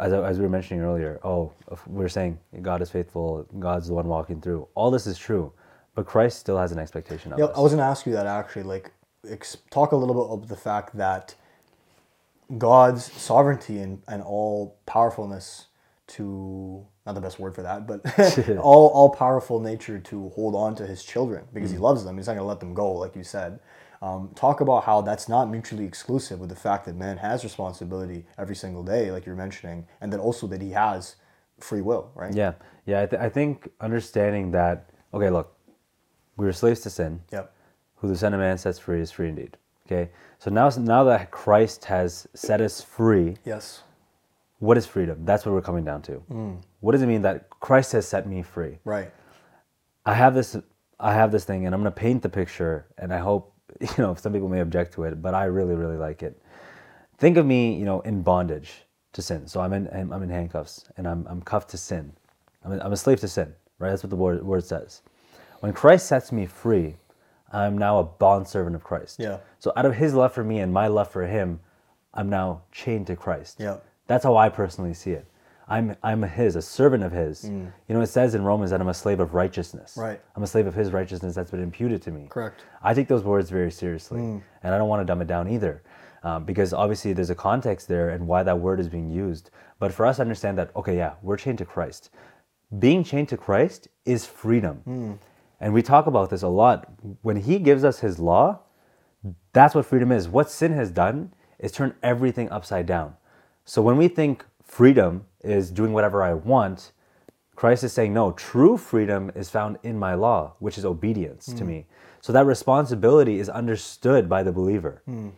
as, 0.00 0.12
as 0.12 0.38
we 0.38 0.44
were 0.44 0.50
mentioning 0.50 0.82
earlier, 0.82 1.20
oh, 1.24 1.52
we 1.86 1.94
we're 1.98 2.08
saying 2.08 2.38
God 2.62 2.82
is 2.82 2.90
faithful, 2.90 3.46
God's 3.58 3.88
the 3.88 3.94
one 3.94 4.06
walking 4.06 4.40
through. 4.40 4.68
All 4.74 4.90
this 4.90 5.06
is 5.06 5.18
true, 5.18 5.52
but 5.94 6.06
Christ 6.06 6.38
still 6.38 6.58
has 6.58 6.72
an 6.72 6.78
expectation 6.78 7.32
of 7.32 7.38
Yeah, 7.38 7.46
us. 7.46 7.56
I 7.56 7.60
was 7.60 7.72
going 7.72 7.80
to 7.80 7.84
ask 7.88 8.06
you 8.06 8.12
that 8.12 8.26
actually. 8.26 8.62
Like, 8.64 8.92
ex- 9.28 9.56
talk 9.70 9.92
a 9.92 9.96
little 9.96 10.14
bit 10.14 10.30
of 10.32 10.48
the 10.48 10.56
fact 10.56 10.96
that 10.96 11.34
God's 12.58 13.10
sovereignty 13.12 13.78
and, 13.78 14.02
and 14.08 14.22
all 14.22 14.76
powerfulness 14.86 15.66
to, 16.08 16.86
not 17.04 17.14
the 17.16 17.20
best 17.20 17.40
word 17.40 17.54
for 17.54 17.62
that, 17.62 17.86
but 17.86 18.00
all, 18.60 18.88
all 18.88 19.10
powerful 19.10 19.60
nature 19.60 19.98
to 19.98 20.28
hold 20.30 20.54
on 20.54 20.74
to 20.76 20.86
his 20.86 21.02
children 21.02 21.44
because 21.52 21.70
Mm. 21.70 21.74
he 21.74 21.78
loves 21.78 22.04
them. 22.04 22.16
He's 22.16 22.28
not 22.28 22.34
going 22.34 22.44
to 22.44 22.48
let 22.48 22.60
them 22.60 22.74
go, 22.74 22.92
like 22.92 23.16
you 23.16 23.24
said. 23.24 23.58
Um, 24.02 24.30
talk 24.34 24.60
about 24.60 24.84
how 24.84 25.00
that's 25.00 25.28
not 25.28 25.50
mutually 25.50 25.84
exclusive 25.84 26.38
with 26.40 26.50
the 26.50 26.56
fact 26.56 26.84
that 26.84 26.96
man 26.96 27.16
has 27.18 27.44
responsibility 27.44 28.26
every 28.38 28.54
single 28.56 28.82
day, 28.82 29.10
like 29.10 29.24
you're 29.26 29.34
mentioning, 29.36 29.86
and 30.00 30.12
that 30.12 30.20
also 30.20 30.46
that 30.48 30.60
he 30.60 30.70
has 30.72 31.16
free 31.60 31.80
will, 31.80 32.10
right? 32.14 32.34
yeah, 32.34 32.52
yeah. 32.84 33.02
I, 33.02 33.06
th- 33.06 33.22
I 33.22 33.28
think 33.30 33.70
understanding 33.80 34.50
that. 34.52 34.90
Okay, 35.14 35.30
look, 35.30 35.56
we 36.36 36.44
were 36.44 36.52
slaves 36.52 36.80
to 36.80 36.90
sin. 36.90 37.22
Yep. 37.32 37.52
who 37.96 38.08
the 38.08 38.16
Son 38.16 38.34
of 38.34 38.40
Man 38.40 38.58
sets 38.58 38.78
free 38.78 39.00
is 39.00 39.10
free 39.10 39.28
indeed. 39.30 39.56
Okay, 39.86 40.10
so 40.38 40.50
now 40.50 40.68
now 40.78 41.04
that 41.04 41.30
Christ 41.30 41.86
has 41.86 42.26
set 42.34 42.60
us 42.60 42.82
free, 42.82 43.36
Yes. 43.44 43.82
what 44.58 44.76
is 44.76 44.84
freedom? 44.84 45.24
That's 45.24 45.46
what 45.46 45.52
we're 45.52 45.62
coming 45.62 45.84
down 45.84 46.02
to. 46.02 46.22
What 46.80 46.92
does 46.92 47.00
it 47.02 47.06
mean 47.06 47.22
that 47.22 47.48
Christ 47.48 47.92
has 47.92 48.06
set 48.06 48.26
me 48.28 48.42
free? 48.42 48.78
Right. 48.84 49.10
I 50.04 50.12
have 50.14 50.34
this 50.34 50.54
I 51.00 51.14
have 51.14 51.32
this 51.32 51.44
thing 51.44 51.64
and 51.66 51.74
I'm 51.74 51.80
going 51.82 51.92
to 51.92 51.98
paint 52.00 52.22
the 52.22 52.28
picture 52.28 52.86
and 52.98 53.12
I 53.14 53.18
hope 53.18 53.52
you 53.80 53.88
know 53.98 54.14
some 54.14 54.32
people 54.32 54.48
may 54.48 54.60
object 54.60 54.94
to 54.94 55.04
it, 55.04 55.20
but 55.22 55.34
I 55.34 55.44
really 55.44 55.74
really 55.74 55.96
like 55.96 56.22
it. 56.22 56.40
Think 57.18 57.36
of 57.36 57.46
me, 57.46 57.74
you 57.74 57.84
know, 57.84 58.00
in 58.00 58.22
bondage 58.22 58.84
to 59.12 59.22
sin. 59.22 59.46
So 59.46 59.60
I'm 59.60 59.72
in 59.72 59.88
I'm 59.92 60.12
I'm 60.12 60.22
in 60.22 60.30
handcuffs 60.30 60.84
and 60.96 61.06
I'm 61.06 61.26
I'm 61.28 61.42
cuffed 61.42 61.70
to 61.70 61.78
sin. 61.78 62.12
I'm 62.64 62.72
a, 62.72 62.78
I'm 62.84 62.92
a 62.92 62.96
slave 62.96 63.20
to 63.20 63.28
sin, 63.28 63.54
right? 63.78 63.90
That's 63.90 64.02
what 64.02 64.10
the 64.10 64.16
word 64.16 64.42
word 64.44 64.64
says. 64.64 65.02
When 65.60 65.72
Christ 65.72 66.06
sets 66.06 66.32
me 66.32 66.46
free, 66.46 66.96
I'm 67.52 67.78
now 67.78 67.98
a 67.98 68.04
bondservant 68.04 68.76
of 68.76 68.84
Christ. 68.84 69.18
Yeah. 69.18 69.38
So 69.58 69.72
out 69.76 69.86
of 69.86 69.94
his 69.94 70.14
love 70.14 70.32
for 70.32 70.44
me 70.44 70.60
and 70.60 70.72
my 70.72 70.88
love 70.88 71.10
for 71.10 71.26
him, 71.26 71.60
I'm 72.12 72.28
now 72.28 72.62
chained 72.72 73.06
to 73.08 73.16
Christ. 73.16 73.56
Yeah. 73.58 73.78
That's 74.06 74.24
how 74.24 74.36
I 74.36 74.48
personally 74.48 74.94
see 74.94 75.12
it. 75.12 75.26
I'm 75.68 75.96
I'm 76.02 76.22
his, 76.22 76.54
a 76.56 76.62
servant 76.62 77.02
of 77.02 77.10
his. 77.12 77.44
You 77.44 77.72
know, 77.88 78.00
it 78.00 78.06
says 78.06 78.34
in 78.34 78.44
Romans 78.44 78.70
that 78.70 78.80
I'm 78.80 78.88
a 78.88 78.94
slave 78.94 79.18
of 79.20 79.34
righteousness. 79.34 79.96
Mm. 79.96 80.02
Right. 80.02 80.20
I'm 80.36 80.42
a 80.42 80.46
slave 80.46 80.66
of 80.66 80.74
his 80.74 80.92
righteousness 80.92 81.34
that's 81.34 81.50
been 81.50 81.62
imputed 81.62 82.02
to 82.02 82.10
me. 82.12 82.26
Correct. 82.28 82.62
I 82.82 82.94
take 82.94 83.08
those 83.08 83.24
words 83.24 83.50
very 83.50 83.70
seriously, 83.70 84.20
Mm. 84.20 84.42
and 84.62 84.74
I 84.74 84.78
don't 84.78 84.88
want 84.88 85.00
to 85.00 85.04
dumb 85.04 85.20
it 85.22 85.26
down 85.26 85.48
either, 85.48 85.82
um, 86.22 86.44
because 86.44 86.72
obviously 86.72 87.12
there's 87.12 87.30
a 87.30 87.34
context 87.34 87.88
there 87.88 88.10
and 88.10 88.28
why 88.28 88.42
that 88.44 88.58
word 88.60 88.78
is 88.78 88.88
being 88.88 89.10
used. 89.10 89.50
But 89.80 89.92
for 89.92 90.06
us 90.06 90.16
to 90.16 90.22
understand 90.22 90.56
that, 90.58 90.70
okay, 90.76 90.96
yeah, 90.96 91.14
we're 91.22 91.36
chained 91.36 91.58
to 91.58 91.64
Christ. 91.64 92.10
Being 92.78 93.02
chained 93.04 93.28
to 93.30 93.36
Christ 93.36 93.88
is 94.04 94.24
freedom, 94.24 94.82
Mm. 94.86 95.18
and 95.60 95.74
we 95.74 95.82
talk 95.82 96.06
about 96.06 96.30
this 96.30 96.42
a 96.42 96.48
lot. 96.48 96.86
When 97.22 97.36
He 97.36 97.58
gives 97.58 97.82
us 97.84 98.00
His 98.00 98.18
law, 98.20 98.60
that's 99.52 99.74
what 99.74 99.84
freedom 99.86 100.12
is. 100.12 100.28
What 100.28 100.48
sin 100.50 100.72
has 100.74 100.90
done 100.92 101.32
is 101.58 101.72
turn 101.72 101.94
everything 102.02 102.48
upside 102.50 102.86
down. 102.86 103.16
So 103.64 103.82
when 103.82 103.96
we 103.96 104.06
think 104.08 104.44
freedom 104.62 105.24
is 105.46 105.70
doing 105.70 105.92
whatever 105.92 106.22
I 106.22 106.34
want, 106.34 106.92
Christ 107.56 107.84
is 107.84 107.92
saying, 107.92 108.12
no, 108.12 108.32
true 108.32 108.76
freedom 108.76 109.32
is 109.34 109.48
found 109.48 109.78
in 109.82 109.98
my 109.98 110.14
law, 110.14 110.54
which 110.58 110.76
is 110.76 110.84
obedience 110.84 111.46
to 111.46 111.64
hmm. 111.64 111.66
me. 111.66 111.86
So 112.20 112.32
that 112.32 112.44
responsibility 112.44 113.38
is 113.38 113.48
understood 113.48 114.28
by 114.28 114.42
the 114.42 114.52
believer. 114.52 115.02
Hmm. 115.06 115.30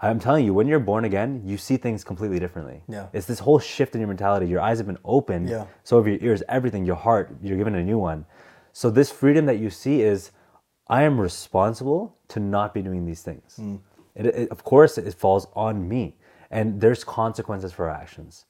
I'm 0.00 0.18
telling 0.18 0.44
you, 0.44 0.52
when 0.52 0.66
you're 0.66 0.78
born 0.78 1.04
again, 1.04 1.42
you 1.44 1.56
see 1.56 1.76
things 1.76 2.04
completely 2.04 2.38
differently. 2.38 2.82
Yeah. 2.88 3.08
It's 3.12 3.26
this 3.26 3.38
whole 3.38 3.58
shift 3.58 3.94
in 3.94 4.00
your 4.00 4.08
mentality. 4.08 4.46
Your 4.46 4.60
eyes 4.60 4.78
have 4.78 4.86
been 4.86 4.98
opened. 5.04 5.48
Yeah. 5.48 5.66
So 5.84 5.96
have 5.96 6.06
your 6.06 6.18
ears, 6.20 6.42
everything, 6.48 6.84
your 6.84 6.96
heart, 6.96 7.34
you're 7.42 7.56
given 7.56 7.74
a 7.74 7.82
new 7.82 7.98
one. 7.98 8.26
So 8.72 8.90
this 8.90 9.10
freedom 9.10 9.46
that 9.46 9.58
you 9.58 9.70
see 9.70 10.02
is, 10.02 10.32
I 10.88 11.02
am 11.02 11.18
responsible 11.18 12.16
to 12.28 12.40
not 12.40 12.74
be 12.74 12.82
doing 12.82 13.06
these 13.06 13.22
things. 13.22 13.56
Hmm. 13.56 13.76
It, 14.14 14.26
it- 14.26 14.50
of 14.50 14.64
course, 14.64 14.98
it 14.98 15.14
falls 15.14 15.46
on 15.54 15.88
me, 15.88 16.16
and 16.50 16.80
there's 16.80 17.04
consequences 17.04 17.72
for 17.72 17.88
our 17.88 17.96
actions. 17.96 18.44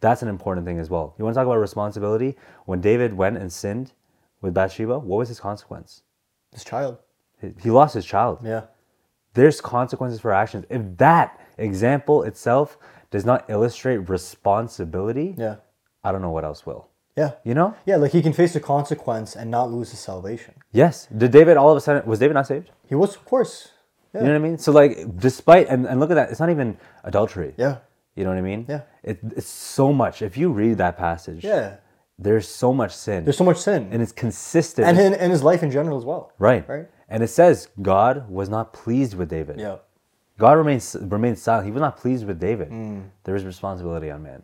That's 0.00 0.22
an 0.22 0.28
important 0.28 0.66
thing 0.66 0.78
as 0.78 0.90
well. 0.90 1.14
You 1.18 1.24
want 1.24 1.34
to 1.34 1.38
talk 1.40 1.46
about 1.46 1.56
responsibility? 1.58 2.36
When 2.66 2.80
David 2.80 3.14
went 3.14 3.38
and 3.38 3.52
sinned 3.52 3.92
with 4.42 4.54
Bathsheba, 4.54 4.98
what 4.98 5.16
was 5.18 5.28
his 5.28 5.40
consequence? 5.40 6.02
His 6.52 6.64
child. 6.64 6.98
He, 7.40 7.52
he 7.62 7.70
lost 7.70 7.94
his 7.94 8.04
child. 8.04 8.40
Yeah. 8.44 8.62
There's 9.34 9.60
consequences 9.60 10.20
for 10.20 10.32
actions. 10.32 10.64
If 10.70 10.82
that 10.98 11.40
example 11.58 12.22
itself 12.24 12.78
does 13.10 13.24
not 13.24 13.44
illustrate 13.48 13.98
responsibility, 14.08 15.34
Yeah. 15.38 15.56
I 16.04 16.12
don't 16.12 16.22
know 16.22 16.30
what 16.30 16.44
else 16.44 16.64
will. 16.64 16.88
Yeah. 17.16 17.32
You 17.44 17.54
know? 17.54 17.74
Yeah, 17.86 17.96
like 17.96 18.12
he 18.12 18.22
can 18.22 18.32
face 18.32 18.52
the 18.52 18.60
consequence 18.60 19.34
and 19.34 19.50
not 19.50 19.72
lose 19.72 19.90
his 19.90 19.98
salvation. 20.00 20.54
Yes. 20.72 21.06
Did 21.16 21.30
David 21.32 21.56
all 21.56 21.70
of 21.70 21.76
a 21.76 21.80
sudden 21.80 22.06
was 22.06 22.18
David 22.18 22.34
not 22.34 22.46
saved? 22.46 22.70
He 22.88 22.94
was, 22.94 23.16
of 23.16 23.24
course. 23.24 23.72
You 24.14 24.20
know 24.20 24.28
what 24.28 24.36
I 24.36 24.38
mean? 24.38 24.56
So 24.58 24.72
like, 24.72 25.18
despite 25.18 25.68
and, 25.68 25.86
and 25.86 26.00
look 26.00 26.10
at 26.10 26.14
that, 26.14 26.30
it's 26.30 26.40
not 26.40 26.48
even 26.48 26.78
adultery. 27.04 27.54
Yeah. 27.58 27.78
You 28.16 28.24
know 28.24 28.30
what 28.30 28.38
I 28.38 28.42
mean? 28.42 28.64
Yeah. 28.68 28.80
It, 29.02 29.20
it's 29.36 29.46
so 29.48 29.92
much. 29.92 30.22
If 30.22 30.36
you 30.36 30.50
read 30.50 30.78
that 30.78 30.96
passage, 30.98 31.44
Yeah. 31.44 31.76
there's 32.18 32.48
so 32.48 32.72
much 32.72 32.92
sin, 32.96 33.24
There's 33.24 33.36
so 33.36 33.44
much 33.44 33.58
sin. 33.58 33.88
and 33.92 34.02
it's 34.02 34.12
consistent. 34.12 34.88
and 34.88 34.98
in, 34.98 35.14
in 35.14 35.30
his 35.30 35.42
life 35.42 35.62
in 35.62 35.70
general 35.70 35.98
as 35.98 36.04
well. 36.04 36.32
right. 36.38 36.68
Right. 36.68 36.88
And 37.08 37.22
it 37.22 37.28
says 37.28 37.68
God 37.80 38.28
was 38.28 38.48
not 38.48 38.72
pleased 38.72 39.14
with 39.14 39.28
David. 39.28 39.60
Yeah. 39.60 39.76
God 40.38 40.54
remains 40.58 40.96
remains 41.00 41.40
silent. 41.40 41.66
He 41.66 41.70
was 41.72 41.80
not 41.80 41.96
pleased 41.96 42.26
with 42.26 42.38
David. 42.40 42.68
Hmm. 42.68 43.00
There 43.24 43.36
is 43.36 43.44
responsibility 43.44 44.10
on 44.10 44.22
man. 44.22 44.42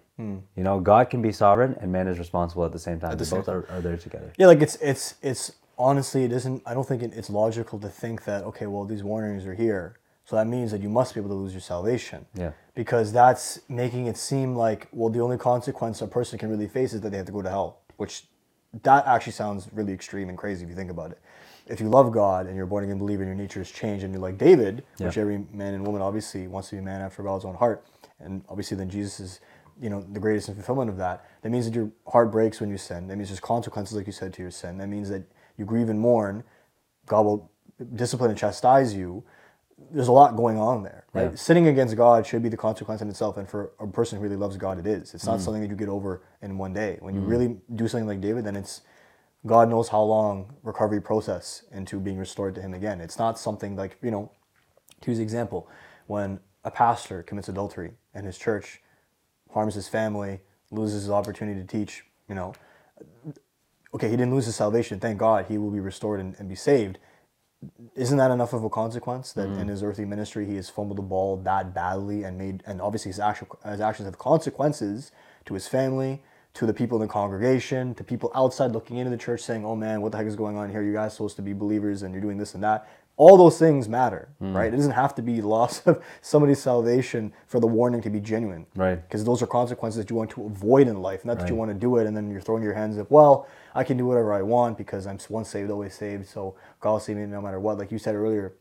You 0.57 0.63
know, 0.63 0.79
God 0.79 1.11
can 1.11 1.21
be 1.21 1.33
sovereign 1.33 1.75
and 1.81 1.91
man 1.91 2.07
is 2.07 2.17
responsible 2.21 2.65
at 2.65 2.71
the 2.71 2.79
same 2.79 3.01
time. 3.01 3.11
the 3.11 3.17
they 3.17 3.25
same 3.25 3.41
both 3.41 3.49
are, 3.49 3.67
are 3.71 3.81
there 3.81 3.97
together. 3.97 4.33
Yeah, 4.39 4.47
like 4.47 4.63
it's 4.63 4.77
it's 4.77 5.17
it's 5.21 5.53
honestly 5.77 6.23
it 6.23 6.31
isn't. 6.31 6.63
I 6.65 6.75
don't 6.75 6.87
think 6.87 7.03
it, 7.03 7.13
it's 7.15 7.29
logical 7.29 7.81
to 7.81 7.89
think 7.89 8.23
that 8.27 8.45
okay, 8.45 8.67
well 8.69 8.85
these 8.85 9.03
warnings 9.03 9.45
are 9.45 9.55
here, 9.55 9.97
so 10.33 10.37
that 10.37 10.47
means 10.47 10.71
that 10.71 10.81
you 10.81 10.89
must 10.89 11.13
be 11.13 11.21
able 11.21 11.29
to 11.29 11.35
lose 11.35 11.53
your 11.53 11.61
salvation. 11.61 12.25
Yeah. 12.33 12.53
Because 12.75 13.13
that's 13.13 13.61
making 13.69 14.07
it 14.07 14.17
seem 14.17 14.57
like 14.57 14.89
well 14.91 15.11
the 15.11 15.21
only 15.21 15.37
consequence 15.37 16.01
a 16.01 16.07
person 16.07 16.39
can 16.39 16.49
really 16.49 16.69
face 16.69 16.95
is 16.95 17.03
that 17.03 17.11
they 17.11 17.19
have 17.19 17.27
to 17.27 17.33
go 17.33 17.43
to 17.43 17.51
hell, 17.51 17.81
which 17.99 18.25
that 18.83 19.07
actually 19.07 19.35
sounds 19.35 19.69
really 19.75 19.93
extreme 19.93 20.31
and 20.31 20.39
crazy 20.39 20.65
if 20.65 20.71
you 20.71 20.75
think 20.75 20.91
about 20.91 21.11
it. 21.11 21.21
If 21.67 21.81
you 21.81 21.91
love 21.91 22.13
God 22.13 22.47
and 22.47 22.57
you're 22.57 22.65
born 22.65 22.83
again 22.83 22.97
believer 22.97 23.23
and 23.23 23.29
your 23.29 23.37
nature 23.37 23.61
has 23.61 23.71
changed 23.71 24.05
and 24.05 24.15
you're 24.15 24.23
like 24.23 24.39
David, 24.39 24.85
which 24.97 25.19
every 25.19 25.45
man 25.53 25.75
and 25.75 25.85
woman 25.85 26.01
obviously 26.01 26.47
wants 26.49 26.71
to 26.71 26.77
be 26.77 26.79
a 26.79 26.83
man 26.83 27.03
after 27.03 27.23
God's 27.23 27.45
own 27.45 27.55
heart, 27.55 27.85
and 28.19 28.43
obviously 28.49 28.75
then 28.75 28.89
Jesus 28.89 29.21
is 29.21 29.41
you 29.83 29.91
know 29.91 30.01
the 30.01 30.21
greatest 30.21 30.47
fulfillment 30.47 30.89
of 30.89 30.97
that. 30.97 31.27
That 31.43 31.51
means 31.51 31.67
that 31.67 31.75
your 31.75 31.91
heart 32.07 32.33
breaks 32.33 32.59
when 32.59 32.71
you 32.71 32.79
sin. 32.79 33.07
That 33.07 33.17
means 33.17 33.29
there's 33.29 33.39
consequences, 33.39 33.99
like 33.99 34.07
you 34.07 34.15
said, 34.15 34.33
to 34.33 34.41
your 34.41 34.51
sin. 34.51 34.79
That 34.79 34.89
means 34.89 35.11
that 35.11 35.25
you 35.59 35.67
grieve 35.67 35.91
and 35.91 36.01
mourn. 36.01 36.43
God 37.05 37.27
will 37.27 37.51
discipline 37.97 38.31
and 38.31 38.39
chastise 38.39 38.95
you. 38.95 39.25
There's 39.91 40.09
a 40.09 40.13
lot 40.13 40.37
going 40.37 40.59
on 40.59 40.83
there, 40.83 41.05
right? 41.13 41.31
Yeah. 41.31 41.37
Sinning 41.37 41.67
against 41.69 41.97
God 41.97 42.27
should 42.27 42.43
be 42.43 42.49
the 42.49 42.57
consequence 42.57 43.03
in 43.03 43.09
itself, 43.09 43.37
and 43.37 43.49
for 43.49 43.73
a 43.81 43.87
person 43.87 44.19
who 44.19 44.23
really 44.23 44.37
loves 44.37 44.57
God, 44.57 44.79
it 44.79 44.87
is. 44.87 45.11
Mm. 45.11 45.15
It's 45.15 45.27
not 45.27 45.41
something 45.41 45.63
that 45.63 45.71
you 45.71 45.77
get 45.77 45.89
over 45.89 46.23
in 46.43 46.59
one 46.59 46.73
day. 46.73 46.99
When 47.01 47.15
you 47.15 47.21
really 47.21 47.57
do 47.75 47.89
something 47.89 48.07
like 48.07 48.21
David, 48.21 48.45
then 48.45 48.57
it's 48.57 48.83
God 49.45 49.69
knows 49.69 49.89
how 49.89 50.03
long 50.03 50.55
recovery 50.63 51.01
process 51.01 51.65
into 51.73 51.99
being 51.99 52.19
restored 52.19 52.55
to 52.55 52.61
Him 52.61 52.75
again. 52.75 53.01
It's 53.01 53.19
not 53.19 53.39
something 53.39 53.77
like 53.77 53.97
you 54.03 54.11
know. 54.11 54.31
To 55.03 55.11
use 55.11 55.19
an 55.19 55.25
example, 55.25 55.69
when 56.07 56.39
a 56.65 56.71
pastor 56.71 57.23
commits 57.23 57.49
adultery 57.49 57.93
and 58.15 58.25
his 58.25 58.39
church 58.39 58.81
harms 59.51 59.75
his 59.75 59.89
family, 59.89 60.41
loses 60.71 61.03
his 61.03 61.11
opportunity 61.11 61.61
to 61.61 61.67
teach, 61.67 62.05
you 62.29 62.35
know, 62.35 62.55
okay, 63.95 64.09
he 64.09 64.17
didn't 64.17 64.35
lose 64.35 64.47
his 64.47 64.57
salvation. 64.57 64.99
Thank 65.01 65.19
God 65.19 65.47
he 65.49 65.59
will 65.59 65.71
be 65.71 65.81
restored 65.81 66.21
and, 66.21 66.35
and 66.39 66.49
be 66.49 66.55
saved. 66.55 66.99
Isn't 67.95 68.19
that 68.19 68.31
enough 68.31 68.53
of 68.53 68.65
a 68.65 68.71
consequence 68.71 69.33
that 69.35 69.49
mm-hmm. 69.49 69.61
in 69.61 69.69
his 69.69 69.83
earthly 69.83 70.05
ministry 70.05 70.47
he 70.47 70.57
has 70.57 70.69
fumbled 70.69 70.99
the 70.99 71.03
ball 71.03 71.37
that 71.39 71.75
badly 71.75 72.25
and 72.25 72.37
made, 72.37 72.63
and 72.67 72.81
obviously 72.81 73.11
his, 73.11 73.21
actual, 73.21 73.59
his 73.65 73.81
actions 73.81 74.07
have 74.07 74.19
consequences 74.19 75.13
to 75.45 75.55
his 75.55 75.69
family, 75.69 76.23
to 76.55 76.67
the 76.67 76.75
people 76.75 77.01
in 77.01 77.07
the 77.07 77.13
congregation, 77.13 77.95
to 77.95 78.05
people 78.05 78.31
outside 78.35 78.73
looking 78.73 78.99
into 78.99 79.11
the 79.11 79.17
church 79.17 79.41
saying, 79.41 79.65
oh 79.65 79.77
man, 79.77 80.03
what 80.03 80.13
the 80.13 80.19
heck 80.19 80.27
is 80.27 80.37
going 80.37 80.57
on 80.57 80.71
here? 80.71 80.83
You 80.83 80.93
guys 80.93 81.13
supposed 81.13 81.37
to 81.37 81.43
be 81.43 81.53
believers 81.53 82.03
and 82.03 82.13
you're 82.13 82.23
doing 82.23 82.39
this 82.39 82.55
and 82.55 82.63
that. 82.63 82.89
All 83.17 83.37
those 83.37 83.59
things 83.59 83.89
matter, 83.89 84.29
mm. 84.43 84.55
right? 84.55 84.73
It 84.73 84.77
doesn't 84.77 84.93
have 84.93 85.15
to 85.17 85.23
be 85.23 85.41
loss 85.41 85.87
of 85.87 86.03
somebody's 86.23 86.61
salvation 86.61 87.33
for 87.47 87.61
the 87.61 87.67
warning 87.67 88.03
to 88.03 88.11
be 88.11 88.21
genuine 88.21 88.67
Right. 88.75 88.97
because 88.97 89.25
those 89.25 89.43
are 89.43 89.47
consequences 89.47 89.99
that 89.99 90.11
you 90.11 90.17
want 90.17 90.31
to 90.31 90.47
avoid 90.47 90.89
in 90.89 91.01
life, 91.01 91.25
not 91.25 91.39
that 91.39 91.49
you 91.49 91.55
want 91.55 91.71
to 91.71 91.75
do 91.75 91.99
it 91.99 92.07
and 92.07 92.17
then 92.17 92.31
you're 92.31 92.41
throwing 92.41 92.63
your 92.63 92.75
hands 92.75 92.99
up. 92.99 93.11
Well, 93.11 93.47
I 93.75 93.85
can 93.85 93.97
do 93.97 94.07
whatever 94.07 94.33
I 94.33 94.43
want 94.43 94.79
because 94.79 95.07
I'm 95.07 95.19
once 95.29 95.49
saved, 95.49 95.71
always 95.71 95.95
saved. 95.95 96.29
So 96.29 96.57
God 96.81 96.93
will 96.93 97.01
save 97.01 97.17
me 97.17 97.27
no 97.27 97.41
matter 97.41 97.61
what. 97.61 97.79
Like 97.79 97.91
you 97.91 97.99
said 97.99 98.15
earlier, 98.15 98.55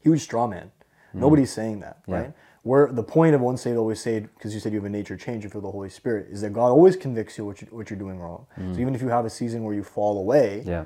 huge 0.00 0.20
straw 0.20 0.46
man. 0.46 0.70
Mm-hmm. 1.08 1.20
Nobody's 1.20 1.52
saying 1.52 1.80
that. 1.80 2.02
Yeah. 2.06 2.14
right? 2.14 2.32
Where 2.62 2.92
the 2.92 3.02
point 3.02 3.34
of 3.34 3.40
once 3.40 3.62
saved, 3.62 3.76
always 3.76 4.00
saved, 4.00 4.28
because 4.34 4.54
you 4.54 4.60
said 4.60 4.72
you 4.72 4.78
have 4.78 4.86
a 4.86 4.90
nature 4.90 5.16
change 5.16 5.44
and 5.44 5.52
feel 5.52 5.60
the 5.60 5.70
Holy 5.70 5.88
Spirit, 5.88 6.28
is 6.30 6.42
that 6.42 6.52
God 6.52 6.68
always 6.68 6.96
convicts 6.96 7.36
you 7.36 7.44
what, 7.44 7.60
you 7.60 7.66
what 7.70 7.90
you're 7.90 7.98
doing 7.98 8.18
wrong. 8.20 8.46
So 8.56 8.62
mm. 8.62 8.78
even 8.78 8.94
if 8.94 9.02
you 9.02 9.08
have 9.08 9.24
a 9.24 9.30
season 9.30 9.64
where 9.64 9.74
you 9.74 9.82
fall 9.82 10.18
away. 10.18 10.62
Yeah. 10.64 10.84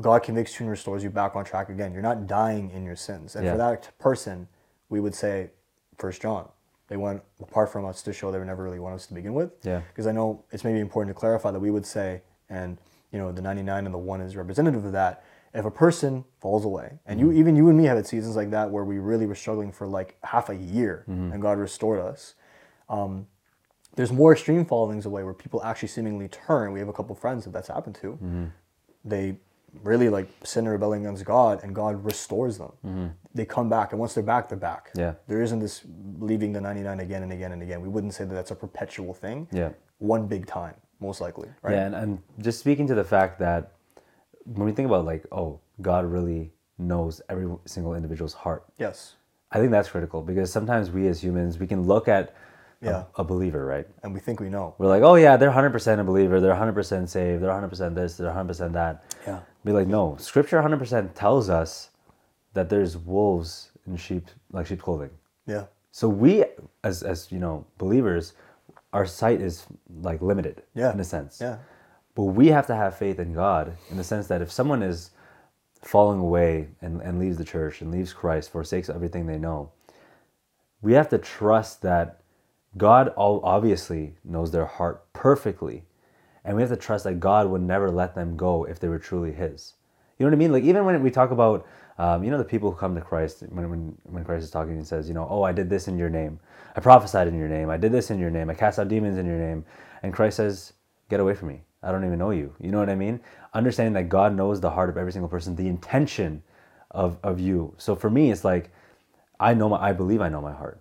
God 0.00 0.22
convicts 0.22 0.58
you 0.58 0.64
and 0.64 0.70
restores 0.70 1.04
you 1.04 1.10
back 1.10 1.36
on 1.36 1.44
track 1.44 1.68
again. 1.68 1.92
You're 1.92 2.02
not 2.02 2.26
dying 2.26 2.70
in 2.70 2.84
your 2.84 2.96
sins. 2.96 3.36
And 3.36 3.44
Yeah. 3.44 3.52
for 3.52 3.58
that 3.58 3.98
person, 3.98 4.48
we 4.88 5.00
would 5.00 5.14
say, 5.14 5.50
First 5.98 6.22
John. 6.22 6.48
They 6.88 6.96
went 6.96 7.22
apart 7.40 7.70
from 7.70 7.84
us 7.84 8.02
to 8.02 8.12
show 8.12 8.30
they 8.30 8.38
were 8.38 8.44
never 8.44 8.62
really 8.62 8.78
one 8.78 8.92
of 8.92 8.96
us 8.96 9.06
to 9.06 9.14
begin 9.14 9.34
with. 9.34 9.52
Yeah. 9.62 9.82
Because 9.88 10.06
I 10.06 10.12
know 10.12 10.44
it's 10.50 10.64
maybe 10.64 10.80
important 10.80 11.14
to 11.14 11.18
clarify 11.18 11.50
that 11.50 11.60
we 11.60 11.70
would 11.70 11.86
say, 11.86 12.22
and 12.52 12.78
you 13.12 13.18
know, 13.18 13.30
the 13.32 13.42
99 13.42 13.84
and 13.84 13.94
the 13.94 13.98
one 13.98 14.20
is 14.22 14.36
representative 14.36 14.84
of 14.84 14.92
that. 14.92 15.22
If 15.54 15.64
a 15.66 15.70
person 15.70 16.24
falls 16.40 16.64
away, 16.64 16.98
and 17.04 17.20
Mm-hmm. 17.20 17.30
you 17.32 17.38
even 17.40 17.56
you 17.56 17.68
and 17.68 17.76
me 17.76 17.84
have 17.84 17.96
had 17.96 18.06
seasons 18.06 18.36
like 18.36 18.50
that 18.52 18.70
where 18.70 18.84
we 18.84 18.98
really 18.98 19.26
were 19.26 19.34
struggling 19.34 19.70
for 19.72 19.86
like 19.86 20.16
half 20.22 20.48
a 20.48 20.56
year, 20.56 21.04
Mm-hmm. 21.08 21.32
and 21.32 21.42
God 21.42 21.58
restored 21.58 22.00
us. 22.00 22.34
Um, 22.88 23.26
there's 23.96 24.12
more 24.12 24.32
extreme 24.32 24.64
fallings 24.64 25.04
away 25.04 25.22
where 25.24 25.34
people 25.34 25.62
actually 25.62 25.88
seemingly 25.88 26.28
turn. 26.28 26.72
We 26.72 26.78
have 26.78 26.88
a 26.88 26.92
couple 26.94 27.14
friends 27.14 27.44
that 27.44 27.52
that's 27.52 27.68
happened 27.68 27.96
to. 27.96 28.12
Mm-hmm. 28.12 28.44
They 29.04 29.36
really 29.82 30.08
like 30.08 30.28
sin 30.44 30.64
and 30.64 30.72
rebelling 30.72 31.04
against 31.04 31.24
God, 31.26 31.60
and 31.62 31.74
God 31.74 32.02
restores 32.04 32.56
them. 32.58 33.14
They 33.34 33.44
come 33.44 33.68
back, 33.68 33.92
and 33.92 34.00
once 34.00 34.14
they're 34.14 34.22
back, 34.34 34.48
they're 34.48 34.56
back. 34.72 34.88
Mm-hmm. 34.88 35.00
Yeah. 35.00 35.14
There 35.28 35.42
isn't 35.42 35.58
this 35.60 35.82
leaving 36.18 36.52
the 36.54 36.60
99 36.62 37.00
again 37.00 37.22
and 37.22 37.32
again 37.32 37.52
and 37.52 37.62
again. 37.62 37.80
We 37.82 37.88
wouldn't 37.88 38.14
say 38.14 38.24
that 38.24 38.34
that's 38.34 38.50
a 38.50 38.54
perpetual 38.56 39.12
thing. 39.12 39.48
Yeah. 39.52 39.70
One 39.98 40.26
big 40.26 40.46
time, 40.46 40.74
most 41.02 41.20
likely. 41.20 41.48
Right. 41.62 41.74
Yeah, 41.74 41.86
and, 41.86 41.94
and 41.94 42.18
just 42.40 42.60
speaking 42.60 42.86
to 42.86 42.94
the 42.94 43.04
fact 43.04 43.38
that 43.40 43.72
when 44.44 44.64
we 44.66 44.72
think 44.72 44.86
about 44.86 45.04
like, 45.04 45.24
oh, 45.32 45.60
God 45.80 46.04
really 46.06 46.52
knows 46.78 47.20
every 47.28 47.48
single 47.66 47.94
individual's 47.94 48.32
heart. 48.32 48.64
Yes. 48.78 49.16
I 49.50 49.58
think 49.58 49.70
that's 49.70 49.88
critical 49.90 50.22
because 50.22 50.50
sometimes 50.50 50.90
we 50.90 51.06
as 51.08 51.22
humans 51.22 51.58
we 51.58 51.66
can 51.66 51.82
look 51.82 52.08
at 52.08 52.34
a- 52.82 53.06
a, 53.16 53.24
believer, 53.24 53.64
right? 53.64 53.86
And 54.02 54.12
we 54.12 54.18
think 54.18 54.40
we 54.40 54.48
know. 54.48 54.74
We're 54.78 54.88
like, 54.88 55.02
oh 55.02 55.14
yeah, 55.14 55.36
they're 55.36 55.52
100% 55.52 56.00
a 56.00 56.04
believer, 56.04 56.40
they're 56.40 56.54
100% 56.54 57.08
saved, 57.08 57.42
they're 57.42 57.50
100% 57.50 57.94
this, 57.94 58.16
they're 58.16 58.30
100% 58.30 58.72
that. 58.72 59.04
Yeah. 59.26 59.40
Be 59.64 59.72
like, 59.72 59.86
no, 59.86 60.16
Scripture 60.18 60.60
100% 60.60 61.14
tells 61.14 61.48
us 61.48 61.90
that 62.54 62.68
there's 62.68 62.96
wolves 62.96 63.70
in 63.86 63.96
sheep, 63.96 64.26
like 64.50 64.66
sheep 64.66 64.80
clothing. 64.80 65.10
Yeah. 65.46 65.66
So 65.92 66.08
we, 66.08 66.44
as 66.82 67.02
as 67.02 67.30
you 67.30 67.38
know, 67.38 67.66
believers, 67.78 68.32
our 68.92 69.06
sight 69.06 69.40
is 69.40 69.66
like 70.02 70.20
limited, 70.22 70.62
Yeah. 70.74 70.92
in 70.92 71.00
a 71.00 71.04
sense. 71.04 71.38
Yeah. 71.40 71.58
But 72.14 72.24
we 72.24 72.48
have 72.48 72.66
to 72.66 72.74
have 72.76 72.96
faith 72.96 73.18
in 73.18 73.32
God 73.32 73.76
in 73.90 73.96
the 73.96 74.04
sense 74.04 74.26
that 74.26 74.42
if 74.42 74.52
someone 74.52 74.82
is 74.82 75.10
falling 75.82 76.20
away 76.20 76.68
and, 76.80 77.00
and 77.00 77.18
leaves 77.18 77.38
the 77.38 77.44
church 77.44 77.80
and 77.80 77.90
leaves 77.90 78.12
Christ, 78.12 78.50
forsakes 78.50 78.88
everything 78.90 79.26
they 79.26 79.38
know, 79.38 79.70
we 80.82 80.92
have 80.92 81.08
to 81.10 81.18
trust 81.18 81.82
that 81.82 82.20
God 82.76 83.08
all 83.08 83.40
obviously 83.44 84.16
knows 84.24 84.50
their 84.50 84.66
heart 84.66 85.10
perfectly. 85.12 85.84
And 86.44 86.56
we 86.56 86.62
have 86.62 86.70
to 86.70 86.76
trust 86.76 87.04
that 87.04 87.20
God 87.20 87.48
would 87.48 87.62
never 87.62 87.90
let 87.90 88.14
them 88.14 88.36
go 88.36 88.64
if 88.64 88.78
they 88.80 88.88
were 88.88 88.98
truly 88.98 89.32
His. 89.32 89.74
You 90.18 90.26
know 90.26 90.30
what 90.30 90.36
I 90.36 90.38
mean? 90.38 90.52
Like 90.52 90.64
even 90.64 90.84
when 90.84 91.02
we 91.02 91.10
talk 91.10 91.30
about, 91.30 91.66
um, 91.98 92.24
you 92.24 92.30
know, 92.30 92.38
the 92.38 92.44
people 92.44 92.70
who 92.70 92.76
come 92.76 92.94
to 92.94 93.00
Christ, 93.00 93.42
when, 93.50 93.68
when, 93.68 93.98
when 94.04 94.24
Christ 94.24 94.44
is 94.44 94.50
talking 94.50 94.72
and 94.72 94.86
says, 94.86 95.08
you 95.08 95.14
know, 95.14 95.26
oh, 95.28 95.42
I 95.42 95.52
did 95.52 95.68
this 95.68 95.88
in 95.88 95.98
your 95.98 96.08
name. 96.08 96.40
I 96.74 96.80
prophesied 96.80 97.28
in 97.28 97.38
your 97.38 97.48
name. 97.48 97.68
I 97.70 97.76
did 97.76 97.92
this 97.92 98.10
in 98.10 98.18
your 98.18 98.30
name. 98.30 98.48
I 98.48 98.54
cast 98.54 98.78
out 98.78 98.88
demons 98.88 99.18
in 99.18 99.26
your 99.26 99.38
name. 99.38 99.64
And 100.02 100.12
Christ 100.12 100.38
says, 100.38 100.72
get 101.10 101.20
away 101.20 101.34
from 101.34 101.48
me. 101.48 101.62
I 101.82 101.92
don't 101.92 102.04
even 102.04 102.18
know 102.18 102.30
you. 102.30 102.54
You 102.60 102.70
know 102.70 102.78
what 102.78 102.88
I 102.88 102.94
mean? 102.94 103.20
Understanding 103.54 103.92
that 103.94 104.08
God 104.08 104.34
knows 104.34 104.60
the 104.60 104.70
heart 104.70 104.88
of 104.88 104.96
every 104.96 105.12
single 105.12 105.28
person, 105.28 105.54
the 105.54 105.68
intention 105.68 106.42
of, 106.92 107.18
of 107.22 107.40
you. 107.40 107.74
So 107.76 107.94
for 107.94 108.08
me, 108.08 108.30
it's 108.30 108.44
like, 108.44 108.70
I 109.38 109.52
know 109.54 109.68
my, 109.68 109.82
I 109.82 109.92
believe 109.92 110.20
I 110.20 110.28
know 110.28 110.40
my 110.40 110.52
heart. 110.52 110.80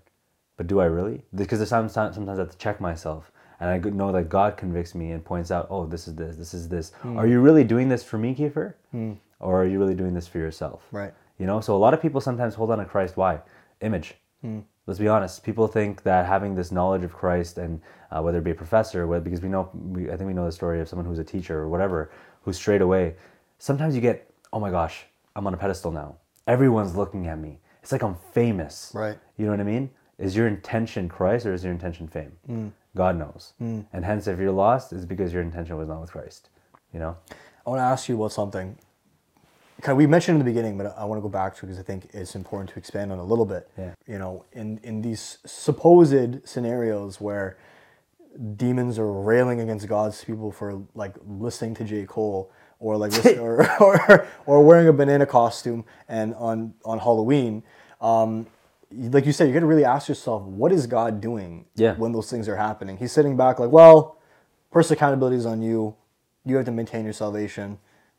But 0.57 0.67
do 0.67 0.79
I 0.79 0.85
really? 0.85 1.23
Because 1.33 1.59
there's 1.59 1.69
sometimes, 1.69 2.15
sometimes 2.15 2.37
I 2.37 2.43
have 2.43 2.51
to 2.51 2.57
check 2.57 2.79
myself. 2.79 3.31
And 3.59 3.69
I 3.69 3.77
know 3.89 4.11
that 4.11 4.29
God 4.29 4.57
convicts 4.57 4.95
me 4.95 5.11
and 5.11 5.23
points 5.23 5.51
out, 5.51 5.67
oh, 5.69 5.85
this 5.85 6.07
is 6.07 6.15
this, 6.15 6.35
this 6.35 6.53
is 6.53 6.69
this. 6.69 6.91
Are 7.17 7.27
you 7.27 7.41
really 7.41 7.63
doing 7.63 7.89
this 7.89 8.03
for 8.03 8.17
me, 8.17 8.33
Kiefer? 8.33 8.73
Or 9.41 9.61
are 9.61 9.65
you 9.65 9.79
really 9.79 9.95
doing 9.95 10.13
this 10.13 10.27
for 10.27 10.37
yourself? 10.37 10.83
Right. 10.91 11.13
You 11.37 11.45
know, 11.45 11.59
so 11.59 11.75
a 11.75 11.77
lot 11.77 11.93
of 11.93 12.01
people 12.01 12.21
sometimes 12.21 12.55
hold 12.55 12.71
on 12.71 12.77
to 12.77 12.85
Christ. 12.85 13.17
Why? 13.17 13.39
Image. 13.81 14.13
Hmm. 14.41 14.59
Let's 14.87 14.99
be 14.99 15.07
honest. 15.07 15.43
People 15.43 15.67
think 15.67 16.03
that 16.03 16.25
having 16.25 16.55
this 16.55 16.71
knowledge 16.71 17.03
of 17.03 17.13
Christ 17.13 17.57
and 17.57 17.81
uh, 18.11 18.21
whether 18.21 18.39
it 18.39 18.43
be 18.43 18.51
a 18.51 18.55
professor, 18.55 19.07
whether, 19.07 19.23
because 19.23 19.41
we 19.41 19.49
know, 19.49 19.69
we, 19.73 20.11
I 20.11 20.17
think 20.17 20.27
we 20.27 20.33
know 20.33 20.45
the 20.45 20.51
story 20.51 20.81
of 20.81 20.87
someone 20.87 21.05
who's 21.05 21.19
a 21.19 21.23
teacher 21.23 21.57
or 21.59 21.69
whatever, 21.69 22.11
who 22.43 22.53
strayed 22.53 22.81
away. 22.81 23.15
Sometimes 23.57 23.95
you 23.95 24.01
get, 24.01 24.31
oh 24.53 24.59
my 24.59 24.71
gosh, 24.71 25.05
I'm 25.35 25.45
on 25.47 25.53
a 25.53 25.57
pedestal 25.57 25.91
now. 25.91 26.17
Everyone's 26.47 26.95
looking 26.95 27.27
at 27.27 27.39
me. 27.39 27.59
It's 27.81 27.91
like 27.91 28.03
I'm 28.03 28.15
famous. 28.33 28.91
Right. 28.93 29.17
You 29.37 29.45
know 29.45 29.51
what 29.51 29.59
I 29.59 29.63
mean? 29.63 29.89
Is 30.17 30.35
your 30.35 30.47
intention 30.47 31.09
Christ 31.09 31.45
or 31.45 31.53
is 31.53 31.63
your 31.63 31.73
intention 31.73 32.07
fame? 32.07 32.31
Hmm. 32.45 32.67
God 32.95 33.17
knows. 33.17 33.53
Hmm. 33.57 33.81
And 33.93 34.03
hence, 34.03 34.27
if 34.27 34.39
you're 34.39 34.51
lost, 34.51 34.93
it's 34.93 35.05
because 35.05 35.33
your 35.33 35.41
intention 35.41 35.77
was 35.77 35.87
not 35.87 36.01
with 36.01 36.11
Christ. 36.11 36.49
You 36.93 36.99
know? 36.99 37.17
I 37.65 37.69
want 37.69 37.79
to 37.79 37.83
ask 37.83 38.09
you 38.09 38.15
about 38.15 38.33
something. 38.33 38.77
We 39.87 40.07
mentioned 40.07 40.35
in 40.35 40.39
the 40.45 40.49
beginning, 40.51 40.77
but 40.77 40.95
I 40.97 41.05
want 41.05 41.17
to 41.17 41.21
go 41.21 41.29
back 41.29 41.55
to 41.57 41.59
it 41.65 41.67
because 41.69 41.79
I 41.79 41.83
think 41.83 42.09
it's 42.13 42.35
important 42.35 42.69
to 42.71 42.77
expand 42.79 43.11
on 43.11 43.19
a 43.19 43.23
little 43.23 43.45
bit. 43.45 43.69
Yeah. 43.77 43.93
You 44.07 44.19
know, 44.19 44.45
in 44.53 44.79
in 44.83 45.01
these 45.01 45.37
supposed 45.45 46.47
scenarios 46.47 47.19
where 47.21 47.57
demons 48.55 48.97
are 48.97 49.11
railing 49.11 49.59
against 49.59 49.87
God's 49.87 50.23
people 50.23 50.51
for 50.51 50.81
like 50.95 51.15
listening 51.27 51.75
to 51.75 51.83
J. 51.83 52.05
Cole 52.05 52.51
or 52.79 52.97
like 52.97 53.11
listen, 53.11 53.39
or, 53.47 53.69
or 53.81 54.27
or 54.45 54.63
wearing 54.63 54.87
a 54.87 54.93
banana 54.93 55.25
costume 55.25 55.85
and 56.07 56.33
on 56.35 56.73
on 56.85 56.99
Halloween, 56.99 57.63
um, 57.99 58.47
like 58.91 59.25
you 59.25 59.31
said, 59.31 59.47
you 59.47 59.53
got 59.53 59.59
to 59.61 59.65
really 59.65 59.85
ask 59.85 60.09
yourself, 60.09 60.43
what 60.43 60.71
is 60.71 60.87
God 60.87 61.21
doing 61.21 61.65
Yeah. 61.75 61.95
when 61.95 62.11
those 62.11 62.29
things 62.29 62.47
are 62.49 62.55
happening? 62.57 62.97
He's 62.97 63.11
sitting 63.11 63.37
back 63.37 63.59
like, 63.59 63.71
well, 63.71 64.17
first 64.71 64.91
accountability 64.91 65.37
is 65.37 65.45
on 65.45 65.61
you. 65.61 65.95
You 66.45 66.55
have 66.57 66.65
to 66.65 66.71
maintain 66.71 67.03
your 67.03 67.13
salvation. 67.13 67.77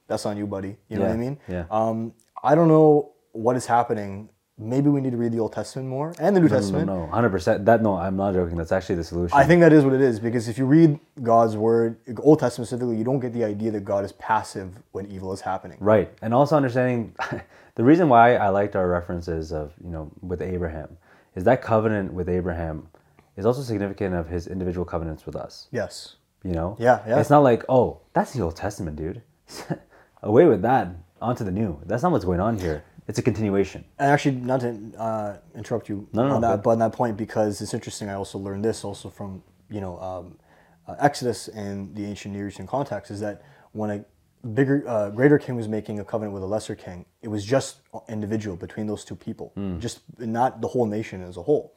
That's 0.09 0.27
on 0.27 0.37
you, 0.37 0.47
buddy. 0.47 0.77
You 0.89 0.99
know 0.99 1.05
what 1.05 1.13
I 1.13 1.17
mean? 1.17 1.39
yeah. 1.49 1.65
Um, 1.71 2.15
I 2.43 2.55
don't 2.55 2.69
know 2.69 3.13
what 3.33 3.57
is 3.57 3.67
happening. 3.67 4.29
Maybe 4.59 4.91
we 4.91 5.01
need 5.01 5.11
to 5.13 5.17
read 5.17 5.33
the 5.33 5.41
Old 5.41 5.55
Testament 5.55 5.89
more 5.89 6.15
and 6.21 6.37
the 6.37 6.41
New 6.41 6.49
Testament. 6.49 6.87
No, 6.87 7.07
hundred 7.07 7.31
percent. 7.31 7.65
That 7.65 7.83
no, 7.83 7.97
I'm 7.97 8.17
not 8.17 8.35
joking. 8.35 8.57
That's 8.57 8.71
actually 8.71 8.97
the 8.97 9.05
solution. 9.05 9.37
I 9.37 9.45
think 9.45 9.61
that 9.61 9.73
is 9.73 9.85
what 9.85 9.95
it 9.95 10.01
is 10.01 10.21
because 10.21 10.47
if 10.47 10.59
you 10.59 10.67
read 10.67 11.01
God's 11.23 11.57
word, 11.57 11.97
Old 12.19 12.39
Testament 12.39 12.69
specifically, 12.69 12.97
you 12.97 13.05
don't 13.05 13.19
get 13.19 13.33
the 13.33 13.45
idea 13.45 13.71
that 13.71 13.85
God 13.85 14.05
is 14.05 14.13
passive 14.13 14.71
when 14.93 15.07
evil 15.11 15.33
is 15.33 15.41
happening. 15.41 15.79
Right. 15.81 16.13
And 16.21 16.35
also 16.35 16.55
understanding 16.57 17.15
the 17.75 17.83
reason 17.83 18.09
why 18.09 18.37
I 18.37 18.51
liked 18.51 18.77
our 18.77 18.89
references 18.89 19.53
of, 19.53 19.73
you 19.83 19.91
know, 19.91 20.13
with 20.21 20.43
Abraham 20.43 20.99
is 21.35 21.45
that 21.45 21.63
covenant 21.63 22.13
with 22.13 22.29
Abraham 22.29 22.89
is 23.37 23.47
also 23.47 23.63
significant 23.63 24.15
of 24.15 24.29
his 24.29 24.47
individual 24.47 24.85
covenants 24.85 25.25
with 25.25 25.35
us. 25.35 25.69
Yes. 25.73 26.17
You 26.45 26.53
know? 26.53 26.77
Yeah, 26.79 27.01
yeah. 27.07 27.21
It's 27.21 27.31
not 27.31 27.43
like, 27.43 27.65
oh, 27.69 28.01
that's 28.13 28.33
the 28.35 28.43
Old 28.43 28.57
Testament, 28.57 28.97
dude. 28.97 29.23
Away 30.23 30.47
with 30.47 30.63
that, 30.63 30.89
onto 31.21 31.45
the 31.45 31.51
new. 31.51 31.81
That's 31.87 32.03
not 32.03 32.13
what's 32.13 32.25
going 32.25 32.41
on 32.41 32.59
here. 32.59 32.85
It's 33.09 33.19
a 33.19 33.23
continuation. 33.23 33.85
And 33.99 34.11
actually, 34.11 34.37
not 34.37 34.61
to 34.61 34.79
uh, 34.97 35.37
interrupt 35.57 35.89
you 35.89 36.09
No, 36.13 36.29
no, 36.29 36.35
on 36.37 36.41
no, 36.41 36.49
that, 36.49 36.57
good. 36.59 36.63
but 36.63 36.71
on 36.71 36.79
that 36.79 36.93
point, 36.93 37.17
because 37.17 37.61
it's 37.61 37.75
interesting. 37.75 38.09
I 38.09 38.15
also 38.15 38.39
learned 38.39 38.65
this 38.65 38.85
also 38.85 39.09
from 39.11 39.43
you 39.69 39.81
know 39.81 39.99
um, 40.01 40.39
uh, 40.87 40.95
Exodus 41.01 41.49
and 41.49 41.95
the 41.97 42.05
ancient 42.05 42.35
Near 42.35 42.49
Eastern 42.49 42.67
context 42.69 43.11
is 43.11 43.19
that 43.21 43.43
when 43.73 43.91
a 43.91 44.47
bigger, 44.47 44.85
uh, 44.87 45.11
greater 45.11 45.39
king 45.39 45.57
was 45.57 45.67
making 45.67 45.99
a 45.99 46.05
covenant 46.05 46.35
with 46.35 46.43
a 46.45 46.47
lesser 46.47 46.77
king, 46.77 47.05
it 47.23 47.29
was 47.29 47.45
just 47.45 47.81
individual 48.09 48.57
between 48.57 48.87
those 48.87 49.05
two 49.05 49.17
people, 49.17 49.51
Hmm. 49.57 49.81
just 49.81 50.01
not 50.19 50.61
the 50.61 50.69
whole 50.69 50.87
nation 50.87 51.23
as 51.23 51.37
a 51.37 51.43
whole. 51.43 51.75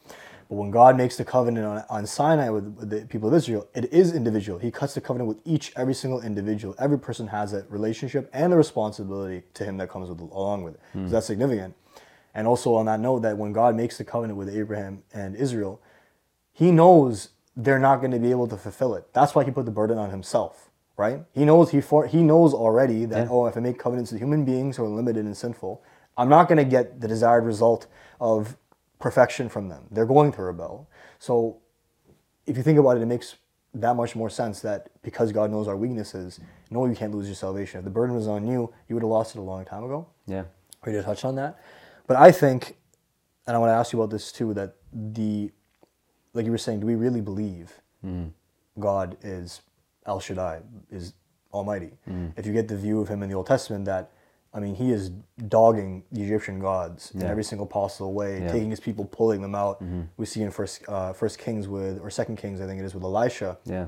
But 0.49 0.55
when 0.55 0.69
God 0.69 0.95
makes 0.95 1.17
the 1.17 1.25
covenant 1.25 1.65
on, 1.65 1.83
on 1.89 2.05
Sinai 2.05 2.49
with, 2.49 2.65
with 2.75 2.89
the 2.89 3.05
people 3.07 3.29
of 3.29 3.33
Israel, 3.33 3.67
it 3.73 3.91
is 3.91 4.13
individual. 4.13 4.59
He 4.59 4.69
cuts 4.69 4.93
the 4.93 5.01
covenant 5.01 5.27
with 5.27 5.39
each, 5.43 5.73
every 5.75 5.95
single 5.95 6.21
individual. 6.21 6.75
Every 6.77 6.99
person 6.99 7.27
has 7.27 7.51
that 7.51 7.69
relationship 7.71 8.29
and 8.31 8.51
the 8.51 8.57
responsibility 8.57 9.43
to 9.55 9.65
him 9.65 9.77
that 9.77 9.89
comes 9.89 10.07
with, 10.09 10.19
along 10.19 10.63
with 10.63 10.75
it. 10.75 10.81
So 10.93 10.99
hmm. 10.99 11.07
that's 11.07 11.25
significant. 11.25 11.75
And 12.35 12.47
also 12.47 12.75
on 12.75 12.85
that 12.85 12.99
note, 12.99 13.21
that 13.21 13.37
when 13.37 13.53
God 13.53 13.75
makes 13.75 13.97
the 13.97 14.03
covenant 14.03 14.37
with 14.37 14.49
Abraham 14.49 15.03
and 15.13 15.35
Israel, 15.35 15.81
he 16.51 16.71
knows 16.71 17.29
they're 17.55 17.79
not 17.79 17.97
going 17.97 18.11
to 18.11 18.19
be 18.19 18.29
able 18.31 18.47
to 18.47 18.57
fulfill 18.57 18.93
it. 18.95 19.11
That's 19.13 19.33
why 19.33 19.45
he 19.45 19.51
put 19.51 19.65
the 19.65 19.71
burden 19.71 19.97
on 19.97 20.11
himself, 20.11 20.69
right? 20.97 21.21
He 21.33 21.45
knows 21.45 21.71
he 21.71 21.81
for, 21.81 22.05
he 22.05 22.21
knows 22.21 22.53
already 22.53 23.05
that 23.05 23.23
Yeah. 23.23 23.31
oh, 23.31 23.45
if 23.47 23.57
I 23.57 23.61
make 23.61 23.79
covenants 23.79 24.11
with 24.11 24.21
human 24.21 24.43
beings 24.45 24.77
who 24.77 24.83
are 24.83 24.89
limited 24.89 25.25
and 25.25 25.35
sinful, 25.35 25.81
I'm 26.17 26.29
not 26.29 26.47
going 26.47 26.57
to 26.57 26.65
get 26.65 27.01
the 27.01 27.07
desired 27.07 27.45
result 27.45 27.87
of 28.19 28.57
perfection 28.99 29.49
from 29.49 29.69
them. 29.69 29.83
They're 29.91 30.05
going 30.05 30.31
to 30.33 30.41
rebel. 30.41 30.87
So 31.19 31.57
if 32.45 32.57
you 32.57 32.63
think 32.63 32.79
about 32.79 32.97
it, 32.97 33.01
it 33.03 33.07
makes 33.07 33.35
that 33.73 33.95
much 33.95 34.15
more 34.15 34.29
sense 34.29 34.61
that 34.61 34.89
because 35.01 35.31
God 35.31 35.51
knows 35.51 35.67
our 35.67 35.75
weaknesses, 35.75 36.39
no, 36.71 36.85
you 36.85 36.95
can't 36.95 37.13
lose 37.13 37.27
your 37.27 37.35
salvation. 37.35 37.79
If 37.79 37.83
the 37.83 37.91
burden 37.91 38.15
was 38.15 38.27
on 38.27 38.47
you, 38.47 38.73
you 38.87 38.95
would 38.95 39.03
have 39.03 39.09
lost 39.09 39.35
it 39.35 39.39
a 39.39 39.41
long 39.41 39.65
time 39.65 39.83
ago 39.83 40.07
Yeah. 40.27 40.43
ready 40.85 40.97
to 40.97 41.03
touch 41.03 41.25
on 41.25 41.35
that. 41.35 41.59
But 42.07 42.17
I 42.17 42.31
think, 42.31 42.77
and 43.47 43.55
I 43.55 43.59
want 43.59 43.69
to 43.71 43.73
ask 43.75 43.91
you 43.91 44.01
about 44.01 44.11
this 44.11 44.31
too, 44.31 44.53
that 44.53 44.75
the, 44.93 45.51
like 46.33 46.45
you 46.45 46.51
were 46.51 46.57
saying, 46.57 46.79
do 46.79 46.87
we 46.87 46.95
really 46.95 47.21
believe 47.21 47.73
mm. 48.05 48.31
God 48.79 49.17
is 49.21 49.61
El 50.05 50.19
Shaddai, 50.19 50.61
is 50.89 51.13
Almighty? 51.53 51.91
Mm. 52.09 52.33
If 52.37 52.45
you 52.45 52.53
get 52.53 52.67
the 52.67 52.77
view 52.77 53.01
of 53.01 53.07
Him 53.09 53.23
in 53.23 53.29
the 53.29 53.35
Old 53.35 53.47
Testament, 53.47 53.85
that 53.85 54.11
I 54.55 54.59
mean, 54.61 54.73
He 54.75 54.91
is 54.91 55.09
dogging 55.47 56.03
the 56.11 56.23
Egyptian 56.23 56.59
gods 56.59 57.11
in 57.13 57.23
every 57.23 57.43
single 57.43 57.67
possible 57.67 58.13
way, 58.13 58.41
Yeah. 58.41 58.51
taking 58.51 58.69
His 58.69 58.79
people, 58.79 59.03
pulling 59.05 59.41
them 59.41 59.53
out. 59.53 59.83
We 60.17 60.25
see 60.25 60.41
in 60.41 60.49
First 60.51 60.87
uh, 60.87 61.11
First 61.13 61.37
Kings 61.39 61.67
with, 61.67 61.99
or 61.99 62.09
Second 62.09 62.37
Kings, 62.37 62.61
I 62.61 62.65
think 62.65 62.79
it 62.81 62.85
is 62.85 62.93
with 62.95 63.03
Elisha 63.03 63.57
Yeah. 63.65 63.87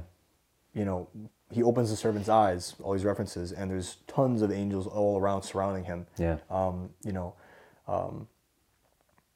you 0.73 0.83
know, 0.85 1.07
he 1.49 1.63
opens 1.63 1.89
the 1.89 1.95
servant's 1.95 2.27
eyes, 2.27 2.75
all 2.83 2.91
these 2.91 3.05
references, 3.05 3.53
and 3.53 3.71
there's 3.71 3.97
tons 4.05 4.41
of 4.41 4.51
angels 4.51 4.85
all 4.85 5.17
around 5.17 5.43
surrounding 5.43 5.85
him. 5.85 6.05
Yeah. 6.17 6.37
Um, 6.49 6.89
you 7.05 7.13
know, 7.13 7.35
um, 7.87 8.27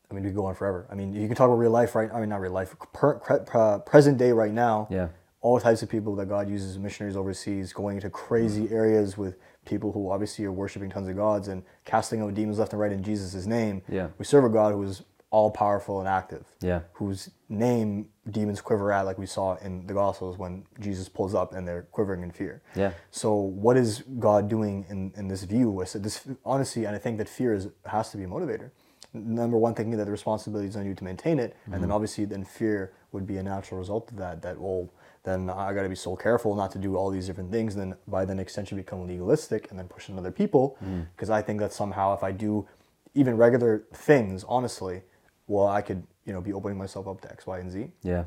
I 0.10 0.14
mean, 0.14 0.24
we 0.26 0.30
could 0.32 0.36
go 0.36 0.46
on 0.48 0.56
forever. 0.56 0.86
I 0.92 0.96
mean, 0.96 1.14
you 1.14 1.26
can 1.28 1.38
talk 1.38 1.46
about 1.48 1.56
real 1.58 1.72
life, 1.72 1.96
right? 1.96 2.10
I 2.14 2.20
mean, 2.20 2.28
not 2.28 2.42
real 2.42 2.52
life, 2.52 2.76
per, 2.92 3.14
pre- 3.20 3.80
present 3.90 4.18
day 4.18 4.34
right 4.34 4.52
now. 4.52 4.88
Yeah. 4.92 5.08
All 5.40 5.58
types 5.62 5.82
of 5.84 5.90
people 5.90 6.14
that 6.18 6.28
God 6.28 6.50
uses, 6.50 6.78
missionaries 6.78 7.16
overseas, 7.16 7.72
going 7.72 7.96
into 7.96 8.10
crazy 8.10 8.70
areas 8.70 9.18
with 9.18 9.38
people 9.66 9.92
who 9.92 10.10
obviously 10.12 10.46
are 10.46 10.52
worshiping 10.52 10.90
tons 10.90 11.08
of 11.08 11.16
gods 11.16 11.48
and 11.48 11.64
casting 11.86 12.22
out 12.22 12.34
demons 12.34 12.60
left 12.60 12.72
and 12.74 12.80
right 12.82 12.92
in 12.92 13.04
Jesus' 13.04 13.46
name. 13.46 13.82
Yeah. 13.88 14.08
We 14.18 14.26
serve 14.26 14.44
a 14.44 14.50
God 14.50 14.74
who 14.74 14.82
is 14.84 15.04
all 15.30 15.50
powerful 15.50 16.00
and 16.00 16.10
active 16.10 16.46
Yeah. 16.60 16.82
whose 16.94 17.30
name 17.48 18.10
demons 18.30 18.60
quiver 18.60 18.92
at, 18.92 19.06
like 19.06 19.18
we 19.18 19.26
saw 19.26 19.56
in 19.58 19.88
the 19.88 19.94
Gospels 19.94 20.38
when 20.38 20.66
Jesus 20.80 21.08
pulls 21.08 21.34
up 21.34 21.54
and 21.54 21.66
they're 21.66 21.84
quivering 21.92 22.22
in 22.22 22.32
fear. 22.32 22.62
Yeah. 22.76 22.92
So, 23.12 23.36
what 23.36 23.78
is 23.78 24.04
God 24.20 24.50
doing 24.50 24.86
in, 24.90 25.14
in 25.16 25.30
this 25.30 25.44
view? 25.44 25.82
I 25.82 25.86
said 25.86 26.04
this 26.04 26.28
honestly, 26.44 26.84
and 26.86 26.94
I 26.96 27.00
think 27.00 27.18
that 27.18 27.30
fear 27.30 27.54
is 27.54 27.70
has 27.86 28.10
to 28.12 28.18
be 28.18 28.24
a 28.24 28.28
motivator. 28.28 28.72
Number 29.14 29.58
one, 29.58 29.74
thinking 29.74 29.98
that 29.98 30.06
the 30.06 30.12
responsibility 30.12 30.70
is 30.70 30.76
on 30.78 30.86
you 30.86 30.94
to 30.96 31.04
maintain 31.04 31.38
it, 31.40 31.56
and 31.66 31.74
Mm-hmm. 31.74 31.82
then 31.82 31.92
obviously, 31.92 32.26
then 32.26 32.46
fear 32.46 32.94
would 33.12 33.28
be 33.28 33.38
a 33.38 33.44
natural 33.44 33.80
result 33.80 34.10
of 34.12 34.18
that. 34.18 34.42
That 34.42 34.58
well, 34.60 34.90
then 35.24 35.50
I 35.50 35.74
got 35.74 35.84
to 35.84 35.90
be 35.90 35.96
so 35.96 36.16
careful 36.16 36.56
not 36.56 36.72
to 36.72 36.80
do 36.80 36.96
all 36.96 37.10
these 37.10 37.28
different 37.28 37.52
things. 37.52 37.76
And 37.76 37.92
then 37.92 37.98
by 38.08 38.24
then 38.26 38.40
extension, 38.40 38.78
become 38.78 39.06
legalistic 39.08 39.70
and 39.70 39.78
then 39.78 39.88
push 39.88 40.10
on 40.10 40.18
other 40.18 40.32
people. 40.32 40.78
Mm. 40.84 41.08
Because 41.16 41.30
I 41.30 41.42
think 41.42 41.60
that 41.60 41.74
somehow, 41.74 42.14
if 42.14 42.24
I 42.24 42.32
do 42.32 42.68
even 43.14 43.36
regular 43.36 43.84
things, 43.94 44.46
honestly, 44.48 45.02
well, 45.48 45.68
I 45.68 45.82
could 45.82 46.04
you 46.26 46.32
know 46.34 46.40
be 46.42 46.54
opening 46.54 46.78
myself 46.78 47.08
up 47.08 47.20
to 47.22 47.32
X, 47.32 47.46
Y, 47.46 47.60
and 47.60 47.70
Z. 47.72 47.92
Yeah. 48.04 48.24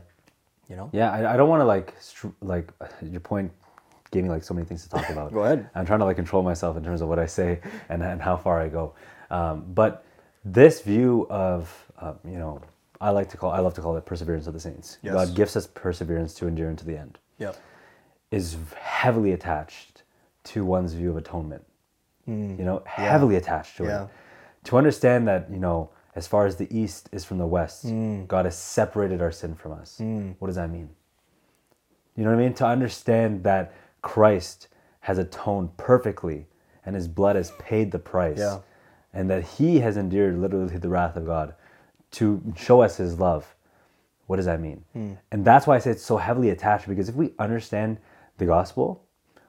You 0.69 0.77
know. 0.77 0.91
Yeah, 0.93 1.11
I, 1.13 1.35
I 1.35 1.37
don't 1.39 1.49
want 1.49 1.61
to 1.61 1.65
like 1.65 1.95
str- 2.01 2.29
like 2.43 2.71
your 3.03 3.21
point 3.21 3.51
gave 4.11 4.23
me 4.23 4.29
like 4.29 4.45
so 4.45 4.53
many 4.55 4.67
things 4.67 4.83
to 4.83 4.89
talk 4.91 5.09
about. 5.17 5.33
Go 5.33 5.45
ahead. 5.45 5.71
I'm 5.75 5.87
trying 5.87 6.01
to 6.01 6.05
like 6.05 6.17
control 6.17 6.43
myself 6.43 6.77
in 6.77 6.85
terms 6.85 7.01
of 7.01 7.09
what 7.09 7.19
I 7.19 7.27
say 7.27 7.61
and, 7.89 8.03
and 8.03 8.21
how 8.21 8.37
far 8.37 8.61
I 8.61 8.69
go. 8.69 8.95
Um, 9.31 9.65
but 9.75 10.05
this 10.45 10.81
view 10.83 11.27
of 11.31 11.91
uh, 12.01 12.15
you 12.25 12.39
know 12.39 12.61
I 13.01 13.11
like 13.11 13.29
to 13.31 13.37
call 13.37 13.51
I 13.51 13.59
love 13.61 13.75
to 13.75 13.81
call 13.81 13.97
it 13.97 14.05
perseverance 14.07 14.47
of 14.47 14.55
the 14.55 14.61
saints. 14.61 14.99
Yes. 15.03 15.15
God 15.15 15.35
gives 15.35 15.57
us 15.57 15.67
perseverance 15.67 16.35
to 16.35 16.47
endure 16.47 16.71
into 16.71 16.85
the 16.85 16.97
end. 16.99 17.19
Yep. 17.39 17.57
Is 18.31 18.57
heavily 18.77 19.33
attached 19.33 20.03
to 20.45 20.65
one's 20.65 20.93
view 20.95 21.11
of 21.11 21.17
atonement. 21.17 21.65
You 22.27 22.35
know, 22.35 22.79
Hmm. 22.79 22.87
Yeah. 23.01 23.11
heavily 23.11 23.37
attached 23.37 23.77
to 23.79 23.85
Yeah. 23.85 24.05
it. 24.05 24.09
To 24.65 24.79
understand 24.79 25.29
that 25.29 25.51
you 25.51 25.59
know 25.59 25.91
as 26.15 26.27
far 26.27 26.47
as 26.47 26.57
the 26.57 26.69
east 26.77 27.09
is 27.13 27.25
from 27.25 27.39
the 27.39 27.47
west, 27.47 27.83
Hmm. 27.85 28.25
God 28.27 28.45
has 28.45 28.57
separated 28.57 29.21
our 29.21 29.33
sin 29.33 29.55
from 29.55 29.73
us. 29.73 30.01
What 30.39 30.47
does 30.47 30.57
that 30.57 30.71
mean? 30.71 30.91
You 32.17 32.23
know 32.25 32.31
what 32.31 32.39
I 32.39 32.43
mean? 32.43 32.55
To 32.55 32.67
understand 32.67 33.43
that 33.45 33.73
Christ 34.03 34.69
has 35.01 35.19
atoned 35.19 35.77
perfectly 35.77 36.47
and 36.87 36.95
his 36.95 37.09
blood 37.09 37.35
has 37.37 37.51
paid 37.59 37.91
the 37.91 37.99
price. 37.99 38.39
Yeah. 38.39 38.61
And 39.15 39.31
that 39.31 39.45
he 39.45 39.79
has 39.79 39.97
endured 39.97 40.39
literally 40.39 40.77
the 40.77 40.89
wrath 40.89 41.17
of 41.17 41.25
God 41.25 41.55
to 42.13 42.43
show 42.57 42.83
us 42.83 42.97
his 42.97 43.19
love. 43.19 43.55
What 44.27 44.37
does 44.37 44.47
that 44.47 44.61
mean? 44.61 44.85
Hmm. 44.93 45.13
And 45.31 45.45
that's 45.45 45.67
why 45.67 45.77
I 45.77 45.79
say 45.79 45.91
it's 45.91 46.05
so 46.05 46.17
heavily 46.17 46.51
attached 46.51 46.89
because 46.89 47.09
if 47.09 47.15
we 47.15 47.33
understand 47.39 47.99
the 48.39 48.47
gospel, 48.47 49.05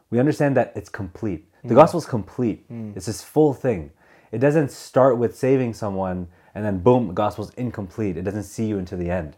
we 0.10 0.20
understand 0.20 0.56
that 0.58 0.72
it's 0.76 0.90
complete. 0.90 1.52
The 1.64 1.70
hmm. 1.70 1.76
gospel 1.76 2.00
is 2.00 2.06
complete. 2.06 2.66
Hmm. 2.68 2.92
It's 2.96 3.08
this 3.08 3.22
full 3.22 3.54
thing. 3.54 3.92
It 4.32 4.40
doesn't 4.40 4.72
start 4.72 5.18
with 5.18 5.36
saving 5.36 5.74
someone 5.74 6.28
and 6.56 6.64
then 6.64 6.80
boom, 6.80 7.08
the 7.08 7.14
gospel's 7.14 7.54
incomplete. 7.56 8.18
It 8.18 8.24
doesn't 8.24 8.44
see 8.44 8.66
you 8.66 8.78
until 8.78 8.98
the 8.98 9.10
end. 9.10 9.36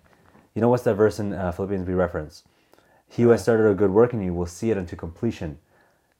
You 0.53 0.61
know 0.61 0.69
what's 0.69 0.83
that 0.83 0.95
verse 0.95 1.19
in 1.19 1.33
uh, 1.33 1.51
Philippians 1.51 1.87
we 1.87 1.93
reference? 1.93 2.43
He 3.07 3.23
who 3.23 3.29
has 3.29 3.41
started 3.41 3.69
a 3.69 3.73
good 3.73 3.91
work 3.91 4.13
in 4.13 4.21
you 4.21 4.33
will 4.33 4.45
see 4.45 4.71
it 4.71 4.77
unto 4.77 4.95
completion. 4.95 5.57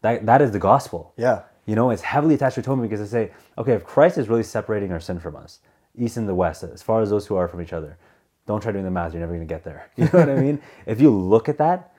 That 0.02 0.26
that 0.26 0.42
is 0.42 0.52
the 0.52 0.60
gospel. 0.60 1.14
Yeah. 1.18 1.44
You 1.68 1.76
know, 1.76 1.92
it's 1.92 2.02
heavily 2.02 2.34
attached 2.34 2.56
to 2.56 2.62
atonement 2.62 2.90
because 2.90 3.12
they 3.12 3.26
say, 3.28 3.32
okay, 3.58 3.74
if 3.74 3.84
Christ 3.84 4.18
is 4.18 4.30
really 4.30 4.42
separating 4.44 4.92
our 4.92 5.00
sin 5.00 5.20
from 5.20 5.36
us, 5.36 5.60
east 5.96 6.18
and 6.18 6.28
the 6.28 6.34
west, 6.34 6.64
as 6.64 6.82
far 6.82 7.02
as 7.02 7.10
those 7.12 7.28
who 7.28 7.36
are 7.36 7.48
from 7.48 7.62
each 7.62 7.74
other, 7.74 7.98
don't 8.48 8.62
try 8.62 8.72
doing 8.72 8.86
the 8.86 8.92
math. 8.92 9.14
You're 9.14 9.20
never 9.20 9.34
going 9.36 9.48
to 9.48 9.54
get 9.54 9.64
there. 9.64 9.90
You 9.98 10.06
know 10.06 10.12
what 10.20 10.30
I 10.30 10.36
mean? 10.36 10.62
If 10.86 11.00
you 11.02 11.12
look 11.12 11.50
at 11.50 11.58
that, 11.60 11.94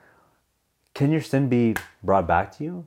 can 0.95 1.11
your 1.11 1.21
sin 1.21 1.47
be 1.47 1.75
brought 2.03 2.27
back 2.27 2.51
to 2.57 2.63
you 2.63 2.85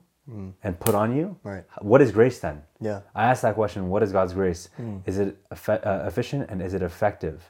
and 0.63 0.79
put 0.79 0.93
on 0.95 1.15
you? 1.15 1.37
Right. 1.43 1.63
What 1.79 2.01
is 2.01 2.11
grace 2.11 2.39
then? 2.39 2.61
Yeah. 2.81 3.01
I 3.15 3.23
asked 3.25 3.41
that 3.43 3.55
question. 3.55 3.89
What 3.89 4.03
is 4.03 4.11
God's 4.11 4.33
grace? 4.33 4.69
Is 5.05 5.17
it 5.19 5.37
effe- 5.49 5.85
uh, 5.85 6.05
efficient 6.05 6.49
and 6.49 6.61
is 6.61 6.73
it 6.73 6.81
effective, 6.81 7.49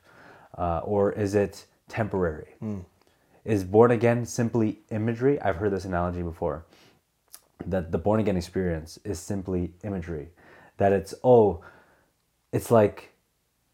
uh, 0.57 0.79
or 0.83 1.11
is 1.11 1.33
it 1.35 1.65
temporary? 1.87 2.55
Is 3.45 3.63
born 3.63 3.91
again 3.91 4.25
simply 4.25 4.79
imagery? 4.91 5.39
I've 5.41 5.57
heard 5.57 5.71
this 5.71 5.85
analogy 5.85 6.21
before. 6.21 6.65
That 7.69 7.91
the 7.91 7.97
born 7.97 8.19
again 8.19 8.37
experience 8.37 8.99
is 9.03 9.19
simply 9.19 9.73
imagery. 9.83 10.29
That 10.77 10.91
it's 10.93 11.13
oh, 11.23 11.63
it's 12.51 12.71
like 12.71 13.09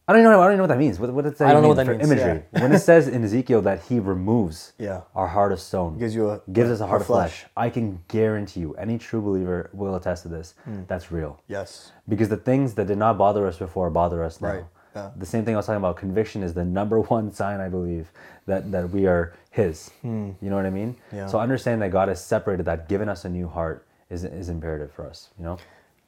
I 0.07 0.13
don't 0.13 0.23
know. 0.23 0.41
I 0.41 0.47
don't 0.47 0.57
know 0.57 0.63
what 0.63 0.69
that 0.69 0.79
means. 0.79 0.99
What, 0.99 1.11
what 1.13 1.23
does 1.25 1.37
that 1.37 1.47
I 1.49 1.53
don't 1.53 1.61
know 1.61 1.67
what 1.67 1.77
that 1.77 1.85
for 1.85 1.93
means, 1.95 2.09
imagery? 2.11 2.43
when 2.51 2.71
it 2.73 2.79
says 2.79 3.07
in 3.15 3.23
Ezekiel 3.23 3.61
that 3.61 3.83
He 3.83 3.99
removes 3.99 4.73
Yeah. 4.79 5.01
our 5.13 5.27
heart 5.27 5.51
of 5.51 5.59
stone, 5.59 5.99
Gives 5.99 6.15
you 6.15 6.31
a- 6.31 6.41
gives 6.51 6.71
us 6.71 6.79
a 6.79 6.87
heart 6.87 7.01
of 7.01 7.07
flesh. 7.07 7.45
I 7.55 7.69
can 7.69 8.03
guarantee 8.07 8.61
you, 8.61 8.73
any 8.75 8.97
true 8.97 9.21
believer 9.21 9.69
will 9.71 9.93
attest 9.95 10.23
to 10.23 10.29
this. 10.29 10.55
Hmm. 10.65 10.81
That's 10.87 11.11
real 11.11 11.39
Yes. 11.47 11.91
because 12.07 12.29
the 12.29 12.37
things 12.37 12.73
that 12.73 12.87
did 12.87 12.97
not 12.97 13.17
bother 13.19 13.45
us 13.45 13.57
before 13.57 13.89
bother 13.91 14.23
us 14.23 14.41
now. 14.41 14.47
Right. 14.49 14.65
Yeah. 14.95 15.11
The 15.17 15.25
same 15.25 15.45
thing 15.45 15.53
I 15.55 15.57
was 15.57 15.65
talking 15.65 15.77
about. 15.77 15.97
Conviction 15.97 16.43
is 16.43 16.53
the 16.53 16.65
number 16.65 16.99
one 17.15 17.31
sign, 17.31 17.59
I 17.59 17.69
believe, 17.69 18.11
that, 18.47 18.71
that 18.71 18.89
we 18.89 19.05
are 19.07 19.33
His. 19.51 19.91
You 20.03 20.35
know 20.41 20.55
what 20.55 20.65
I 20.65 20.69
mean? 20.71 20.95
Yeah. 21.11 21.27
So 21.27 21.39
understanding 21.39 21.79
that 21.81 21.91
God 21.91 22.09
has 22.09 22.23
separated 22.23 22.65
that, 22.65 22.89
given 22.89 23.07
us 23.09 23.25
a 23.25 23.29
new 23.29 23.47
heart, 23.47 23.87
is, 24.09 24.23
is 24.23 24.49
imperative 24.49 24.91
for 24.91 25.05
us. 25.07 25.29
You 25.37 25.45
know? 25.45 25.57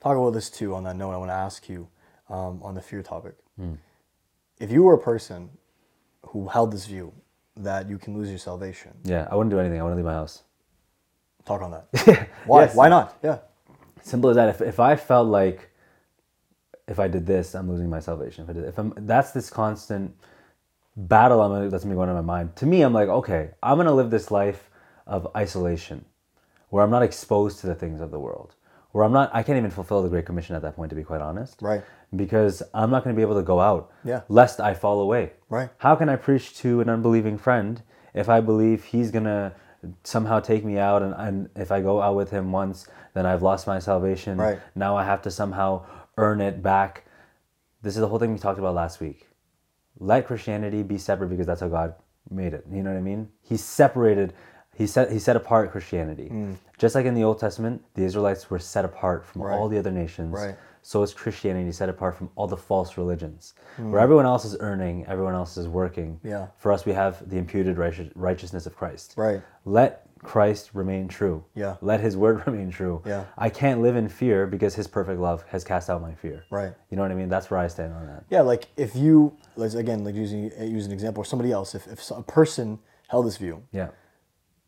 Talk 0.01 0.17
about 0.17 0.31
this 0.31 0.49
too. 0.49 0.73
On 0.73 0.83
that 0.85 0.95
note, 0.95 1.11
I 1.11 1.17
want 1.17 1.29
to 1.29 1.35
ask 1.35 1.69
you 1.69 1.87
um, 2.29 2.59
on 2.63 2.73
the 2.73 2.81
fear 2.81 3.03
topic. 3.03 3.35
Hmm. 3.57 3.73
If 4.59 4.71
you 4.71 4.83
were 4.83 4.93
a 4.95 4.99
person 4.99 5.49
who 6.27 6.47
held 6.47 6.71
this 6.71 6.85
view 6.87 7.13
that 7.57 7.89
you 7.89 7.97
can 7.97 8.17
lose 8.17 8.29
your 8.29 8.39
salvation, 8.39 8.91
Yeah, 9.03 9.27
I 9.29 9.35
wouldn't 9.35 9.51
do 9.51 9.59
anything. 9.59 9.79
I 9.79 9.83
wouldn't 9.83 9.97
leave 9.97 10.05
my 10.05 10.13
house. 10.13 10.43
talk 11.45 11.61
on 11.61 11.71
that. 11.71 12.29
Why? 12.45 12.63
Yes. 12.63 12.75
Why 12.75 12.89
not? 12.89 13.17
Yeah. 13.23 13.39
Simple 14.01 14.29
as 14.31 14.35
that. 14.35 14.49
If, 14.49 14.61
if 14.61 14.79
I 14.79 14.95
felt 14.95 15.27
like 15.27 15.69
if 16.87 16.99
I 16.99 17.07
did 17.07 17.25
this, 17.25 17.55
I'm 17.55 17.69
losing 17.69 17.89
my 17.89 17.99
salvation. 17.99 18.43
If 18.43 18.49
I 18.49 18.53
did, 18.53 18.63
if 18.65 18.77
I'm, 18.77 18.93
that's 18.97 19.31
this 19.31 19.49
constant 19.49 20.15
battle 20.97 21.41
I'm, 21.41 21.51
gonna- 21.51 21.69
that's 21.69 21.85
be 21.85 21.93
going 21.93 22.09
on 22.09 22.17
in 22.17 22.25
my 22.25 22.37
mind. 22.37 22.55
To 22.57 22.65
me, 22.65 22.81
I'm 22.81 22.93
like, 22.93 23.09
okay, 23.09 23.51
I'm 23.63 23.77
gonna 23.77 23.93
live 23.93 24.09
this 24.09 24.31
life 24.31 24.69
of 25.07 25.27
isolation, 25.35 26.05
where 26.69 26.83
I'm 26.83 26.91
not 26.91 27.03
exposed 27.03 27.59
to 27.59 27.67
the 27.67 27.75
things 27.75 28.01
of 28.01 28.11
the 28.11 28.19
world, 28.19 28.55
where 28.91 29.03
I'm 29.05 29.11
not, 29.13 29.29
I 29.33 29.43
can't 29.43 29.57
even 29.57 29.71
fulfill 29.71 30.01
the 30.03 30.09
Great 30.09 30.25
Commission 30.25 30.55
at 30.55 30.61
that 30.63 30.75
point, 30.75 30.89
to 30.89 30.95
be 30.95 31.03
quite 31.03 31.21
honest. 31.21 31.61
Right. 31.61 31.83
Because 32.15 32.61
I'm 32.73 32.89
not 32.91 33.03
gonna 33.03 33.15
be 33.15 33.21
able 33.21 33.35
to 33.35 33.43
go 33.43 33.59
out, 33.61 33.91
Yeah. 34.03 34.21
lest 34.27 34.59
I 34.59 34.73
fall 34.73 34.99
away. 34.99 35.33
Right. 35.49 35.69
How 35.77 35.95
can 35.95 36.09
I 36.09 36.17
preach 36.17 36.57
to 36.59 36.81
an 36.81 36.89
unbelieving 36.89 37.37
friend 37.37 37.81
if 38.13 38.27
I 38.27 38.41
believe 38.41 38.83
he's 38.83 39.11
gonna 39.11 39.53
somehow 40.03 40.39
take 40.39 40.63
me 40.63 40.77
out 40.77 41.01
and, 41.01 41.13
and 41.17 41.49
if 41.55 41.71
I 41.71 41.81
go 41.81 42.01
out 42.01 42.15
with 42.15 42.29
him 42.29 42.51
once, 42.51 42.87
then 43.13 43.25
I've 43.25 43.41
lost 43.41 43.65
my 43.65 43.79
salvation. 43.79 44.37
Right. 44.37 44.59
Now 44.75 44.95
I 44.95 45.03
have 45.03 45.21
to 45.23 45.31
somehow 45.31 45.85
earn 46.21 46.39
it 46.41 46.61
back. 46.61 47.03
This 47.81 47.95
is 47.95 48.01
the 48.01 48.07
whole 48.07 48.19
thing 48.19 48.31
we 48.31 48.39
talked 48.39 48.59
about 48.59 48.75
last 48.75 48.99
week. 49.01 49.27
Let 49.99 50.27
Christianity 50.27 50.83
be 50.83 50.97
separate 50.97 51.29
because 51.29 51.47
that's 51.47 51.61
how 51.61 51.67
God 51.67 51.95
made 52.29 52.53
it. 52.53 52.65
You 52.71 52.83
know 52.83 52.91
what 52.91 52.97
I 52.97 53.01
mean? 53.01 53.29
He 53.41 53.57
separated 53.57 54.33
he 54.73 54.87
set 54.87 55.11
he 55.11 55.19
set 55.19 55.35
apart 55.35 55.71
Christianity. 55.71 56.27
Hmm. 56.29 56.53
Just 56.77 56.95
like 56.95 57.05
in 57.05 57.13
the 57.13 57.23
Old 57.23 57.39
Testament, 57.39 57.83
the 57.95 58.03
Israelites 58.03 58.49
were 58.49 58.57
set 58.59 58.85
apart 58.85 59.25
from 59.25 59.41
Right. 59.41 59.55
all 59.57 59.67
the 59.67 59.77
other 59.77 59.91
nations 59.91 60.31
Right. 60.33 60.55
so 60.81 61.03
is 61.03 61.13
Christianity 61.13 61.71
set 61.71 61.89
apart 61.89 62.15
from 62.15 62.29
all 62.35 62.47
the 62.47 62.57
false 62.57 62.97
religions, 62.97 63.53
Hmm. 63.75 63.91
where 63.91 63.99
everyone 63.99 64.25
else 64.25 64.45
is 64.45 64.55
earning, 64.59 65.05
everyone 65.07 65.33
else 65.35 65.57
is 65.57 65.67
working. 65.67 66.19
Yeah. 66.23 66.47
For 66.57 66.71
us, 66.71 66.85
we 66.85 66.93
have 66.93 67.27
the 67.29 67.37
imputed 67.37 67.77
righteousness 68.15 68.65
of 68.65 68.75
Christ. 68.75 69.13
Right. 69.17 69.41
Let 69.65 70.07
Christ 70.23 70.71
remain 70.73 71.07
true. 71.07 71.43
Yeah. 71.55 71.77
Let 71.81 71.99
His 71.99 72.15
word 72.15 72.43
remain 72.47 72.69
true. 72.71 73.01
Yeah. 73.05 73.25
I 73.37 73.49
can't 73.49 73.81
live 73.81 73.95
in 73.95 74.07
fear 74.07 74.45
because 74.47 74.75
His 74.75 74.87
perfect 74.87 75.19
love 75.19 75.43
has 75.49 75.63
cast 75.63 75.89
out 75.89 76.01
my 76.01 76.13
fear. 76.13 76.45
Right. 76.51 76.73
You 76.89 76.97
know 76.97 77.03
what 77.03 77.11
I 77.11 77.15
mean? 77.15 77.29
That's 77.29 77.49
where 77.49 77.59
I 77.59 77.67
stand 77.67 77.93
on 77.93 78.05
that. 78.07 78.25
Yeah, 78.29 78.41
like 78.41 78.67
if 78.77 78.95
you, 78.95 79.35
let's 79.55 79.73
again, 79.75 80.03
like 80.03 80.15
using 80.15 80.51
use 80.59 80.85
an 80.85 80.91
example, 80.91 81.21
or 81.21 81.25
somebody 81.25 81.51
else, 81.51 81.73
if, 81.75 81.87
if 81.87 82.09
a 82.11 82.23
person 82.23 82.79
held 83.07 83.25
this 83.25 83.37
view, 83.37 83.63
Yeah. 83.71 83.89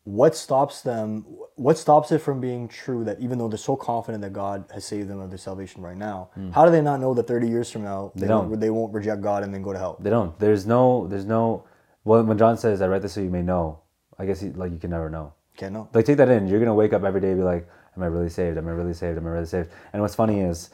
what 0.03 0.35
stops 0.35 0.81
them? 0.81 1.25
What 1.55 1.77
stops 1.77 2.11
it 2.11 2.19
from 2.19 2.41
being 2.41 2.67
true 2.67 3.03
that 3.03 3.19
even 3.19 3.37
though 3.37 3.47
they're 3.47 3.57
so 3.59 3.75
confident 3.75 4.21
that 4.23 4.33
God 4.33 4.65
has 4.73 4.83
saved 4.85 5.07
them 5.07 5.19
of 5.19 5.29
their 5.29 5.37
salvation 5.37 5.83
right 5.83 5.95
now, 5.95 6.29
mm. 6.37 6.51
how 6.51 6.65
do 6.65 6.71
they 6.71 6.81
not 6.81 6.99
know 6.99 7.13
that 7.13 7.27
thirty 7.27 7.47
years 7.47 7.69
from 7.69 7.83
now 7.83 8.11
they, 8.15 8.27
don't. 8.27 8.49
won't, 8.49 8.59
they 8.59 8.69
won't 8.71 8.93
reject 8.93 9.21
God 9.21 9.43
and 9.43 9.53
then 9.53 9.61
go 9.61 9.71
to 9.71 9.77
hell? 9.79 9.97
They 9.99 10.09
don't. 10.09 10.37
There's 10.39 10.65
no. 10.65 11.07
There's 11.07 11.25
no. 11.25 11.65
Well, 12.03 12.23
when 12.23 12.37
John 12.39 12.57
says, 12.57 12.81
"I 12.81 12.87
write 12.87 13.03
this 13.03 13.13
so 13.13 13.21
you 13.21 13.29
may 13.29 13.43
know," 13.43 13.79
I 14.17 14.25
guess 14.25 14.41
he, 14.41 14.49
like 14.49 14.71
you 14.71 14.79
can 14.79 14.89
never 14.89 15.09
know. 15.09 15.33
Can't 15.57 15.73
know. 15.73 15.89
Like 15.93 16.05
take 16.05 16.17
that 16.17 16.29
in. 16.29 16.47
You're 16.47 16.59
gonna 16.59 16.73
wake 16.73 16.93
up 16.93 17.03
every 17.03 17.21
day 17.21 17.29
and 17.29 17.37
be 17.37 17.43
like, 17.43 17.67
"Am 17.95 18.03
I 18.03 18.07
really 18.07 18.29
saved? 18.29 18.57
Am 18.57 18.67
I 18.67 18.71
really 18.71 18.93
saved? 18.93 19.17
Am 19.17 19.27
I 19.27 19.29
really 19.29 19.45
saved?" 19.45 19.69
And 19.91 20.01
what's 20.01 20.15
funny 20.15 20.41
is, 20.41 20.69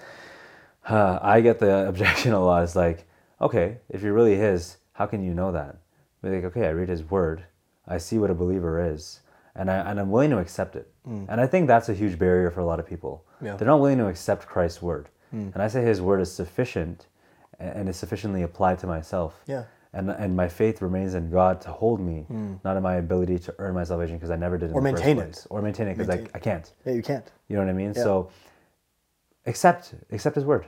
uh, 0.88 1.19
I 1.21 1.41
get 1.41 1.59
the 1.59 1.88
objection 1.89 2.34
a 2.34 2.43
lot. 2.43 2.63
It's 2.63 2.75
like, 2.75 3.07
okay, 3.41 3.77
if 3.89 4.01
you're 4.01 4.13
really 4.13 4.36
His, 4.36 4.77
how 4.93 5.05
can 5.05 5.23
you 5.23 5.34
know 5.34 5.51
that? 5.51 5.77
Be 6.21 6.30
like, 6.30 6.43
okay, 6.45 6.65
I 6.67 6.69
read 6.71 6.89
His 6.89 7.03
Word, 7.09 7.43
I 7.88 7.97
see 7.97 8.17
what 8.19 8.30
a 8.30 8.36
believer 8.36 8.91
is, 8.93 9.21
and 9.55 9.69
I 9.71 9.77
and 9.89 9.99
I'm 9.99 10.11
willing 10.11 10.30
to 10.32 10.38
accept 10.39 10.75
it. 10.75 10.91
And 11.05 11.41
I 11.41 11.47
think 11.47 11.67
that's 11.67 11.89
a 11.89 11.93
huge 11.93 12.19
barrier 12.19 12.51
for 12.51 12.59
a 12.59 12.65
lot 12.65 12.80
of 12.80 12.86
people. 12.86 13.25
Yeah. 13.41 13.55
They're 13.55 13.67
not 13.67 13.80
willing 13.80 13.97
to 13.97 14.07
accept 14.07 14.45
Christ's 14.45 14.82
Word, 14.82 15.09
and 15.32 15.55
I 15.61 15.67
say 15.67 15.82
His 15.82 16.01
Word 16.01 16.21
is 16.21 16.32
sufficient, 16.32 17.07
and 17.59 17.89
is 17.89 17.97
sufficiently 17.97 18.43
applied 18.43 18.80
to 18.80 18.88
myself. 18.88 19.41
Yeah. 19.47 19.63
And, 19.91 20.11
and 20.11 20.35
my 20.35 20.47
faith 20.47 20.83
remains 20.83 21.15
in 21.15 21.31
God 21.31 21.59
to 21.61 21.69
hold 21.71 21.99
me, 21.99 22.25
not 22.63 22.77
in 22.77 22.83
my 22.83 22.95
ability 22.95 23.39
to 23.39 23.55
earn 23.57 23.73
my 23.73 23.83
salvation 23.83 24.17
because 24.17 24.29
I 24.29 24.35
never 24.35 24.55
did. 24.57 24.69
in 24.69 24.75
Or 24.75 24.81
the 24.81 24.91
first 24.91 25.03
maintain 25.03 25.23
it. 25.27 25.47
Or 25.49 25.61
maintain 25.63 25.87
it 25.87 25.97
because 25.97 26.09
I, 26.15 26.27
I 26.35 26.39
can't. 26.39 26.71
Yeah, 26.85 26.93
you 26.93 27.01
can't. 27.01 27.25
You 27.47 27.55
know 27.55 27.63
what 27.63 27.69
I 27.69 27.73
mean? 27.73 27.93
Yeah. 27.95 28.03
So 28.03 28.29
accept 29.45 29.95
accept 30.11 30.35
his 30.35 30.45
word. 30.45 30.65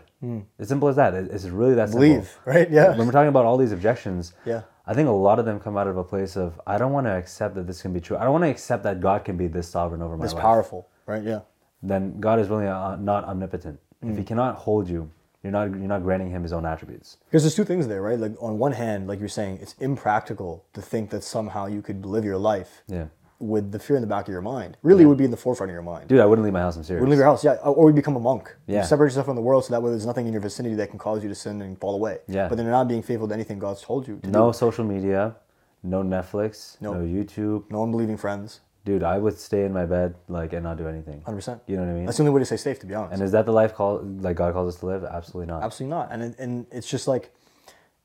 As 0.60 0.68
simple 0.68 0.88
as 0.88 0.96
that. 0.98 1.14
It's 1.16 1.46
really 1.46 1.74
that 1.76 1.90
simple. 1.90 2.08
Believe, 2.08 2.38
right? 2.46 2.70
Yeah. 2.70 2.96
When 2.96 3.06
we're 3.08 3.12
talking 3.14 3.30
about 3.30 3.46
all 3.46 3.58
these 3.58 3.72
objections, 3.72 4.34
Yeah. 4.46 4.62
I 4.88 4.94
think 4.96 5.08
a 5.08 5.12
lot 5.12 5.38
of 5.40 5.46
them 5.46 5.60
come 5.60 5.78
out 5.78 5.88
of 5.88 5.98
a 5.98 6.04
place 6.04 6.36
of 6.36 6.60
I 6.68 6.78
don't 6.78 6.92
want 6.92 7.06
to 7.08 7.12
accept 7.12 7.56
that 7.56 7.66
this 7.68 7.82
can 7.82 7.94
be 7.94 8.00
true. 8.00 8.18
I 8.18 8.24
don't 8.24 8.32
want 8.34 8.44
to 8.44 8.50
accept 8.50 8.84
that 8.84 9.00
God 9.00 9.24
can 9.24 9.38
be 9.38 9.48
this 9.48 9.68
sovereign 9.68 10.02
over 10.02 10.18
my 10.18 10.26
It's 10.26 10.34
life. 10.34 10.42
powerful, 10.42 10.90
right? 11.06 11.24
Yeah. 11.24 11.42
Then 11.84 12.20
God 12.20 12.40
is 12.40 12.50
really 12.50 12.68
uh, 12.68 12.96
not 12.98 13.24
omnipotent. 13.26 13.80
If 14.02 14.10
Mm. 14.10 14.18
He 14.18 14.24
cannot 14.24 14.56
hold 14.56 14.90
you, 14.90 15.12
you're 15.44 15.52
not 15.52 15.66
you're 15.70 15.88
not 15.96 16.04
granting 16.04 16.30
Him 16.32 16.44
His 16.44 16.54
own 16.54 16.66
attributes. 16.66 17.18
Because 17.26 17.44
there's 17.44 17.56
two 17.56 17.66
things 17.66 17.88
there, 17.88 18.02
right? 18.02 18.20
Like 18.20 18.34
on 18.42 18.58
one 18.60 18.72
hand, 18.74 19.08
like 19.08 19.20
you're 19.20 19.30
saying, 19.30 19.60
it's 19.62 19.76
impractical 19.80 20.66
to 20.74 20.82
think 20.82 21.10
that 21.12 21.24
somehow 21.24 21.66
you 21.68 21.82
could 21.82 22.06
live 22.06 22.24
your 22.26 22.38
life 22.38 22.84
Yeah, 22.88 23.06
with 23.40 23.72
the 23.72 23.80
fear 23.80 23.96
in 23.96 24.02
the 24.02 24.08
back 24.08 24.28
of 24.28 24.32
your 24.32 24.42
mind. 24.42 24.78
Really, 24.84 25.04
it 25.04 25.08
would 25.08 25.18
be 25.18 25.26
in 25.26 25.32
the 25.32 25.38
forefront 25.38 25.72
of 25.72 25.74
your 25.74 25.82
mind. 25.82 26.08
dude, 26.10 26.20
I 26.20 26.26
wouldn't 26.26 26.44
leave 26.44 26.54
my 26.54 26.60
house. 26.62 26.76
I'm 26.78 26.84
serious. 26.84 27.02
Wouldn't 27.02 27.12
leave 27.12 27.18
your 27.20 27.26
house, 27.28 27.44
yeah, 27.44 27.54
or 27.56 27.90
you 27.90 27.96
become 27.96 28.16
a 28.16 28.20
monk. 28.20 28.56
Yeah. 28.68 28.82
You 28.82 28.86
separate 28.86 29.08
yourself 29.08 29.26
from 29.26 29.36
the 29.36 29.42
world, 29.42 29.66
so 29.66 29.74
that 29.74 29.82
way 29.82 29.90
there's 29.90 30.06
nothing 30.06 30.28
in 30.28 30.34
your 30.34 30.42
vicinity 30.44 30.76
that 30.76 30.90
can 30.90 31.00
cause 31.00 31.24
you 31.24 31.30
to 31.30 31.36
sin 31.36 31.62
and 31.62 31.78
fall 31.80 31.96
away. 31.96 32.20
Yeah. 32.28 32.48
But 32.48 32.56
then 32.58 32.66
you're 32.66 32.72
not 32.76 32.88
being 32.88 33.02
faithful 33.02 33.28
to 33.28 33.34
anything 33.34 33.58
God's 33.60 33.82
told 33.82 34.08
you 34.08 34.20
to 34.24 34.30
No 34.30 34.52
do. 34.52 34.58
social 34.58 34.86
media, 34.86 35.36
no 35.82 36.04
Netflix, 36.04 36.80
No. 36.82 36.94
no 36.94 37.00
YouTube. 37.00 37.64
No 37.72 37.82
unbelieving 37.82 38.18
friends. 38.18 38.60
Dude, 38.84 39.04
I 39.04 39.18
would 39.20 39.38
stay 39.38 39.64
in 39.66 39.74
my 39.74 39.86
bed 39.86 40.16
like 40.28 40.54
and 40.54 40.64
not 40.64 40.78
do 40.78 40.88
anything. 40.88 41.22
100%. 41.22 41.62
You 41.68 41.76
know 41.78 41.84
what 41.84 41.92
I 41.92 41.94
mean? 41.94 42.06
That's 42.06 42.18
the 42.18 42.24
only 42.24 42.34
way 42.34 42.40
to 42.40 42.46
stay 42.46 42.58
safe, 42.58 42.80
to 42.80 42.88
be 42.88 42.96
honest. 42.96 43.14
And 43.14 43.22
is 43.22 43.32
that 43.34 43.46
the 43.46 43.52
life 43.54 43.76
call 43.76 44.00
like 44.02 44.36
God 44.38 44.54
calls 44.54 44.74
us 44.74 44.80
to 44.80 44.88
live? 44.88 45.04
Absolutely 45.04 45.46
not. 45.54 45.62
Absolutely 45.64 45.96
not. 45.96 46.10
And 46.12 46.24
it, 46.24 46.36
and 46.40 46.66
it's 46.72 46.90
just 46.90 47.08
like, 47.08 47.32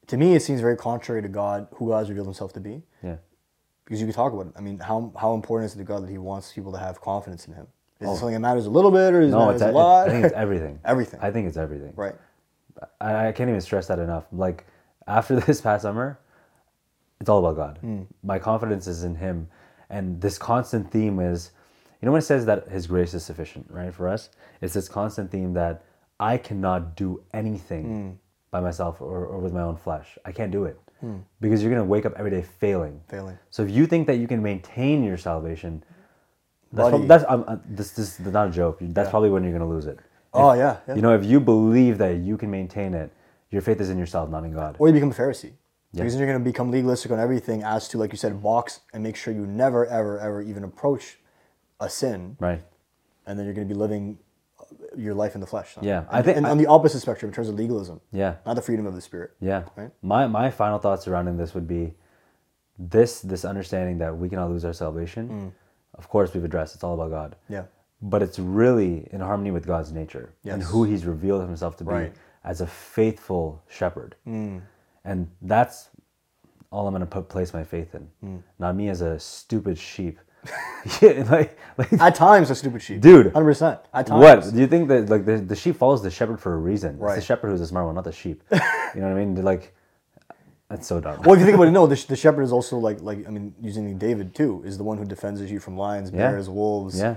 to 0.08 0.16
me, 0.18 0.34
it 0.34 0.40
seems 0.42 0.60
very 0.60 0.76
contrary 0.76 1.22
to 1.22 1.28
God, 1.28 1.66
who 1.76 1.88
God 1.88 1.98
has 2.00 2.08
revealed 2.10 2.26
Himself 2.26 2.52
to 2.54 2.60
be. 2.60 2.82
Yeah. 3.02 3.16
Because 3.84 4.00
you 4.00 4.06
could 4.06 4.14
talk 4.16 4.32
about 4.34 4.46
it. 4.48 4.52
I 4.56 4.60
mean, 4.60 4.78
how 4.80 5.12
how 5.18 5.32
important 5.34 5.70
is 5.70 5.74
it 5.76 5.78
to 5.78 5.84
God 5.84 6.02
that 6.02 6.10
He 6.10 6.18
wants 6.18 6.52
people 6.52 6.72
to 6.72 6.78
have 6.78 7.00
confidence 7.00 7.46
in 7.48 7.54
Him? 7.54 7.68
Is 8.00 8.10
it 8.10 8.16
something 8.16 8.34
that 8.34 8.40
matters 8.40 8.66
a 8.66 8.70
little 8.70 8.90
bit, 8.90 9.14
or 9.14 9.22
is 9.22 9.32
it 9.32 9.34
Oh. 9.36 9.46
Matters 9.46 9.62
it's 9.62 9.70
a 9.70 9.72
lot? 9.72 10.08
I 10.08 10.12
think 10.12 10.24
it's 10.26 10.34
everything. 10.34 10.78
Everything. 10.84 11.20
I 11.22 11.30
think 11.30 11.48
it's 11.48 11.56
everything. 11.56 11.92
right. 11.96 12.14
I, 13.00 13.28
I 13.28 13.32
can't 13.32 13.48
even 13.48 13.62
stress 13.62 13.86
that 13.86 13.98
enough. 13.98 14.24
Like 14.32 14.66
after 15.06 15.40
this 15.40 15.62
past 15.62 15.82
summer, 15.82 16.18
it's 17.20 17.30
all 17.30 17.38
about 17.38 17.56
God. 17.56 17.78
Hmm. 17.78 18.02
My 18.22 18.38
confidence 18.38 18.86
is 18.86 19.02
in 19.04 19.14
Him, 19.14 19.48
and 19.90 20.20
this 20.20 20.38
constant 20.38 20.90
theme 20.90 21.18
is, 21.20 21.50
you 22.00 22.06
know, 22.06 22.12
when 22.12 22.18
it 22.20 22.24
says 22.24 22.44
that 22.46 22.68
His 22.68 22.86
grace 22.86 23.14
is 23.14 23.24
sufficient, 23.24 23.66
right? 23.70 23.92
For 23.94 24.08
us, 24.08 24.30
it's 24.60 24.74
this 24.74 24.88
constant 24.88 25.30
theme 25.30 25.52
that 25.54 25.84
I 26.20 26.38
cannot 26.38 26.96
do 26.96 27.22
anything 27.34 27.84
Hmm. 27.84 28.10
by 28.50 28.60
myself 28.60 29.00
or, 29.00 29.26
or 29.26 29.38
with 29.38 29.52
my 29.52 29.62
own 29.62 29.76
flesh. 29.76 30.18
I 30.24 30.32
can't 30.32 30.50
do 30.52 30.64
it 30.64 30.80
because 31.40 31.62
you're 31.62 31.70
gonna 31.70 31.84
wake 31.84 32.04
up 32.06 32.14
every 32.16 32.30
day 32.30 32.42
failing. 32.42 33.00
Failing. 33.08 33.38
So 33.50 33.62
if 33.62 33.70
you 33.70 33.86
think 33.86 34.06
that 34.08 34.16
you 34.16 34.26
can 34.26 34.42
maintain 34.42 35.04
your 35.04 35.16
salvation, 35.18 35.84
that's, 36.72 37.06
that's 37.06 37.24
um, 37.28 37.44
uh, 37.46 37.56
this, 37.68 37.90
this 37.92 38.18
is 38.18 38.26
not 38.26 38.48
a 38.48 38.50
joke. 38.50 38.78
That's 38.80 39.08
probably 39.10 39.30
when 39.30 39.44
you're 39.44 39.52
gonna 39.52 39.68
lose 39.68 39.86
it. 39.86 39.98
Oh, 40.34 40.52
yeah, 40.52 40.78
yeah. 40.88 40.94
You 40.96 41.02
know, 41.02 41.14
if 41.14 41.24
you 41.24 41.38
believe 41.40 41.98
that 41.98 42.16
you 42.18 42.36
can 42.36 42.50
maintain 42.50 42.92
it, 42.92 43.10
your 43.50 43.62
faith 43.62 43.80
is 43.80 43.88
in 43.88 43.98
yourself, 43.98 44.28
not 44.28 44.44
in 44.44 44.52
God. 44.52 44.76
Or 44.78 44.88
you 44.88 44.92
become 44.94 45.10
a 45.10 45.14
Pharisee. 45.14 45.52
Because 46.02 46.12
then 46.14 46.20
you're 46.20 46.28
going 46.32 46.42
to 46.44 46.50
become 46.50 46.70
legalistic 46.70 47.10
on 47.12 47.18
everything 47.18 47.62
as 47.62 47.88
to, 47.88 47.98
like 47.98 48.12
you 48.12 48.18
said, 48.18 48.42
box 48.42 48.80
and 48.92 49.02
make 49.02 49.16
sure 49.16 49.32
you 49.34 49.46
never, 49.46 49.86
ever, 49.86 50.18
ever 50.18 50.42
even 50.42 50.64
approach 50.64 51.18
a 51.80 51.88
sin. 51.88 52.36
Right. 52.40 52.62
And 53.26 53.38
then 53.38 53.46
you're 53.46 53.54
going 53.54 53.68
to 53.68 53.74
be 53.74 53.78
living 53.78 54.18
your 54.96 55.14
life 55.14 55.34
in 55.34 55.40
the 55.40 55.46
flesh. 55.46 55.76
Yeah, 55.80 56.04
I 56.10 56.22
think- 56.22 56.36
and 56.38 56.46
on 56.46 56.58
the 56.58 56.66
opposite 56.66 57.00
spectrum 57.00 57.28
in 57.30 57.34
terms 57.34 57.48
of 57.48 57.54
legalism. 57.54 58.00
Yeah. 58.12 58.36
Not 58.46 58.54
the 58.54 58.62
freedom 58.62 58.86
of 58.86 58.94
the 58.94 59.00
spirit. 59.00 59.32
Yeah. 59.40 59.64
Right? 59.76 59.90
My 60.02 60.26
my 60.26 60.50
final 60.50 60.78
thoughts 60.78 61.04
surrounding 61.04 61.36
this 61.36 61.54
would 61.54 61.68
be 61.68 61.94
this 62.78 63.20
this 63.20 63.44
understanding 63.44 63.98
that 63.98 64.16
we 64.16 64.28
cannot 64.28 64.50
lose 64.50 64.64
our 64.64 64.72
salvation. 64.72 65.52
Of 65.94 66.08
course, 66.08 66.34
we've 66.34 66.44
addressed 66.44 66.74
it's 66.74 66.84
all 66.84 66.94
about 66.94 67.10
God. 67.10 67.30
Mm. 67.32 67.54
Yeah. 67.54 67.62
But 68.02 68.22
it's 68.22 68.38
really 68.38 69.08
in 69.12 69.20
harmony 69.20 69.50
with 69.50 69.66
God's 69.66 69.92
nature 69.92 70.34
and 70.44 70.62
who 70.62 70.84
He's 70.84 71.04
revealed 71.06 71.42
Himself 71.42 71.76
to 71.78 71.84
be 71.84 71.90
Right. 71.90 72.12
as 72.44 72.60
a 72.60 72.66
faithful 72.66 73.62
shepherd. 73.68 74.14
Mm. 74.26 74.60
And 75.06 75.30
that's 75.40 75.88
all 76.70 76.86
I'm 76.86 76.92
going 76.92 77.00
to 77.00 77.06
put 77.06 77.28
place 77.28 77.54
my 77.54 77.64
faith 77.64 77.94
in. 77.94 78.08
Mm. 78.24 78.42
Not 78.58 78.74
me 78.76 78.88
as 78.88 79.00
a 79.00 79.18
stupid 79.18 79.78
sheep. 79.78 80.18
yeah, 81.00 81.24
like, 81.30 81.56
like 81.78 81.92
At 81.94 82.14
times, 82.16 82.50
a 82.50 82.54
stupid 82.54 82.82
sheep. 82.82 83.00
Dude. 83.00 83.32
100%. 83.32 83.80
At 83.94 84.06
times. 84.08 84.20
What 84.22 84.52
do 84.54 84.60
you 84.60 84.66
think 84.66 84.88
that 84.88 85.08
like 85.08 85.24
the, 85.24 85.38
the 85.38 85.56
sheep 85.56 85.76
follows 85.76 86.02
the 86.02 86.10
shepherd 86.10 86.40
for 86.40 86.54
a 86.54 86.56
reason? 86.58 86.94
It's 86.94 87.00
Right. 87.00 87.14
the 87.16 87.20
shepherd 87.22 87.50
who's 87.50 87.60
the 87.60 87.66
smart 87.66 87.86
one, 87.86 87.94
not 87.94 88.04
the 88.04 88.12
sheep. 88.12 88.42
you 88.52 88.58
know 89.00 89.08
what 89.08 89.12
I 89.12 89.14
mean? 89.14 89.34
They're 89.34 89.44
like, 89.44 89.74
that's 90.68 90.86
so 90.86 91.00
dumb. 91.00 91.22
Well, 91.22 91.34
if 91.34 91.38
you 91.40 91.46
think 91.46 91.54
about 91.56 91.68
it, 91.68 91.72
no, 91.72 91.86
the, 91.86 92.04
the 92.08 92.16
shepherd 92.16 92.42
is 92.42 92.52
also 92.52 92.76
like, 92.78 93.00
like 93.00 93.26
I 93.26 93.30
mean, 93.30 93.54
using 93.60 93.96
David 93.98 94.34
too, 94.34 94.62
is 94.66 94.76
the 94.76 94.84
one 94.84 94.98
who 94.98 95.04
defends 95.04 95.40
the 95.40 95.46
sheep 95.48 95.62
from 95.62 95.76
lions, 95.78 96.10
Yeah. 96.10 96.30
bears, 96.30 96.48
wolves, 96.50 96.98
Yeah. 96.98 97.16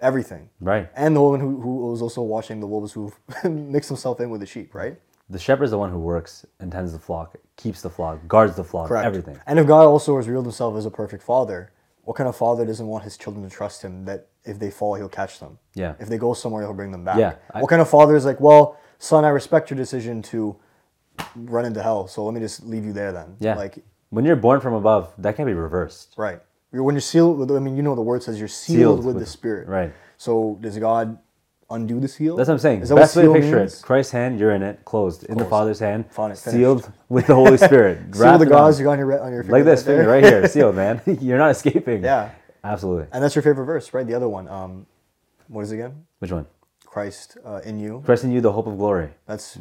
everything. 0.00 0.48
Right. 0.60 0.88
And 0.96 1.14
the 1.14 1.20
woman 1.22 1.40
who, 1.40 1.60
who 1.60 1.76
was 1.90 2.02
also 2.02 2.22
watching 2.22 2.58
the 2.60 2.66
wolves 2.66 2.92
who 2.92 3.12
mixed 3.48 3.88
himself 3.90 4.20
in 4.20 4.30
with 4.30 4.40
the 4.40 4.46
sheep, 4.46 4.74
right? 4.74 4.98
The 5.30 5.38
shepherd 5.38 5.64
is 5.64 5.70
the 5.70 5.78
one 5.78 5.90
who 5.90 5.98
works 5.98 6.44
and 6.60 6.72
tends 6.72 6.92
the 6.92 6.98
flock, 6.98 7.36
keeps 7.56 7.82
the 7.82 7.90
flock, 7.90 8.18
guards 8.26 8.56
the 8.56 8.64
flock, 8.64 8.88
Correct. 8.88 9.06
everything. 9.06 9.38
And 9.46 9.58
if 9.58 9.66
God 9.66 9.84
also 9.86 10.16
has 10.16 10.26
revealed 10.28 10.46
himself 10.46 10.76
as 10.76 10.86
a 10.86 10.90
perfect 10.90 11.22
father, 11.22 11.72
what 12.02 12.16
kind 12.16 12.28
of 12.28 12.36
father 12.36 12.64
doesn't 12.64 12.86
want 12.86 13.04
his 13.04 13.16
children 13.18 13.44
to 13.48 13.54
trust 13.54 13.82
him 13.82 14.04
that 14.06 14.28
if 14.44 14.58
they 14.58 14.70
fall, 14.70 14.94
he'll 14.94 15.08
catch 15.08 15.40
them? 15.40 15.58
Yeah. 15.74 15.94
If 16.00 16.08
they 16.08 16.16
go 16.16 16.32
somewhere, 16.32 16.62
he'll 16.62 16.72
bring 16.72 16.90
them 16.92 17.04
back. 17.04 17.18
Yeah, 17.18 17.34
I- 17.52 17.60
what 17.60 17.68
kind 17.68 17.82
of 17.82 17.88
father 17.90 18.16
is 18.16 18.24
like, 18.24 18.40
well, 18.40 18.78
son, 18.98 19.24
I 19.24 19.28
respect 19.28 19.70
your 19.70 19.76
decision 19.76 20.22
to 20.22 20.56
run 21.36 21.64
into 21.64 21.82
hell, 21.82 22.06
so 22.06 22.24
let 22.24 22.32
me 22.32 22.40
just 22.40 22.64
leave 22.64 22.84
you 22.84 22.92
there 22.92 23.12
then. 23.12 23.36
Yeah. 23.40 23.54
Like, 23.56 23.78
when 24.10 24.24
you're 24.24 24.36
born 24.36 24.60
from 24.60 24.72
above, 24.74 25.12
that 25.18 25.36
can't 25.36 25.46
be 25.46 25.52
reversed. 25.54 26.14
right. 26.16 26.40
When 26.70 26.94
you're 26.94 27.00
sealed 27.00 27.38
with, 27.38 27.50
I 27.50 27.60
mean, 27.60 27.76
you 27.78 27.82
know 27.82 27.94
the 27.94 28.02
word 28.02 28.22
says 28.22 28.38
you're 28.38 28.46
sealed, 28.46 29.02
with, 29.02 29.18
the 29.18 29.24
Spirit. 29.24 29.68
Right. 29.68 29.90
So 30.18 30.58
does 30.60 30.76
God 30.78 31.18
undo 31.70 32.00
the 32.00 32.08
seal? 32.08 32.36
That's 32.36 32.48
what 32.48 32.54
I'm 32.54 32.58
saying. 32.60 32.82
Is 32.82 32.88
that 32.88 32.96
Best 32.96 33.16
what 33.16 33.26
way 33.28 33.34
to 33.34 33.40
picture 33.40 33.58
means? 33.60 33.80
it: 33.80 33.82
Christ's 33.82 34.12
hand, 34.12 34.38
you're 34.38 34.52
in 34.52 34.62
it, 34.62 34.84
closed, 34.84 35.24
in 35.24 35.38
the 35.38 35.44
Father's 35.44 35.78
hand, 35.78 36.10
finished. 36.10 36.42
sealed 36.42 36.90
with 37.08 37.26
the 37.26 37.34
Holy 37.34 37.56
Spirit. 37.56 37.98
Seal 38.14 38.38
the 38.38 38.46
gauze 38.46 38.78
you 38.78 38.84
got 38.84 38.92
on 38.92 38.98
your, 38.98 39.20
on 39.20 39.32
your 39.32 39.42
finger 39.42 39.56
like 39.56 39.64
this 39.64 39.80
right 39.80 39.96
finger 39.96 40.08
right 40.08 40.24
here, 40.24 40.48
sealed, 40.48 40.76
man. 40.76 41.00
you're 41.20 41.38
not 41.38 41.50
escaping. 41.50 42.02
Yeah. 42.04 42.30
absolutely. 42.64 43.06
And 43.12 43.22
that's 43.22 43.34
your 43.34 43.42
favorite 43.42 43.66
verse, 43.66 43.92
right? 43.92 44.06
The 44.06 44.14
other 44.14 44.28
one. 44.28 44.48
Um, 44.48 44.86
what 45.48 45.62
is 45.62 45.72
it 45.72 45.76
again? 45.76 46.06
Which 46.18 46.32
one? 46.32 46.46
Christ 46.84 47.36
uh, 47.44 47.60
in 47.64 47.78
you. 47.78 48.02
Christ 48.04 48.24
in 48.24 48.32
you, 48.32 48.40
the 48.40 48.52
hope 48.52 48.66
of 48.66 48.76
glory. 48.76 49.10
That's. 49.26 49.58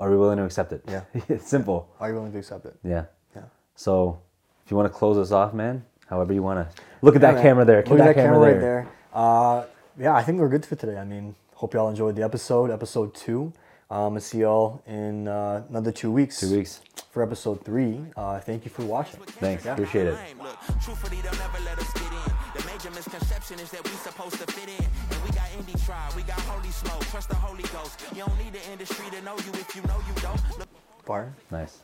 Are 0.00 0.08
we 0.10 0.16
willing 0.16 0.38
to 0.38 0.44
accept 0.44 0.72
it? 0.72 0.84
Yeah. 0.86 1.02
it's 1.28 1.48
simple. 1.48 1.92
Are 1.98 2.08
you 2.08 2.14
willing 2.14 2.30
to 2.30 2.38
accept 2.38 2.66
it? 2.66 2.76
Yeah. 2.84 3.06
Yeah. 3.34 3.42
So, 3.74 4.20
if 4.64 4.70
you 4.70 4.76
want 4.76 4.92
to 4.92 4.96
close 4.96 5.18
us 5.18 5.32
off, 5.32 5.52
man, 5.52 5.84
however 6.06 6.32
you 6.32 6.42
want 6.42 6.70
to 6.70 6.82
look 7.02 7.16
at 7.16 7.20
that 7.22 7.34
man. 7.34 7.42
camera 7.42 7.64
there. 7.64 7.82
Look 7.82 7.98
at 7.98 8.04
that, 8.04 8.14
camera, 8.14 8.38
right 8.38 8.52
there. 8.52 8.60
there. 8.60 8.88
Uh, 9.12 9.64
yeah, 9.98 10.14
I 10.14 10.22
think 10.22 10.38
we're 10.38 10.48
good 10.48 10.64
for 10.64 10.76
today. 10.76 10.96
I 10.96 11.04
mean, 11.04 11.34
hope 11.54 11.74
y'all 11.74 11.88
enjoyed 11.88 12.16
the 12.16 12.22
episode, 12.22 12.70
episode 12.70 13.14
two. 13.14 13.52
Um, 13.90 14.14
and 14.16 14.22
see 14.22 14.40
y'all 14.40 14.82
in 14.86 15.28
uh, 15.28 15.64
another 15.70 15.90
two 15.90 16.12
weeks. 16.12 16.40
Two 16.40 16.54
weeks. 16.58 16.82
for 17.10 17.22
episode 17.22 17.64
three. 17.64 17.98
Uh, 18.16 18.38
thank 18.38 18.66
you 18.66 18.70
for 18.70 18.84
watching. 18.84 19.18
Thanks. 19.40 19.64
Appreciate 19.64 20.08
it. 20.08 20.18
Look, 20.42 20.58
truthfully, 20.82 21.22
they'll 21.22 21.32
never 21.32 21.58
let 21.64 21.78
us 21.78 21.90
get 21.94 22.02
in. 22.02 22.32
The 22.54 22.66
major 22.66 22.90
misconception 22.90 23.58
is 23.60 23.70
that 23.70 23.82
we 23.84 23.90
supposed 23.92 24.34
to 24.34 24.52
fit 24.52 24.68
in. 24.68 24.84
And 24.84 25.24
we 25.24 25.30
got 25.30 25.48
indie 25.56 25.86
tribe, 25.86 26.12
we 26.14 26.22
got 26.22 26.38
holy 26.40 26.70
smoke, 26.70 27.00
trust 27.06 27.30
the 27.30 27.36
Holy 27.36 27.62
Ghost. 27.62 27.98
You 28.14 28.24
don't 28.26 28.38
need 28.38 28.52
the 28.52 28.70
industry 28.70 29.08
to 29.10 29.22
know 29.22 29.36
you 29.36 29.52
if 29.54 29.74
you 29.74 29.80
know 29.82 29.96
you 30.06 30.20
don't. 30.20 30.58
Look, 30.58 30.68
Fire. 31.06 31.32
Nice. 31.50 31.78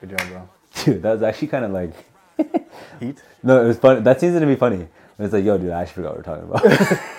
Good 0.00 0.16
job, 0.16 0.28
bro. 0.28 0.48
Dude, 0.84 1.02
that 1.02 1.12
was 1.12 1.22
actually 1.22 1.48
kind 1.48 1.66
of 1.66 1.72
like. 1.72 1.92
Heat. 3.00 3.22
No, 3.42 3.62
it 3.62 3.66
was 3.68 3.78
funny. 3.78 4.00
That 4.00 4.18
seems 4.20 4.38
to 4.38 4.46
be 4.46 4.56
funny. 4.56 4.86
It's 5.18 5.32
like, 5.32 5.44
yo, 5.44 5.58
dude, 5.58 5.70
I 5.70 5.82
actually 5.82 6.04
forgot 6.04 6.16
what 6.16 6.26
we're 6.26 6.62
talking 6.62 6.78
about. 6.78 7.00